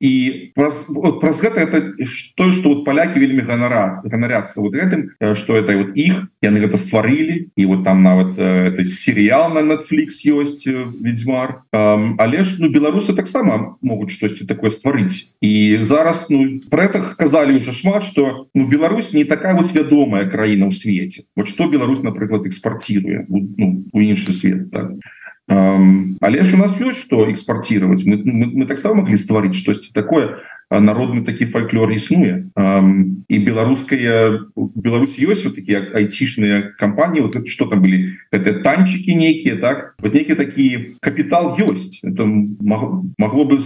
і 0.00 0.52
праз, 0.54 0.88
вот, 0.88 1.20
праз 1.20 1.40
гэта 1.40 1.60
это 1.60 1.88
то 2.36 2.52
что 2.52 2.68
вот 2.68 2.84
поляки 2.84 3.18
вельмі 3.18 3.40
гонора 3.40 4.02
ганарятся 4.04 4.60
вот 4.60 4.74
гэтым 4.74 5.16
что 5.34 5.56
это 5.56 5.76
вот 5.78 5.96
их 5.96 6.28
яны 6.42 6.60
гэта 6.60 6.76
стварылі 6.76 7.48
і 7.56 7.64
вот 7.64 7.84
там 7.84 8.02
нават 8.02 8.38
это 8.38 8.84
сериал 8.84 9.54
на 9.54 9.64
Netflix 9.64 10.20
ёсць 10.28 10.68
ведьзьмар 10.68 11.64
але 11.72 12.44
ж 12.44 12.56
ну 12.58 12.68
беларусы 12.68 13.16
таксама 13.16 13.76
могуць 13.80 14.12
штосьці 14.12 14.44
такое 14.44 14.68
стварыць 14.68 15.32
і 15.40 15.78
зараз 15.80 16.28
ну 16.28 16.60
про 16.68 16.84
это 16.84 17.00
казалі 17.16 17.56
уже 17.56 17.72
шмат 17.72 18.04
что 18.04 18.46
ну 18.54 18.66
Беларусь 18.66 19.14
не 19.14 19.24
такая 19.24 19.54
вот 19.54 19.72
вядомая 19.72 20.28
краіна 20.28 20.68
ў 20.68 20.72
свеце. 20.84 21.24
Вот 21.36 21.48
что 21.48 21.68
Беларусь 21.68 22.02
напрыклад 22.02 22.46
экспортируе 22.46 23.24
ну, 23.28 23.84
у 23.92 24.00
іншы 24.00 24.32
свет 24.32 24.70
так 24.70 24.92
але 25.46 26.42
ж 26.42 26.54
у 26.54 26.56
нас 26.56 26.80
ёсць 26.80 27.04
что 27.04 27.30
экспортировать 27.30 28.04
мы, 28.06 28.16
мы, 28.24 28.46
мы 28.46 28.66
таксама 28.66 29.02
могли 29.02 29.16
стварыць 29.16 29.52
штосьці 29.52 29.92
такое 29.92 30.40
народны 30.70 31.24
такі 31.24 31.44
фольклор 31.44 31.92
існуе. 31.92 32.48
І 33.28 33.38
беларуская 33.38 34.48
Беларусь 34.56 35.20
ёсць 35.20 35.44
вот 35.44 35.54
такие 35.60 35.84
айцішныя 35.92 36.72
кампаніі 36.80 37.28
вот 37.28 37.36
что 37.48 37.66
там 37.66 37.82
были 37.82 38.16
это 38.32 38.62
танчики 38.64 39.12
нейкіе 39.14 39.56
так? 39.60 39.94
Вот 40.00 40.14
некі 40.14 40.34
такі 40.34 40.96
капітал 41.00 41.56
ёсць. 41.60 42.00
Это 42.02 42.24
могло 42.24 43.44
бы 43.44 43.60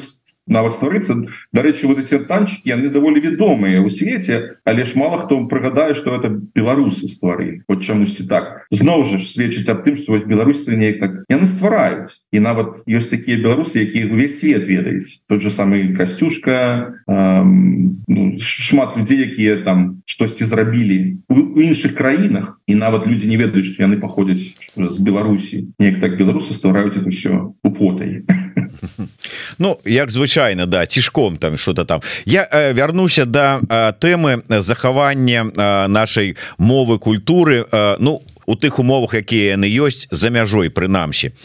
нават 0.49 0.73
стварыцца 0.75 1.29
дарэчы 1.53 1.87
вот 1.87 1.99
эти 1.99 2.19
танчики 2.19 2.69
яны 2.69 2.89
даволі 2.89 3.21
вядомыя 3.21 3.81
у 3.81 3.89
свеце 3.89 4.59
але 4.65 4.85
ж 4.85 4.97
мало 4.97 5.19
хто 5.19 5.39
прыгадае 5.47 5.95
что 5.95 6.17
это 6.17 6.29
беларусы 6.29 7.09
стварылі 7.09 7.63
вот 7.69 7.85
чамусьці 7.85 8.27
так. 8.29 8.67
Зноў 8.71 9.05
жа 9.05 9.19
сведчыць 9.19 9.69
аб 9.69 9.85
тым 9.85 9.97
что 9.97 10.13
вось 10.13 10.25
беларусы 10.25 10.77
неяк 10.77 11.01
так 11.01 11.13
яны 11.29 11.47
ствараюць 11.47 12.25
і 12.33 12.41
нават 12.41 12.83
ёсць 12.89 13.13
такія 13.13 13.39
беларусы 13.39 13.85
якія 13.85 14.11
увесь 14.11 14.41
свет 14.41 14.67
ведаюць 14.67 15.23
тот 15.29 15.43
же 15.43 15.51
самый 15.51 15.95
касцюшка 15.95 16.97
эм, 17.07 18.03
ну, 18.09 18.39
шмат 18.41 18.97
людзей 18.97 19.21
якія 19.21 19.63
там 19.65 20.03
штосьці 20.05 20.45
зрабілі. 20.45 21.17
У 21.29 21.61
іншых 21.61 21.95
краінах 21.95 22.61
і 22.67 22.75
нават 22.75 23.07
люди 23.07 23.27
не 23.29 23.37
ведаюць 23.37 23.67
что 23.67 23.83
яны 23.85 24.01
паходзяць 24.01 24.57
з 24.77 24.99
Беларусі. 24.99 25.69
Неяк 25.79 26.01
так 26.01 26.17
беларусы 26.19 26.53
ствараюць 26.55 26.97
это 26.97 27.11
все 27.11 27.53
у 27.63 27.71
потай 27.71 28.25
Ну 29.59 29.79
як 29.85 30.11
звычайно 30.11 30.67
да 30.67 30.87
цішком 30.87 31.37
там 31.37 31.57
что-то 31.57 31.85
там. 31.85 32.03
Я 32.25 32.49
э, 32.53 32.73
вярнуся 32.73 33.25
до 33.25 33.33
да, 33.33 33.61
э, 33.69 33.93
тэмы 34.01 34.43
захавання 34.61 35.51
э, 35.57 35.89
нашай 35.89 36.37
мовы 36.59 36.99
культуры. 36.99 37.65
Э, 37.73 37.97
ну 38.01 38.23
у 38.49 38.57
тых 38.57 38.81
умовах 38.81 39.13
якія 39.13 39.61
яны 39.61 39.69
ёсць 39.69 40.09
за 40.09 40.33
мяжой 40.33 40.73
прынамсі. 40.73 41.37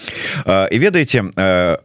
І 0.47 0.78
ведаеце 0.80 1.20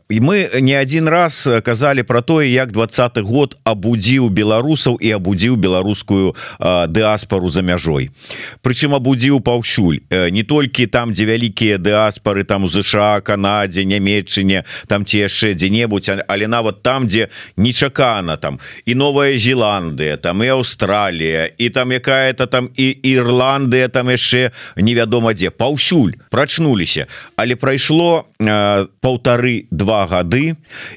і 0.07 0.19
мы 0.23 0.47
не 0.63 0.79
один 0.79 1.11
раз 1.11 1.43
казалі 1.67 2.07
про 2.07 2.23
тое 2.23 2.47
як 2.47 2.71
двадцаты 2.71 3.27
год 3.27 3.59
абудзіў 3.67 4.31
беларусаў 4.31 4.95
і 5.03 5.11
абудзіў 5.19 5.59
беларускую 5.59 6.39
дыаспору 6.87 7.51
за 7.51 7.67
мяжой. 7.67 8.15
Прычым 8.63 8.95
абудзіў 8.95 9.43
паўсюль. 9.43 10.07
Не 10.31 10.47
толькі 10.47 10.87
там 10.87 11.11
дзе 11.11 11.27
вялікія 11.27 11.83
дыаспоры 11.83 12.47
там 12.47 12.65
у 12.65 12.71
ЗША 12.71 13.19
Канадзе 13.27 13.83
нямметчыне 13.83 14.63
там 14.87 15.03
ці 15.03 15.27
яшчэ 15.27 15.59
дзе-небудзь 15.59 16.23
але 16.31 16.47
нават 16.47 16.87
там 16.87 17.11
дзе 17.11 17.27
нечакана 17.59 18.39
там. 18.39 18.63
І 18.87 18.95
новая 18.95 19.35
Зеландыя 19.35 20.15
там 20.15 20.47
і 20.47 20.63
Аўстралія 20.63 21.51
і 21.59 21.71
там 21.75 21.91
якая-то 21.91 22.47
там 22.47 22.71
і 22.79 22.87
Ірландыя 23.03 23.89
там 23.91 24.15
яшчэ 24.15 24.55
невядома 24.79 25.08
невядома 25.09 25.33
дзе 25.35 25.51
паўсюль 25.51 26.13
прачнуліся. 26.31 27.07
Але 27.37 27.57
прайшло 27.57 28.27
э, 28.39 28.87
полторы 29.01 29.67
два 29.71 30.07
гады 30.07 30.57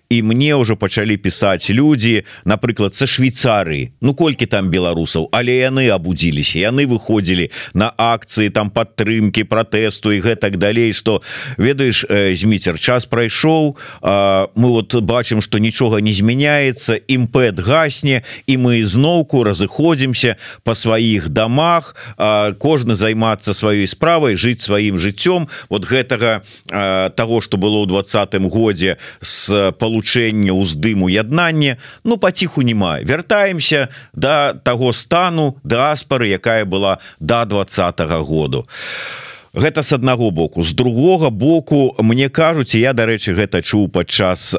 і 0.09 0.22
мне 0.24 0.55
ўжо 0.55 0.76
пачалі 0.76 1.18
пісаць 1.18 1.72
людзі 1.72 2.24
напрыклад 2.45 2.95
са 2.95 3.07
Швейцарыі. 3.07 3.91
Ну 4.01 4.14
колькі 4.14 4.45
там 4.45 4.70
беларусаў? 4.70 5.30
Але 5.32 5.64
яны 5.64 5.88
абудзіліся 5.89 6.59
яны 6.59 6.86
выходзілі 6.88 7.51
на 7.74 7.91
акцыі 7.95 8.49
там 8.49 8.70
падтрымки 8.70 9.43
пратэсту 9.43 10.12
і 10.12 10.20
гэтак 10.20 10.57
далей 10.57 10.93
что 10.93 11.22
ведаеш 11.57 12.05
э, 12.09 12.36
зміцер 12.36 12.80
час 12.80 13.05
прайшоў 13.05 13.78
э, 14.01 14.47
мы 14.55 14.68
вот 14.70 14.95
бачым 14.95 15.41
что 15.41 15.57
нічога 15.57 16.01
не 16.01 16.12
змяняецца 16.12 16.99
імпэт 17.07 17.59
гасне 17.59 18.24
і 18.47 18.57
мы 18.57 18.84
зноўку 18.84 19.43
разыходзімся 19.43 20.36
по 20.64 20.76
сваіх 20.76 21.30
домах 21.30 21.95
э, 22.18 22.53
кожны 22.59 22.95
займацца 22.95 23.53
сваёй 23.53 23.88
справ 23.88 24.00
справай 24.01 24.33
жыць 24.33 24.65
сваім 24.65 24.97
жыццём 24.97 25.45
вот 25.69 25.85
гэтага 25.85 26.41
э, 26.41 27.09
того 27.13 27.37
что 27.45 27.61
было 27.61 27.85
ў 27.85 27.85
двадцатым 27.85 28.49
годзе 28.49 28.97
с 29.21 29.69
получэння 29.77 30.57
уздыму 30.57 31.05
яднання 31.05 31.77
Ну 32.03 32.17
паціху 32.17 32.65
няма. 32.65 32.97
Вяртаемся 33.05 33.89
до 34.13 34.21
да 34.21 34.53
того 34.53 34.89
стану 34.93 35.61
дыаспоры 35.61 36.33
якая 36.33 36.65
была 36.65 36.97
до 37.19 37.45
да 37.45 37.45
двадцатого 37.45 38.25
году. 38.25 38.65
а 38.65 39.30
гэта 39.53 39.83
с 39.83 39.91
аднаго 39.91 40.31
боку. 40.31 40.63
З 40.63 40.73
другога 40.73 41.29
боку 41.29 41.95
мне 41.99 42.29
кажуць 42.29 42.75
я 42.75 42.93
дарэчы 42.93 43.35
гэта 43.35 43.59
чуў 43.61 43.89
падчас 43.91 44.55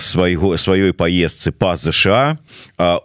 свайго 0.00 0.56
сваёй 0.60 0.92
паездцы 0.92 1.52
па 1.52 1.76
ЗША 1.76 2.36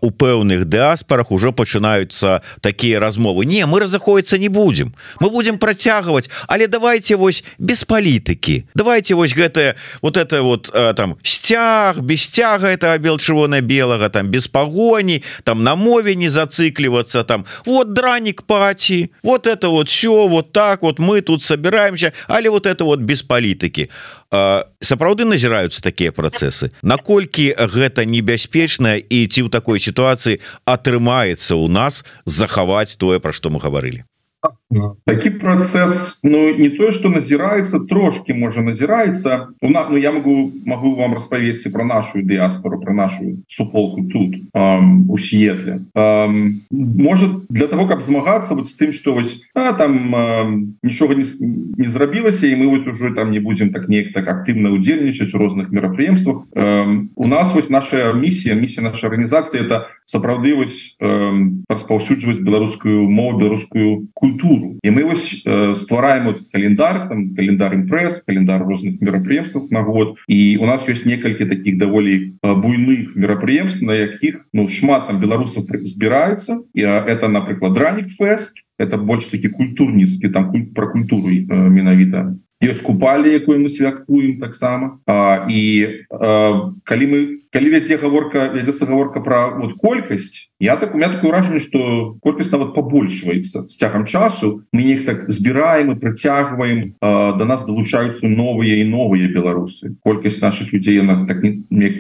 у 0.02 0.10
пэўных 0.12 0.66
дыаспорах 0.66 1.32
ужо 1.32 1.52
пачынаюцца 1.52 2.42
такія 2.60 3.00
размовы. 3.00 3.46
Не 3.46 3.66
мы 3.66 3.80
разыходіцца 3.80 4.38
не 4.38 4.50
будем 4.50 4.94
мы 5.20 5.30
будем 5.30 5.58
працягваць 5.58 6.30
але 6.48 6.68
давайте 6.68 7.16
вось 7.16 7.44
без 7.58 7.84
палітыкі. 7.84 8.66
Давайте 8.76 9.16
вось 9.16 9.34
гэтае 9.34 9.76
вот 10.02 10.18
это 10.18 10.42
вот 10.42 10.72
там 10.96 11.16
сцяг 11.24 12.02
без 12.02 12.24
сцяга 12.24 12.68
это 12.68 12.98
бел 13.00 13.18
чырвона 13.18 13.62
белага 13.62 14.10
там 14.10 14.28
без 14.28 14.48
пагоні 14.48 15.24
там 15.44 15.64
на 15.64 15.76
мове 15.76 16.16
не 16.16 16.28
зацыклівацца 16.28 17.24
там 17.24 17.46
вот 17.66 17.94
дранік 17.94 18.42
паці 18.42 19.12
вот 19.24 19.48
это 19.48 19.70
вот 19.70 19.88
все 19.88 20.28
вот 20.28 20.52
так 20.52 20.82
вот 20.82 21.00
мы 21.00 21.21
тут 21.22 21.44
собираемся 21.44 22.12
але 22.28 22.50
вот 22.50 22.66
это 22.66 22.84
вот 22.84 23.00
без 23.00 23.24
палітыкі 23.24 23.90
сапраўды 24.80 25.26
назіраюцца 25.26 25.82
такія 25.82 26.12
працэсы? 26.12 26.72
Наколькі 26.82 27.54
гэта 27.58 28.06
небяспечна 28.06 28.96
і 28.98 29.28
ці 29.28 29.46
ў 29.46 29.50
такой 29.50 29.80
сітуацыі 29.80 30.40
атрымаецца 30.66 31.56
у 31.56 31.68
нас 31.68 32.06
захаваць 32.26 32.96
тое 32.96 33.20
пра 33.20 33.34
што 33.34 33.50
мы 33.50 33.60
гаварылі 33.60 34.04
такі 35.06 35.30
працэс 35.30 36.20
Ну 36.24 36.56
не 36.56 36.70
тое 36.70 36.92
что 36.92 37.10
назіраецца 37.10 37.84
трошки 37.90 38.34
можа 38.34 38.62
назіраецца 38.62 39.54
у 39.62 39.70
нас 39.70 39.88
Ну 39.92 39.98
я 39.98 40.12
могу 40.12 40.52
могу 40.66 40.96
вам 40.96 41.14
распавесці 41.14 41.70
про 41.70 41.84
нашу 41.84 42.24
дыаспору 42.24 42.80
про 42.80 42.94
нашу 42.94 43.44
суполку 43.48 44.04
тут 44.04 44.36
эм, 44.54 45.10
у 45.10 45.18
сетле 45.18 45.82
эм, 45.96 46.62
может 46.72 47.48
для 47.50 47.68
того 47.68 47.88
как 47.88 48.02
змагацца 48.02 48.56
вот 48.56 48.68
с 48.68 48.76
тым 48.76 48.92
что 48.92 49.14
вось 49.14 49.44
а, 49.54 49.74
там 49.74 50.16
эм, 50.16 50.76
нічога 50.84 51.16
не, 51.16 51.26
не 51.78 51.88
зрабілася 51.88 52.48
і 52.48 52.56
мы 52.56 52.68
вот 52.68 52.88
уже 52.88 53.12
там 53.12 53.32
не 53.32 53.40
будем 53.40 53.72
так 53.72 53.90
неяк 53.90 54.14
так 54.14 54.28
актыўна 54.28 54.72
удзельнічаць 54.72 55.34
у 55.34 55.38
розных 55.38 55.72
мерапрыемствах 55.72 56.46
эм, 56.56 57.10
у 57.16 57.28
нас 57.28 57.54
вось 57.54 57.70
наша 57.70 58.14
миссия 58.14 58.56
миссия 58.56 58.82
нашей 58.82 59.06
организации 59.06 59.60
это 59.60 59.88
сапраўды 60.06 60.56
вось 60.56 60.96
эм, 61.00 61.64
распаўсюджваць 61.70 62.40
беларускую 62.40 63.10
мову 63.10 63.40
беларускую 63.40 64.08
культуру 64.14 64.61
і 64.84 64.90
мы 64.92 65.04
вось 65.04 65.44
э, 65.46 65.74
ствараем 65.76 66.26
вот 66.26 66.42
календар 66.52 67.08
там 67.10 67.36
календар 67.36 67.74
імпрэс 67.76 68.24
календар 68.26 68.64
розных 68.64 69.02
мерапрыемствах 69.02 69.72
на 69.72 69.82
год. 69.82 70.18
І 70.28 70.58
у 70.58 70.66
нас 70.66 70.88
ёсць 70.90 71.06
некалькі 71.06 71.46
таких 71.46 71.78
даволі 71.78 72.38
э, 72.42 72.54
буйных 72.56 73.16
мерапрыемств 73.16 73.84
на 73.84 73.96
якіх 73.96 74.46
ну 74.54 74.68
шмат 74.68 75.08
там 75.08 75.20
беларусаў 75.20 75.66
збіраецца 75.66 76.64
і 76.74 76.82
это 76.82 77.28
напрыклад 77.28 77.78
ранік 77.78 78.10
фест 78.10 78.66
это 78.78 78.98
больш 78.98 79.26
такі 79.32 79.50
культурніцкі 79.50 80.30
там 80.30 80.52
культ 80.52 80.74
про 80.74 80.92
культуру 80.92 81.30
э, 81.30 81.46
менавіта 81.50 82.36
ёсць 82.62 82.86
купалі 82.86 83.34
якую 83.34 83.60
мы 83.60 83.70
святкуем 83.70 84.40
таксама. 84.40 85.02
І 85.50 85.62
а, 86.10 86.72
калі 86.86 87.06
мы 87.10 87.20
калі 87.52 87.68
вядзе 87.76 88.00
гаворка 88.00 88.48
вядзецца 88.56 88.88
гаворка 88.88 89.20
про 89.20 89.52
вот 89.60 89.76
колькасць 89.76 90.48
я 90.60 90.78
так 90.78 90.96
у 90.96 90.98
меня 90.98 91.12
такое 91.12 91.32
ўражанне 91.32 91.60
что 91.60 92.16
колькасць 92.24 92.52
нават 92.52 92.72
побольшваецца 92.74 93.68
з 93.68 93.74
цягам 93.76 94.08
часу 94.08 94.64
мы 94.72 94.88
іх 94.88 95.04
так 95.06 95.28
збіраем 95.28 95.92
и 95.92 96.00
прыцягваем 96.00 96.96
до 97.02 97.44
нас 97.44 97.66
долучаюцца 97.68 98.28
новыя 98.32 98.80
і 98.80 98.88
новыя 98.88 99.28
беларусы. 99.28 100.00
Колькасць 100.00 100.42
наших 100.42 100.72
людзей 100.72 101.02
она 101.04 101.28
так 101.28 101.44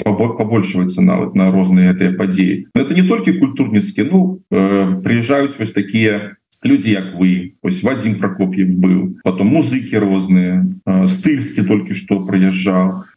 побольшваецца 0.03 1.01
нават 1.01 1.35
на 1.35 1.51
розныя 1.51 1.91
гэтыя 1.91 2.15
падзеі. 2.15 2.71
Это 2.73 2.95
не 2.95 3.03
толькі 3.03 3.39
культурніцкі 3.39 4.07
ну 4.07 4.39
э, 4.51 5.03
приезжаюць 5.03 5.59
вось 5.59 5.75
такія 5.75 6.39
люди 6.63 6.89
як 6.89 7.13
вы 7.15 7.53
ось 7.61 7.83
Вадим 7.83 8.15
Прокопьев 8.15 8.75
быў 8.77 9.21
потом 9.23 9.47
музыкі 9.47 9.97
розныя 9.97 10.65
стыльскі 10.85 11.65
толькі 11.65 11.93
что 11.93 12.21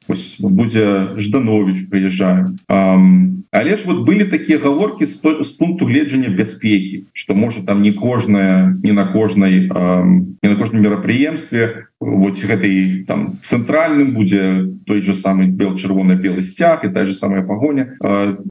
ось 0.08 0.36
будзе 0.38 1.16
жданович 1.16 1.88
прыязджаем 1.88 2.58
але 2.68 3.76
ж 3.76 3.82
вот 3.86 4.08
были 4.08 4.24
такія 4.24 4.58
гаворки 4.58 5.06
з, 5.06 5.20
з 5.40 5.48
пункту 5.48 5.86
гледжання 5.86 6.28
бяспеки 6.28 7.04
что 7.12 7.34
может 7.34 7.66
там 7.66 7.82
не 7.82 7.92
кожная 7.92 8.76
не 8.82 8.92
на 8.92 9.06
кожнай 9.06 9.68
не 10.42 10.48
на 10.48 10.56
кожным 10.56 10.82
мерапрыемстве 10.82 11.86
вот 12.04 12.36
гэтай 12.36 13.04
там 13.06 13.38
цэнтральным 13.42 14.12
будзе 14.12 14.70
той 14.86 15.00
же 15.00 15.14
самый 15.14 15.48
бел 15.48 15.76
чырвоны 15.76 16.14
белый 16.14 16.42
сцяг 16.42 16.84
и 16.84 16.88
та 16.88 17.04
же 17.04 17.12
самая 17.12 17.42
погоня. 17.42 17.96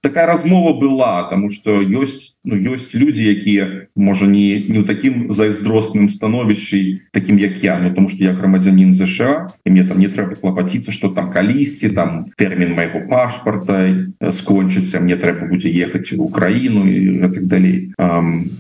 Такая 0.02 0.28
размова 0.28 0.80
была 0.80 1.24
тому 1.30 1.50
что 1.50 1.82
ёсць 1.82 2.34
ну 2.44 2.56
ёсць 2.56 2.94
люди 2.94 3.24
якія 3.24 3.88
можа 3.96 4.28
не 4.28 4.66
не 4.68 4.80
у 4.80 4.84
таким 4.84 5.32
зайздросным 5.32 6.10
становішчай 6.10 7.02
таким 7.12 7.38
як 7.38 7.64
я 7.64 7.80
ну, 7.80 7.90
потому 7.90 8.10
что 8.10 8.24
я 8.24 8.34
грамадзянин 8.34 8.94
ЗША 8.94 9.54
і 9.66 9.70
мне 9.70 9.84
там 9.84 10.00
не 10.00 10.08
трэба 10.08 10.36
клапаціцца 10.36 10.92
что 10.92 11.10
там 11.10 11.32
калісьці 11.32 11.90
там 11.90 12.26
тэрмін 12.38 12.76
майго 12.76 13.08
пашпарта 13.08 14.12
скончыцца 14.32 15.00
мне 15.00 15.16
трэба 15.16 15.48
будзе 15.48 15.72
ехаць 15.72 16.12
в 16.12 16.22
Украіну 16.22 16.84
і 16.88 17.20
так 17.22 17.48
далей 17.48 17.94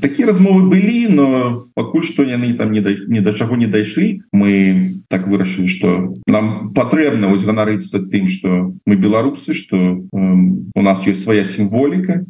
такія 0.02 0.28
размовы 0.28 0.70
былі 0.70 1.08
но 1.10 1.68
пакуль 1.76 2.04
што 2.04 2.24
яны 2.24 2.56
там 2.56 2.72
не 2.72 2.82
да, 2.82 2.96
не 3.08 3.20
да 3.20 3.34
чаго 3.34 3.56
не 3.56 3.68
дайшлі 3.68 4.24
мы 4.32 4.83
так 5.10 5.28
вырашылі 5.28 5.68
что 5.68 6.16
нам 6.28 6.74
патрэбна 6.74 7.28
вось 7.28 7.46
ганарыцца 7.46 8.04
тым 8.08 8.28
что 8.28 8.74
мы 8.86 8.96
беларусы 8.96 9.54
что 9.54 10.04
у 10.12 10.82
нас 10.82 11.08
есть 11.08 11.24
свая 11.24 11.44
сімволіка 11.44 12.26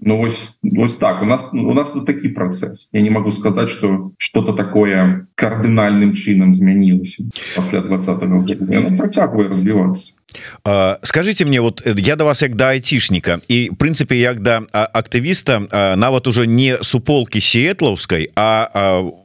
Ну 0.00 0.16
вось 0.18 0.54
вось 0.62 0.94
так. 0.96 1.22
У 1.22 1.26
нас 1.26 1.48
у 1.52 1.74
нас 1.74 1.90
тут 1.90 2.06
такі 2.06 2.28
працэс 2.28 2.88
я 2.92 3.00
не 3.00 3.10
могу 3.10 3.30
сказать 3.30 3.68
что 3.68 4.12
что-то 4.16 4.52
такое 4.52 5.26
кардынальным 5.34 6.14
чынам 6.14 6.54
змянілася 6.54 7.24
пасля 7.56 7.82
двадцатого 7.82 8.40
года. 8.40 8.96
Працягвае 8.96 9.48
развиваться 9.48 10.14
скажите 11.02 11.44
мне 11.44 11.60
вот 11.60 11.86
э, 11.86 11.94
я 11.98 12.16
до 12.16 12.24
вас 12.24 12.42
як 12.42 12.54
да 12.54 12.68
айцішніка 12.76 13.40
і 13.48 13.70
прынцыпе 13.78 14.14
як 14.14 14.40
да 14.40 14.60
актывіста 14.72 15.96
нават 15.96 16.26
уже 16.26 16.46
не 16.46 16.76
суполки 16.82 17.40
сетлаўскай 17.40 18.28
а 18.36 18.68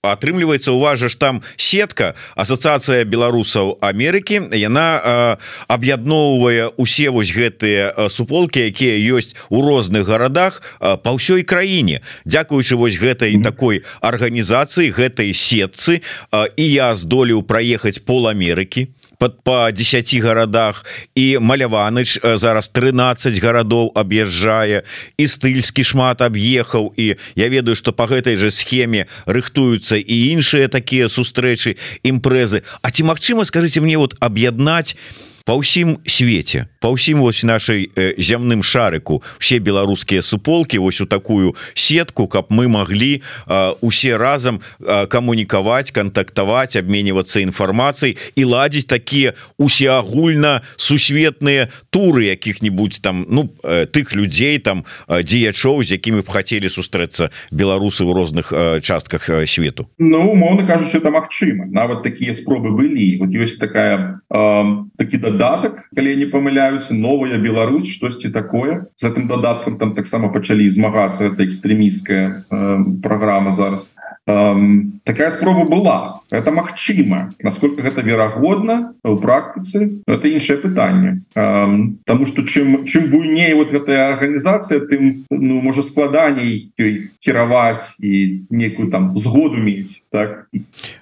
атрымліваецца 0.02 0.72
уважа 0.72 1.10
ж 1.10 1.20
там 1.20 1.44
сетка 1.58 2.16
Асацыяцыя 2.36 3.04
беларусаў 3.04 3.78
Амерыкі 3.84 4.48
яна 4.56 5.38
аб'ядноўвае 5.68 6.72
усе 6.78 7.10
вось 7.10 7.36
гэтыя 7.36 8.08
суполки 8.10 8.64
якія 8.64 8.96
ёсць 9.12 9.36
у 9.50 9.60
розных 9.60 10.08
гарадах 10.08 10.64
па 10.80 11.12
ўсёй 11.12 11.44
краіне 11.44 12.00
Дякуючы 12.24 12.80
вось 12.80 12.96
гэтай 12.96 13.44
такой 13.44 13.84
арганізацыі 14.00 14.96
гэтай 14.96 15.36
сетцы 15.36 16.00
і 16.32 16.64
я 16.64 16.96
здолеў 16.96 17.44
праехаць 17.44 18.00
пол 18.00 18.32
Амерыкі 18.32 18.88
под 19.24 19.44
по 19.44 19.72
10 19.72 20.20
гарадах. 20.20 20.86
І 21.16 21.38
маляваныч 21.40 22.20
э, 22.20 22.36
зараз 22.36 22.68
13 22.68 23.40
гарадоў 23.40 23.96
аб'язджае 23.96 24.84
і 25.16 25.24
стыльскі 25.24 25.80
шмат 25.80 26.20
аб'ехаў 26.20 26.92
і 27.00 27.16
я 27.40 27.48
ведаю 27.48 27.80
что 27.80 27.96
по 27.96 28.04
гэтай 28.04 28.36
же 28.36 28.52
схеме 28.52 29.08
рыхтуюцца 29.24 29.96
і 29.96 30.16
іншыя 30.36 30.68
такія 30.68 31.08
сустрэчы 31.08 31.80
імпрэзы. 32.04 32.68
А 32.84 32.92
ці 32.92 33.08
Мачыма 33.08 33.48
скажите 33.48 33.80
мне 33.80 33.96
вот 33.96 34.20
аб'яднаць 34.20 35.00
по 35.46 35.60
ўсім 35.60 36.00
свеце 36.08 36.72
по 36.80 36.96
ўсім 36.96 37.20
вось 37.20 37.44
нашай 37.44 37.92
э, 37.96 38.16
зямным 38.16 38.64
шарыку 38.64 39.24
все 39.40 39.60
беларускія 39.60 40.22
суполки 40.24 40.80
вось 40.80 41.02
у 41.02 41.06
такую 41.06 41.56
сетку 41.74 42.28
каб 42.28 42.48
мы 42.50 42.68
могли 42.68 43.20
э, 43.20 43.74
усе 43.82 44.16
разам 44.16 44.62
э, 44.80 45.06
камунікаваць 45.08 45.92
контактаваць 45.92 46.80
обменьвацца 46.80 47.44
інфармацыяй 47.44 48.16
і 48.36 48.44
ладзіць 48.44 48.88
такія 48.88 49.36
усеагульна 49.60 50.64
сусветныя 50.80 51.68
туры 51.92 52.32
якіх-нибудь 52.32 53.04
там 53.04 53.28
ну 53.28 53.52
э, 53.64 53.86
тых 53.86 54.16
людзей 54.16 54.60
там 54.64 54.88
э, 55.08 55.24
дзеячоў 55.24 55.84
з 55.84 56.00
якімі 56.00 56.24
б 56.24 56.28
хацелі 56.32 56.72
сустрэцца 56.72 57.36
беларусы 57.52 58.08
в 58.08 58.16
розных 58.16 58.56
э, 58.56 58.80
частках 58.80 59.28
э, 59.30 59.44
свету. 59.46 59.92
Ну 60.00 60.32
умоўно 60.32 60.64
кажучы 60.64 61.04
это 61.04 61.12
Мачыма 61.12 61.68
нават 61.68 62.04
такія 62.04 62.32
спробы 62.32 62.72
былі. 62.72 63.20
Вот 63.20 63.36
ёсць 63.36 63.60
такая 63.60 64.24
э, 64.32 64.64
такі 64.98 65.18
да 65.18 65.33
дадатак 65.34 65.90
калі 65.96 66.16
не 66.16 66.26
памыляюся 66.26 66.94
новая 66.94 67.38
Беларусь 67.38 67.90
штосьці 67.90 68.30
такое? 68.30 68.88
З 68.96 69.10
гэтым 69.10 69.28
дадаткам 69.28 69.78
там 69.78 69.96
таксама 69.98 70.30
пачалі 70.30 70.70
змагацца 70.70 71.34
это 71.34 71.44
экстрэміская 71.44 72.46
э, 72.50 72.78
программа 73.02 73.52
зараз. 73.52 73.88
Um, 74.26 75.02
такая 75.04 75.32
спроба 75.32 75.66
была 75.66 76.22
это 76.32 76.50
Мачыма 76.50 77.34
насколько 77.40 77.82
гэта 77.82 78.00
верагодна 78.00 78.94
у 79.04 79.18
практыцы 79.18 80.00
это 80.08 80.30
іншае 80.30 80.60
пытанне 80.60 81.24
um, 81.36 81.98
тому 82.06 82.26
что 82.26 82.44
чым 82.44 82.86
чым 82.86 83.12
буйней 83.12 83.54
вот 83.54 83.72
гэтая 83.72 84.14
арганізацыя 84.14 84.80
тым 84.88 85.26
ну 85.30 85.60
можа 85.60 85.82
складаней 85.82 86.72
кіраваць 87.20 88.00
і 88.00 88.48
некую 88.50 88.90
там 88.90 89.12
згоду 89.18 89.58
мець 89.58 90.00
так? 90.10 90.48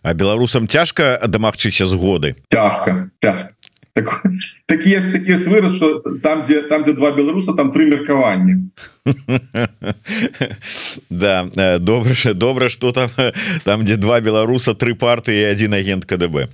А 0.02 0.16
беларусам 0.16 0.68
цяжка 0.68 1.22
дамагчыся 1.22 1.86
згоды 1.86 2.34
цяжка 2.50 3.12
цяжка 3.22 3.54
так, 3.94 4.24
такие 4.66 5.02
такие 5.02 5.38
вырос 5.38 5.76
что 5.76 6.00
там 6.00 6.42
где 6.42 6.62
там 6.62 6.84
где 6.84 6.94
два 6.94 7.12
беларуса 7.12 7.54
там 7.54 7.72
три 7.72 7.86
меркавання 7.86 8.64
да 11.10 11.50
э, 11.56 11.80
добра 11.80 12.14
добра 12.34 12.70
что 12.70 12.92
там 12.92 13.10
там 13.64 13.82
где 13.82 13.96
два 13.96 14.22
беларуса 14.22 14.76
три 14.76 14.94
парты 14.94 15.40
и 15.40 15.44
один 15.44 15.74
агент 15.74 16.06
КДБ 16.06 16.50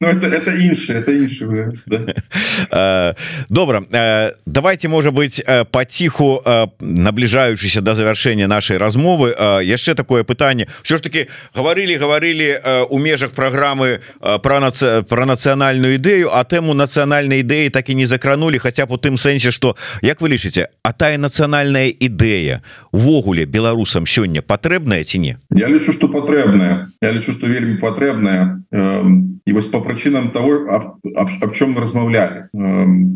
ну, 0.00 0.08
это, 0.08 0.26
это 0.26 0.54
іншие 0.54 0.98
это 0.98 1.12
вырос, 1.46 1.86
да. 1.86 2.00
Э, 2.70 3.14
добра 3.48 3.82
э, 3.90 4.32
давайте 4.44 4.88
может 4.88 5.14
быть 5.14 5.42
потиху 5.70 6.42
набліжаючыся 6.80 7.80
до 7.80 7.94
завершения 7.94 8.46
нашей 8.46 8.76
размовы 8.76 9.34
яшчэ 9.62 9.94
такое 9.94 10.24
пытанне 10.24 10.66
все 10.82 10.98
ж 10.98 11.02
таки 11.02 11.28
говорили 11.54 11.94
говорили 11.94 12.60
у 12.90 12.98
межах 12.98 13.32
программы 13.32 14.00
про 14.42 14.60
нац 14.60 14.84
про 15.08 15.26
нацыянальную 15.26 15.94
ідэю 15.94 16.28
а 16.32 16.44
тэму 16.44 16.74
нацыянальнай 16.74 17.40
ідэі 17.40 17.70
так 17.70 17.88
і 17.88 17.94
не 17.94 18.06
закранули 18.06 18.58
хотя 18.58 18.86
б 18.86 18.92
у 18.92 18.96
тым 18.96 19.16
сэнсе 19.16 19.50
что 19.50 19.76
як 20.02 20.20
вы 20.20 20.28
лічыце 20.28 20.49
а 20.58 20.92
тая 20.92 21.18
нацыянальная 21.18 21.88
ідэя 21.88 22.62
увогуле 22.92 23.44
беларусам 23.46 24.06
сёння 24.06 24.42
патрэбная 24.42 25.04
ці 25.04 25.18
не? 25.18 25.36
Я 25.50 25.68
лічу 25.68 25.92
что 25.92 26.08
патрэбная. 26.08 26.88
Я 27.02 27.12
лічу 27.12 27.32
что 27.32 27.46
вельмі 27.46 27.78
патрэбная. 27.78 28.64
І 29.46 29.52
вось 29.52 29.66
по 29.66 29.80
прычынам 29.80 30.30
того 30.30 30.66
аб 31.16 31.54
чем 31.54 31.74
мы 31.74 31.80
размаўлялі. 31.80 32.50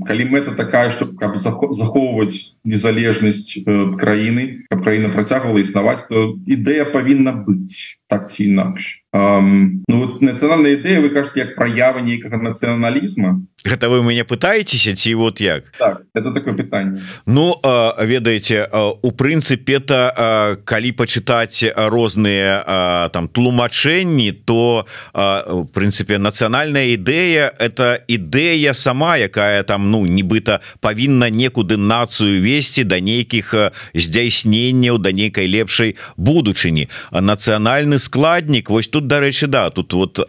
Калі 0.07 0.25
мэта 0.31 0.55
такая 0.55 0.91
чтобы 0.91 1.17
каб 1.19 1.37
захоўваць 1.37 2.57
незалежнасць 2.65 3.65
краіны 3.99 4.67
каб 4.71 4.85
краіна 4.85 5.09
працягвала 5.09 5.59
існаваць 5.59 6.07
то 6.09 6.37
ідэя 6.47 6.85
павінна 6.93 7.33
быць 7.33 7.99
так 8.09 8.31
ці 8.31 8.45
інакш. 8.45 9.01
Um, 9.15 9.83
ну 9.89 10.07
вот 10.07 10.23
нацыянальная 10.23 10.75
ідэя 10.75 11.01
вы 11.01 11.11
кажете 11.11 11.47
як 11.47 11.57
праява 11.57 12.03
нейкага 12.03 12.37
нацыяналізма 12.37 13.47
гэта 13.65 13.89
вы 13.89 14.03
мяне 14.05 14.25
пытаецеся 14.25 14.95
ці 14.95 15.15
вот 15.15 15.41
як? 15.41 15.65
Так, 15.79 16.03
это 16.15 16.33
такое 16.33 16.53
пытанне. 16.53 17.01
Ну 17.27 17.57
ведаеце 17.99 18.69
у 19.03 19.11
прынцыпе 19.11 19.81
это 19.81 20.61
калі 20.65 20.93
пачытаць 20.93 21.65
розныя 21.75 23.09
там 23.13 23.29
тлумачэнні 23.29 24.33
то 24.45 24.87
прынцыпе 25.15 26.19
нацыянальная 26.19 26.95
ідэя 26.95 27.51
это 27.59 28.05
ідэя 28.07 28.75
сама 28.75 29.17
якая 29.17 29.63
там 29.65 29.91
ну 29.91 30.05
нібыта 30.07 30.61
павінна 30.81 31.31
некуды 31.31 31.77
нацыю 31.77 32.45
весці 32.45 32.85
да 32.85 33.01
нейкіх 33.01 33.55
здзяйсненняў 33.95 34.99
да 34.99 35.13
нейкай 35.13 35.49
лепшай 35.49 35.97
будучыні. 36.17 36.89
Нацыянальны 37.11 37.99
складнік 37.99 38.69
вось 38.69 38.89
тут 38.89 39.07
дарэчы 39.07 39.47
да 39.47 39.71
тут 39.71 39.93
вот 39.93 40.21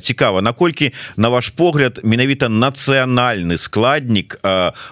цікава 0.00 0.42
наколькі 0.42 0.92
на 1.16 1.28
ваш 1.28 1.48
погляд 1.48 2.00
менавіта 2.04 2.48
нацыянальны 2.84 3.56
складнік 3.56 4.36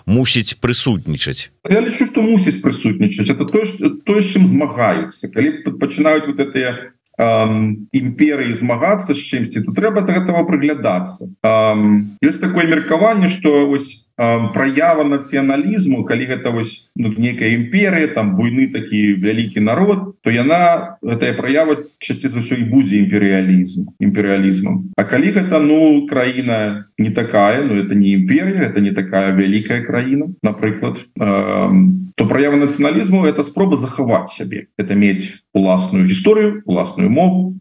мусіць 0.07 0.57
прысутнічаць 0.61 1.53
Я 1.68 1.80
лічу 1.80 2.07
что 2.09 2.22
мусіць 2.22 2.64
прысутнічаць 2.64 3.28
это 3.28 3.45
то 3.45 3.64
то 4.07 4.20
чым 4.20 4.47
змагаюцца 4.47 5.28
калі 5.28 5.61
пачынаюць 5.76 6.26
вот 6.26 6.40
это 6.40 6.93
імперыі 7.93 8.57
змагацца 8.57 9.12
з 9.12 9.20
чымсьці 9.20 9.61
то 9.68 9.72
трэба 9.76 10.01
до 10.09 10.16
этого 10.16 10.45
прыглядацца 10.49 11.28
ёсць 12.24 12.40
такое 12.40 12.64
меркаванне 12.64 13.28
что 13.28 13.68
ось 13.68 14.09
праява 14.17 15.05
нацыяналізму 15.05 16.05
калі 16.05 16.25
гэта 16.29 16.53
вось 16.53 16.93
ну, 16.97 17.13
некая 17.17 17.57
імперыя 17.57 18.13
там 18.13 18.37
буйны 18.37 18.69
такі 18.69 19.17
вялікі 19.17 19.61
народ 19.61 20.21
то 20.21 20.31
яна 20.31 20.99
гэтая 21.01 21.33
праява 21.33 21.89
часці 21.99 22.29
за 22.29 22.45
ўсё 22.45 22.61
і 22.61 22.69
будзе 22.69 23.01
імперыялізм 23.01 23.97
імперыялізмам. 23.99 24.93
А 24.97 25.05
калі 25.05 25.33
гэта 25.33 25.59
ну 25.59 26.07
краіна 26.07 26.93
не 26.99 27.11
такая 27.11 27.65
но 27.65 27.75
ну, 27.75 27.81
это 27.81 27.95
не 27.95 28.13
імперія 28.13 28.69
это 28.69 28.81
не 28.81 28.93
такая 28.93 29.33
вялікая 29.33 29.81
краіна 29.81 30.29
напрыклад 30.43 31.01
то 31.17 32.27
праява 32.29 32.57
нацыяналізму 32.57 33.25
это 33.25 33.43
спроба 33.43 33.77
захаваць 33.77 34.37
сябе 34.37 34.69
это 34.77 34.95
мець 34.95 35.41
уласную 35.55 36.05
гісторыю 36.05 36.63
уласную 36.67 37.09
мову 37.09 37.57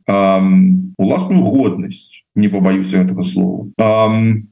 уласную 0.98 1.44
годнасць 1.48 2.22
не 2.36 2.50
побаюся 2.50 3.02
этого 3.02 3.24
слова. 3.24 3.68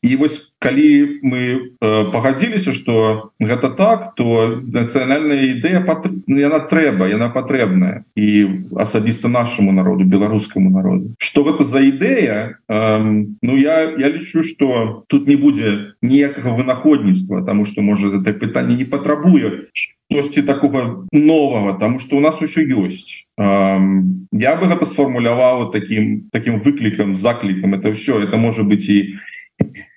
І 0.02 0.16
вось 0.16 0.52
калі 0.60 1.20
мы 1.24 1.72
э, 1.80 2.12
пагадзіліся 2.12 2.74
что 2.74 3.32
гэта 3.40 3.70
так 3.70 4.16
то 4.16 4.60
нацыянальная 4.60 5.56
ідэя 5.56 5.86
яна 6.28 6.60
трэба 6.60 7.08
яна 7.08 7.30
патрэбная 7.30 8.04
і 8.16 8.28
асабіста 8.76 9.28
нашаму 9.28 9.72
народу 9.72 10.04
беларускаму 10.04 10.70
народу. 10.70 11.16
Что 11.20 11.44
гэта 11.44 11.64
за 11.64 11.80
ідэя 11.80 12.60
Ну 12.68 13.58
я 13.58 13.96
я 13.96 14.10
лічу 14.10 14.44
что 14.44 15.04
тут 15.08 15.28
не 15.28 15.38
будзе 15.38 15.96
ніякага 16.02 16.56
вынаходніцтва 16.56 17.46
тому 17.46 17.66
что 17.66 17.82
можа 17.82 18.10
это 18.10 18.34
пытанне 18.34 18.76
не 18.76 18.86
патрабуе 18.86 19.72
штосьці 20.12 20.42
такого 20.42 21.08
нового 21.12 21.74
тому 21.74 22.00
что 22.00 22.18
у 22.18 22.20
нас 22.20 22.42
усё 22.42 22.66
ёсць 22.66 23.30
я 23.38 24.56
бы 24.58 24.66
гэта 24.66 24.86
сфармуляваў 24.86 25.72
таким 25.72 26.30
таким 26.32 26.60
выклікам 26.60 27.16
заклікам 27.16 27.76
это 27.76 27.94
все 27.94 28.20
это 28.24 28.38
может 28.38 28.66
быть 28.66 28.90
і 28.90 29.16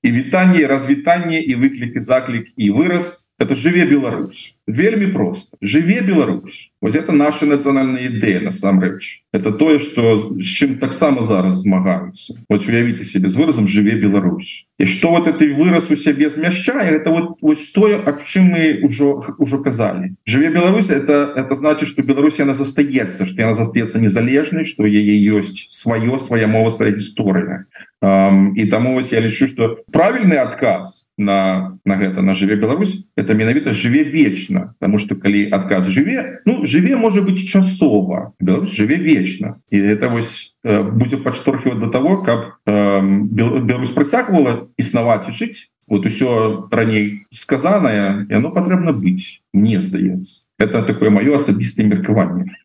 і 0.02 0.12
вітанне 0.12 0.66
развітанне 0.66 1.40
і 1.40 1.56
выклік 1.56 1.96
і 1.96 2.00
заклік 2.00 2.44
і 2.56 2.70
выраз 2.70 3.32
это 3.38 3.54
жыве 3.54 3.88
Беларусь 3.88 4.54
вельмі 4.66 5.06
просто 5.06 5.56
жыве 5.60 6.00
Беларусь. 6.00 6.72
Вот 6.80 6.94
это 6.94 7.12
наша 7.12 7.46
нацыянальная 7.46 8.08
ідэя 8.08 8.40
насамрэч. 8.40 9.22
Это 9.32 9.52
тое 9.52 9.78
что 9.78 10.16
з 10.16 10.42
чым 10.42 10.78
таксама 10.78 11.22
зараз 11.22 11.62
змагаюцца. 11.62 12.34
Вот 12.48 12.66
уявіце 12.68 13.04
себе 13.04 13.28
з 13.28 13.36
выразам 13.36 13.66
жыве 13.66 13.98
Беларусь 13.98 14.66
і 14.78 14.86
что 14.86 15.10
вот 15.10 15.28
это 15.28 15.46
выраз 15.46 15.90
у 15.90 15.96
сябе 15.96 16.28
змяшчае 16.28 16.98
это 16.98 17.10
вот 17.10 17.38
вось 17.40 17.70
тое 17.70 18.02
аб 18.02 18.18
чым 18.26 18.50
мы 18.50 18.82
ўжо 18.82 19.38
ўжо 19.38 19.62
казалі. 19.62 20.18
Жыве 20.26 20.50
Беларусь 20.50 20.90
это 20.90 21.32
это 21.36 21.54
значит 21.54 21.88
что 21.88 22.02
Беларусь 22.02 22.40
она 22.40 22.54
застаецца 22.54 23.26
что 23.26 23.42
яна 23.42 23.54
застаецца 23.54 24.02
незалежнай 24.02 24.64
что 24.64 24.82
яе 24.82 25.14
ёсць 25.38 25.70
сваё 25.70 26.18
свая 26.18 26.46
мова 26.46 26.68
свая 26.68 26.90
гісторыя. 26.90 27.66
Um, 28.02 28.50
і 28.58 28.66
таму 28.66 28.94
вось 28.94 29.12
я 29.12 29.20
лічу 29.20 29.46
что 29.46 29.78
правільны 29.92 30.34
адказ 30.34 31.06
на 31.16 31.78
на 31.84 31.94
гэта 31.94 32.20
на 32.22 32.34
жыве 32.34 32.58
Беларусь 32.58 33.06
это 33.16 33.34
менавіта 33.34 33.70
жыве 33.70 34.02
вечна 34.02 34.51
потому 34.78 34.98
что 34.98 35.14
калі 35.16 35.48
адказ 35.50 35.88
жыве 35.88 36.40
ну 36.44 36.66
жыве 36.66 36.96
можа 36.96 37.22
быть 37.22 37.48
часова 37.48 38.32
Беларусь 38.40 38.76
жыве 38.76 38.96
вечна 38.96 39.60
і 39.70 39.78
это 39.78 40.08
вось 40.08 40.54
э, 40.64 40.82
будзе 40.82 41.16
падшторхивать 41.16 41.80
до 41.80 41.88
того 41.88 42.22
каб 42.22 42.58
э, 42.66 43.00
Беларусь 43.02 43.90
працягвала 43.90 44.68
існаваць 44.76 45.28
і 45.28 45.32
жыць. 45.32 45.68
Вот 45.88 46.06
усё 46.06 46.68
раней 46.70 47.26
сказанае 47.30 48.26
яно 48.30 48.50
патрэбна 48.54 48.92
быць 48.92 49.41
мне 49.52 49.80
здаецца 49.80 50.48
это 50.62 50.82
такое 50.82 51.10
маё 51.10 51.34
асабістае 51.34 51.86
меркаванне 51.86 52.56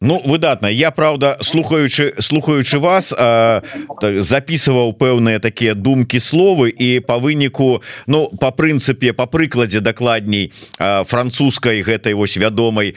Ну 0.00 0.22
выдатна 0.24 0.66
я 0.66 0.90
правда 0.90 1.36
слухаючы 1.40 2.14
слухаючы 2.18 2.78
вас 2.78 3.08
так, 3.10 4.22
записываў 4.22 4.94
пэўныя 4.94 5.40
такія 5.40 5.74
думкі 5.74 6.20
словы 6.20 6.70
і 6.70 7.00
по 7.00 7.18
выніку 7.18 7.82
Ну 8.06 8.28
по 8.40 8.50
прынцыпе 8.50 9.12
по 9.12 9.26
прыкладзе 9.26 9.80
дакладней 9.80 10.52
французскай 10.78 11.82
гэтай 11.82 12.14
вось 12.14 12.36
вядомай 12.36 12.94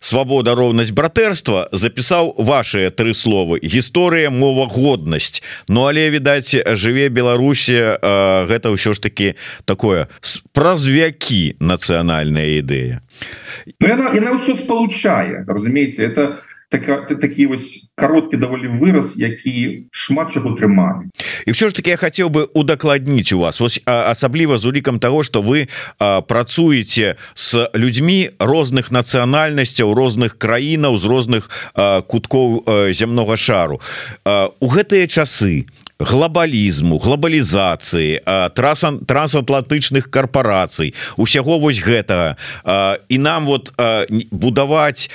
свабода 0.00 0.54
роўнасць 0.54 0.92
братэрства 0.92 1.68
запісаў 1.72 2.34
ваши 2.38 2.90
тры 2.90 3.14
словы 3.14 3.58
гісторыя 3.62 4.30
мова 4.30 4.68
годнасць 4.68 5.42
Ну 5.68 5.86
але 5.86 6.10
відаць 6.10 6.54
жыве 6.76 7.08
Беларусі 7.08 7.98
гэта 8.46 8.70
ўсё 8.70 8.94
ж 8.94 9.00
таки 9.00 9.34
такое 9.64 10.06
праз 10.52 10.86
вякі 10.86 11.55
нацыянальная 11.60 12.60
ідэя 12.60 13.00
Ну, 13.80 13.88
яна, 13.88 14.12
яна 14.12 14.36
ўсё 14.36 14.56
спалучае 14.56 15.44
разумееце 15.46 16.04
это 16.06 16.36
такі 16.70 17.46
вось 17.46 17.90
кароткі 17.94 18.36
даволі 18.36 18.68
выраз 18.68 19.14
які 19.16 19.86
шмат 19.90 20.32
чаго 20.34 20.50
трымае 20.58 21.06
і 21.46 21.50
все 21.52 21.68
ж 21.68 21.74
таки 21.74 21.90
я 21.90 21.96
хотел 21.96 22.28
бы 22.28 22.48
удакладніць 22.54 23.32
у 23.32 23.38
вас 23.38 23.60
вось 23.60 23.80
асабліва 23.86 24.58
з 24.58 24.66
улікам 24.66 24.98
того 24.98 25.22
что 25.22 25.42
вы 25.42 25.68
а, 25.98 26.20
працуеце 26.20 27.16
с 27.34 27.70
людзьмі 27.74 28.30
розных 28.38 28.90
нацыянальнасцяў 28.90 29.94
розных 29.94 30.38
краінаў 30.38 30.98
з 30.98 31.04
розных 31.04 31.50
а, 31.74 32.02
куткоў 32.02 32.62
а, 32.66 32.92
зямнога 32.92 33.36
шару. 33.36 33.80
А, 34.24 34.50
у 34.60 34.66
гэтыя 34.66 35.06
часы 35.06 35.66
глобалізму 35.98 36.98
глобалізацыі 36.98 38.20
трасан 38.52 39.00
трансатлантычных 39.08 40.10
карпорацый 40.10 40.94
усяго 41.16 41.58
вось 41.58 41.80
гэтага. 41.80 42.36
І 43.08 43.18
нам 43.18 43.46
вот 43.46 43.72
будаваць 44.30 45.08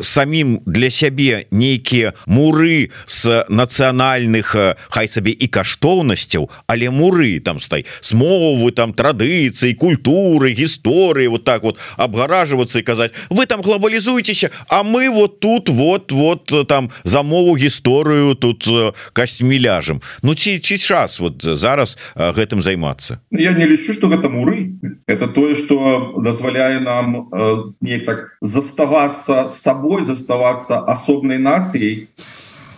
самім 0.00 0.60
для 0.64 0.90
сябе 0.90 1.46
нейкія 1.50 2.14
муры 2.26 2.90
с 3.04 3.44
нацыянальных 3.48 4.56
хай 4.88 5.08
сабе 5.08 5.36
і 5.36 5.46
каштоўнасцяў 5.48 6.48
але 6.66 6.88
муры 6.88 7.40
там 7.40 7.60
стай 7.60 7.84
смовы 8.00 8.72
там 8.72 8.96
традыцыі 8.96 9.76
культуры 9.76 10.56
гісторыі 10.56 11.28
вот 11.28 11.44
так 11.44 11.62
вот 11.62 11.76
абгаражвацца 11.96 12.80
і 12.80 12.82
казаць 12.82 13.12
вы 13.28 13.44
там 13.44 13.60
глобалізуецеся 13.60 14.50
А 14.68 14.82
мы 14.82 15.10
вот 15.10 15.40
тут 15.40 15.68
вот 15.68 16.12
вот 16.12 16.68
там 16.68 16.90
замову 17.04 17.56
гісторыю 17.56 18.34
тут 18.34 18.68
касьмі 19.12 19.60
ляжем 19.60 19.97
Ну 20.22 20.34
ці 20.34 20.58
ці 20.58 20.78
час 20.78 21.20
вот 21.20 21.42
зараз 21.42 21.98
гэтым 22.16 22.62
займацца? 22.62 23.20
Я 23.30 23.52
не 23.52 23.66
лічу 23.66 23.92
что 23.92 24.08
гэта 24.08 24.28
муры. 24.28 24.78
Это 25.06 25.28
тое 25.28 25.54
что 25.54 26.14
дазваляе 26.16 26.80
нам 26.80 27.28
неяк 27.80 28.04
так 28.06 28.18
заставацца 28.40 29.48
сабой 29.50 30.04
заставацца 30.04 30.78
асобнай 30.78 31.38
нацыяй. 31.38 32.08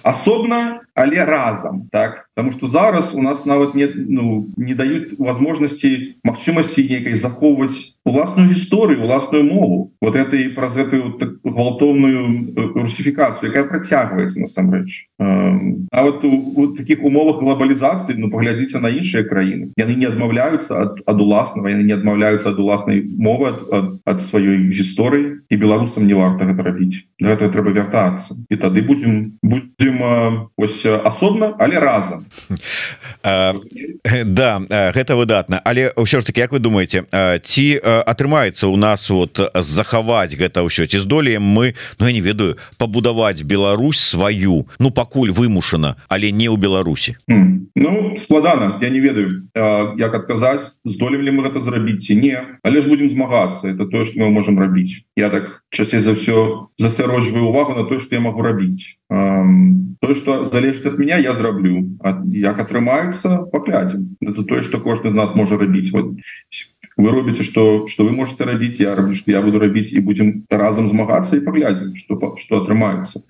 Асобна 0.02 0.80
але 0.94 1.24
разам 1.24 1.88
так? 1.92 2.28
Потому 2.34 2.52
что 2.52 2.66
зараз 2.66 3.14
у 3.14 3.22
нас 3.22 3.44
нават 3.44 3.74
нет 3.74 3.92
ну 3.96 4.46
не 4.56 4.74
дают 4.74 5.18
возможности 5.18 6.16
магчымасці 6.24 6.86
нейкай 6.88 7.14
захоўваць 7.14 7.96
уласную 8.04 8.50
гісторыю 8.50 9.02
уласную 9.02 9.44
мову. 9.44 9.92
Вот 10.00 10.16
это 10.16 10.36
і 10.36 10.48
праз 10.54 10.76
эту 10.76 11.02
вот, 11.02 11.44
гвалтоўную 11.44 12.54
русифікацыю 12.74 13.50
якая 13.52 13.64
працягваецца 13.64 14.40
насамрэч. 14.40 15.06
А 15.18 16.02
вот 16.02 16.24
у, 16.24 16.30
у 16.56 16.66
таких 16.74 17.02
умовах 17.04 17.40
глобалізацыі 17.40 18.20
Ну 18.20 18.30
паглядзіце 18.30 18.80
на 18.80 18.90
іншыя 18.90 19.24
краіны. 19.24 19.72
Яны 19.76 19.94
не 19.96 20.06
адмаўляюцца 20.06 20.76
ад, 20.76 21.00
ад 21.06 21.20
уласнага 21.20 21.70
яны 21.72 21.84
не 21.88 21.96
адмаўляюцца 21.96 22.52
ад 22.52 22.58
уласнай 22.58 23.02
мовы 23.04 23.48
ад, 23.48 23.60
ад, 23.72 23.86
ад 24.04 24.18
сваёй 24.22 24.68
гісторыі. 24.68 25.40
І 25.48 25.56
беларусам 25.56 26.06
не 26.06 26.14
варта 26.14 26.44
гэта 26.44 26.62
рабіць. 26.62 27.06
Гэта 27.20 27.48
трэба 27.48 27.72
вяртацца. 27.72 28.36
І 28.50 28.56
тады 28.56 28.82
будем 28.82 29.38
будем 29.42 30.50
ось 30.56 30.84
асобна 31.04 31.54
але 31.58 31.78
разам 31.78 32.26
да 34.24 34.60
гэта 34.68 35.14
выдатна 35.14 35.60
але 35.64 35.92
ўсё 35.96 36.20
ж 36.20 36.26
таки 36.26 36.40
як 36.40 36.52
вы 36.52 36.58
думаете 36.58 37.04
ці 37.42 37.66
атрымаецца 37.84 38.66
у 38.66 38.76
нас 38.76 39.10
вот 39.10 39.40
захаваць 39.54 40.34
гэта 40.34 40.64
ўсё 40.66 40.86
ці 40.86 40.98
здолеем 40.98 41.42
мы 41.42 41.74
Ну 41.98 42.06
я 42.06 42.12
не 42.12 42.20
ведаю 42.20 42.56
пабудаваць 42.78 43.42
Беларусь 43.42 44.00
сваю 44.00 44.66
ну 44.78 44.90
пакуль 44.90 45.30
вымушана 45.30 45.96
але 46.08 46.32
не 46.32 46.48
ў 46.48 46.56
Беларусі 46.56 47.16
mm. 47.28 47.74
Ну 47.76 48.16
складана 48.16 48.78
я 48.80 48.90
не 48.90 49.00
ведаю 49.00 49.48
як 49.54 50.14
адказаць 50.14 50.70
здолем 50.84 51.22
ли 51.22 51.30
мы 51.30 51.42
гэта 51.46 51.60
зрабіць 51.60 52.06
ці 52.06 52.14
не. 52.16 52.58
Але 52.62 52.80
ж 52.80 52.88
будем 52.88 53.08
змагацца 53.08 53.68
это 53.68 53.86
тое 53.86 54.04
что 54.04 54.20
мы 54.20 54.30
можем 54.30 54.58
рабіць. 54.58 55.04
Я 55.16 55.30
так 55.30 55.62
часцей 55.70 56.00
за 56.00 56.14
все 56.14 56.68
засяроджваю 56.78 57.48
увагу 57.48 57.74
на 57.74 57.84
то 57.84 58.00
что 58.00 58.14
я 58.14 58.20
могу 58.20 58.42
рабіць. 58.42 58.98
То 59.08 60.14
что 60.14 60.44
залежыць 60.70 60.92
от 60.92 60.98
меня 60.98 61.18
я 61.18 61.34
зраблю 61.34 61.98
як 62.30 62.58
атрымаецца 62.58 63.50
паглядзім 63.52 64.16
это 64.20 64.42
тое 64.44 64.62
что 64.62 64.78
кожны 64.78 65.10
з 65.10 65.14
нас 65.14 65.34
можа 65.34 65.58
рабіць 65.58 65.90
вот 65.92 66.14
вы 67.00 67.10
робіце 67.10 67.44
что 67.44 67.86
что 67.88 68.04
вы 68.04 68.12
можете 68.12 68.44
рабіць 68.44 68.80
я 68.80 68.94
раблю 68.94 69.14
что 69.14 69.30
я 69.30 69.42
буду 69.42 69.58
рабіць 69.58 69.92
і 69.92 70.00
будем 70.00 70.44
разам 70.50 70.88
змагацца 70.88 71.36
і 71.36 71.40
паглядзім 71.40 71.96
что 71.96 72.36
что 72.36 72.60
атрымаецца. 72.60 73.22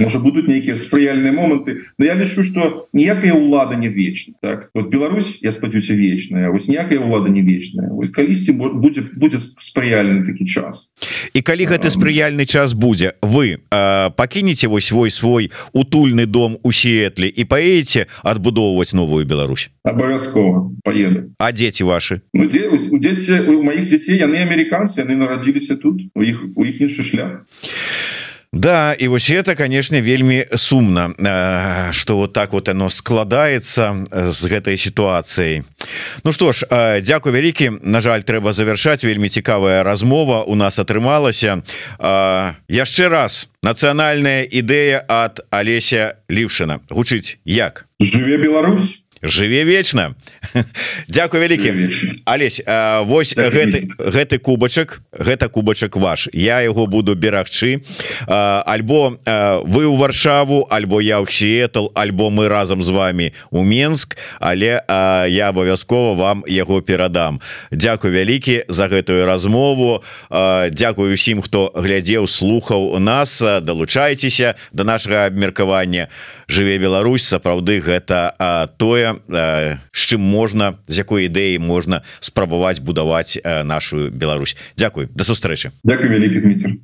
Можа 0.00 0.18
будуць 0.18 0.48
нейкія 0.48 0.76
спрыяльныя 0.76 1.32
моманты 1.32 1.84
но 1.98 2.04
я 2.04 2.14
лічу 2.14 2.44
что 2.44 2.88
ніякая 2.92 3.32
ўлада 3.32 3.76
не 3.76 3.88
вечна 3.88 4.34
так? 4.42 4.70
Вот 4.74 4.88
Беларусь 4.88 5.38
я 5.40 5.52
спадзяюся 5.52 5.94
вечная 5.94 6.50
вось 6.50 6.68
ніякая 6.68 7.00
ўлада 7.00 7.28
не 7.28 7.42
вечная. 7.42 7.90
Калісьці 8.12 8.52
будзе 8.52 9.08
будзе 9.16 9.40
спрыяльны 9.40 10.26
такі 10.26 10.44
час. 10.46 10.90
І 11.32 11.42
калі 11.42 11.66
гэты 11.66 11.90
спрыяльны 11.90 12.46
час 12.46 12.74
будзе 12.74 13.14
вы 13.22 13.58
пакінеце 13.70 14.68
вось 14.68 14.86
свой 14.86 15.10
свой 15.10 15.50
утульны 15.72 16.26
дом 16.26 16.58
у 16.62 16.72
сетле 16.72 17.28
і 17.28 17.44
паедце 17.44 18.06
адбудоўваць 18.22 18.92
новую 18.92 19.26
Беларусь? 19.26 19.70
Абавязкова 19.84 20.72
поеду 20.84 21.32
а 21.38 21.52
дзеці 21.52 21.85
ваши. 21.86 22.20
Ну, 22.34 22.50
дзе, 22.50 22.68
у 22.68 22.98
дзеці 22.98 23.46
у 23.46 23.62
маіх 23.62 23.86
дзяцей 23.86 24.18
яны 24.18 24.42
амерыканцы 24.42 25.00
яны 25.00 25.16
нарадзіліся 25.16 25.78
тут 25.78 26.02
у 26.14 26.22
іх 26.22 26.42
у 26.54 26.66
іх 26.66 26.80
іншы 26.82 27.06
шлях. 27.06 27.46
Да 28.52 28.92
і 28.92 29.08
вось 29.08 29.30
это 29.30 29.54
конечно 29.54 30.00
вельмі 30.00 30.44
сумна 30.54 31.12
что 31.92 32.16
вот 32.16 32.32
так 32.32 32.52
вот 32.52 32.68
оно 32.68 32.90
складаецца 32.90 34.06
з 34.32 34.46
гэтай 34.46 34.76
сітуацыяй 34.76 35.62
Ну 36.24 36.32
что 36.32 36.52
ж 36.52 36.66
Дякую 37.04 37.34
вялікі. 37.34 37.70
На 37.82 38.00
жаль 38.00 38.20
трэба 38.20 38.52
завершаць 38.52 39.04
вельмі 39.04 39.28
цікавая 39.28 39.82
размова 39.82 40.42
у 40.42 40.54
нас 40.54 40.78
атрымалася. 40.78 41.62
Яшчэ 42.68 43.08
раз 43.08 43.48
нацыянальная 43.62 44.42
ідэя 44.48 45.04
от 45.08 45.40
Алеся 45.50 46.16
лівшина 46.30 46.80
гучыць 46.90 47.38
як? 47.44 47.86
Жыве 48.00 48.38
Беларусь 48.38 49.05
жыве 49.22 49.64
вечна. 49.64 50.14
Дякую 51.08 51.42
вялікі. 51.42 51.72
Алесь 52.24 52.60
Вось 53.06 53.34
гэты 53.34 53.88
гэты 53.98 54.38
кубачак 54.38 55.00
гэта 55.12 55.48
кубачак 55.48 55.96
ваш. 55.96 56.28
Я 56.32 56.60
его 56.60 56.86
буду 56.86 57.14
берагчы. 57.14 57.82
Альбо 58.26 59.16
вы 59.64 59.82
ў 59.86 59.96
варшаву 59.96 60.66
альбо 60.70 61.00
я 61.00 61.20
ў 61.20 61.30
сетл 61.30 61.88
альбо 61.94 62.30
мы 62.30 62.48
разам 62.48 62.82
з 62.82 62.90
вами 62.90 63.32
у 63.50 63.62
Менск 63.62 64.16
але 64.40 64.82
я 65.28 65.48
абавязкова 65.48 66.14
вам 66.14 66.44
яго 66.46 66.82
перадам. 66.82 67.40
Дякую 67.70 68.12
вялікі 68.12 68.64
за 68.68 68.88
гэтую 68.88 69.26
размову. 69.26 70.02
Дякую 70.30 71.14
усім 71.14 71.42
хто 71.42 71.72
глядзеў 71.74 72.28
слухаў 72.28 72.92
у 72.92 72.98
нас 72.98 73.40
далучайцеся 73.40 74.54
до 74.72 74.84
да 74.84 74.92
нашага 74.92 75.26
абмеркавання. 75.26 76.08
Жыве 76.48 76.78
Беларусь 76.78 77.26
сапраўды 77.26 77.80
гэта 77.80 78.32
тое 78.78 79.05
з 79.28 80.00
чым 80.00 80.20
можна 80.20 80.78
з 80.86 81.02
якой 81.02 81.26
ідэі 81.28 81.58
можна 81.58 82.02
спрабаваць 82.20 82.80
будаваць 82.80 83.38
нашу 83.44 84.10
Беларусь. 84.10 84.56
Дякую. 84.76 85.08
Да 85.14 85.24
сустрэчы. 85.24 85.72
Дякую 85.84 86.08
вялікі 86.10 86.40
зміцер 86.40 86.76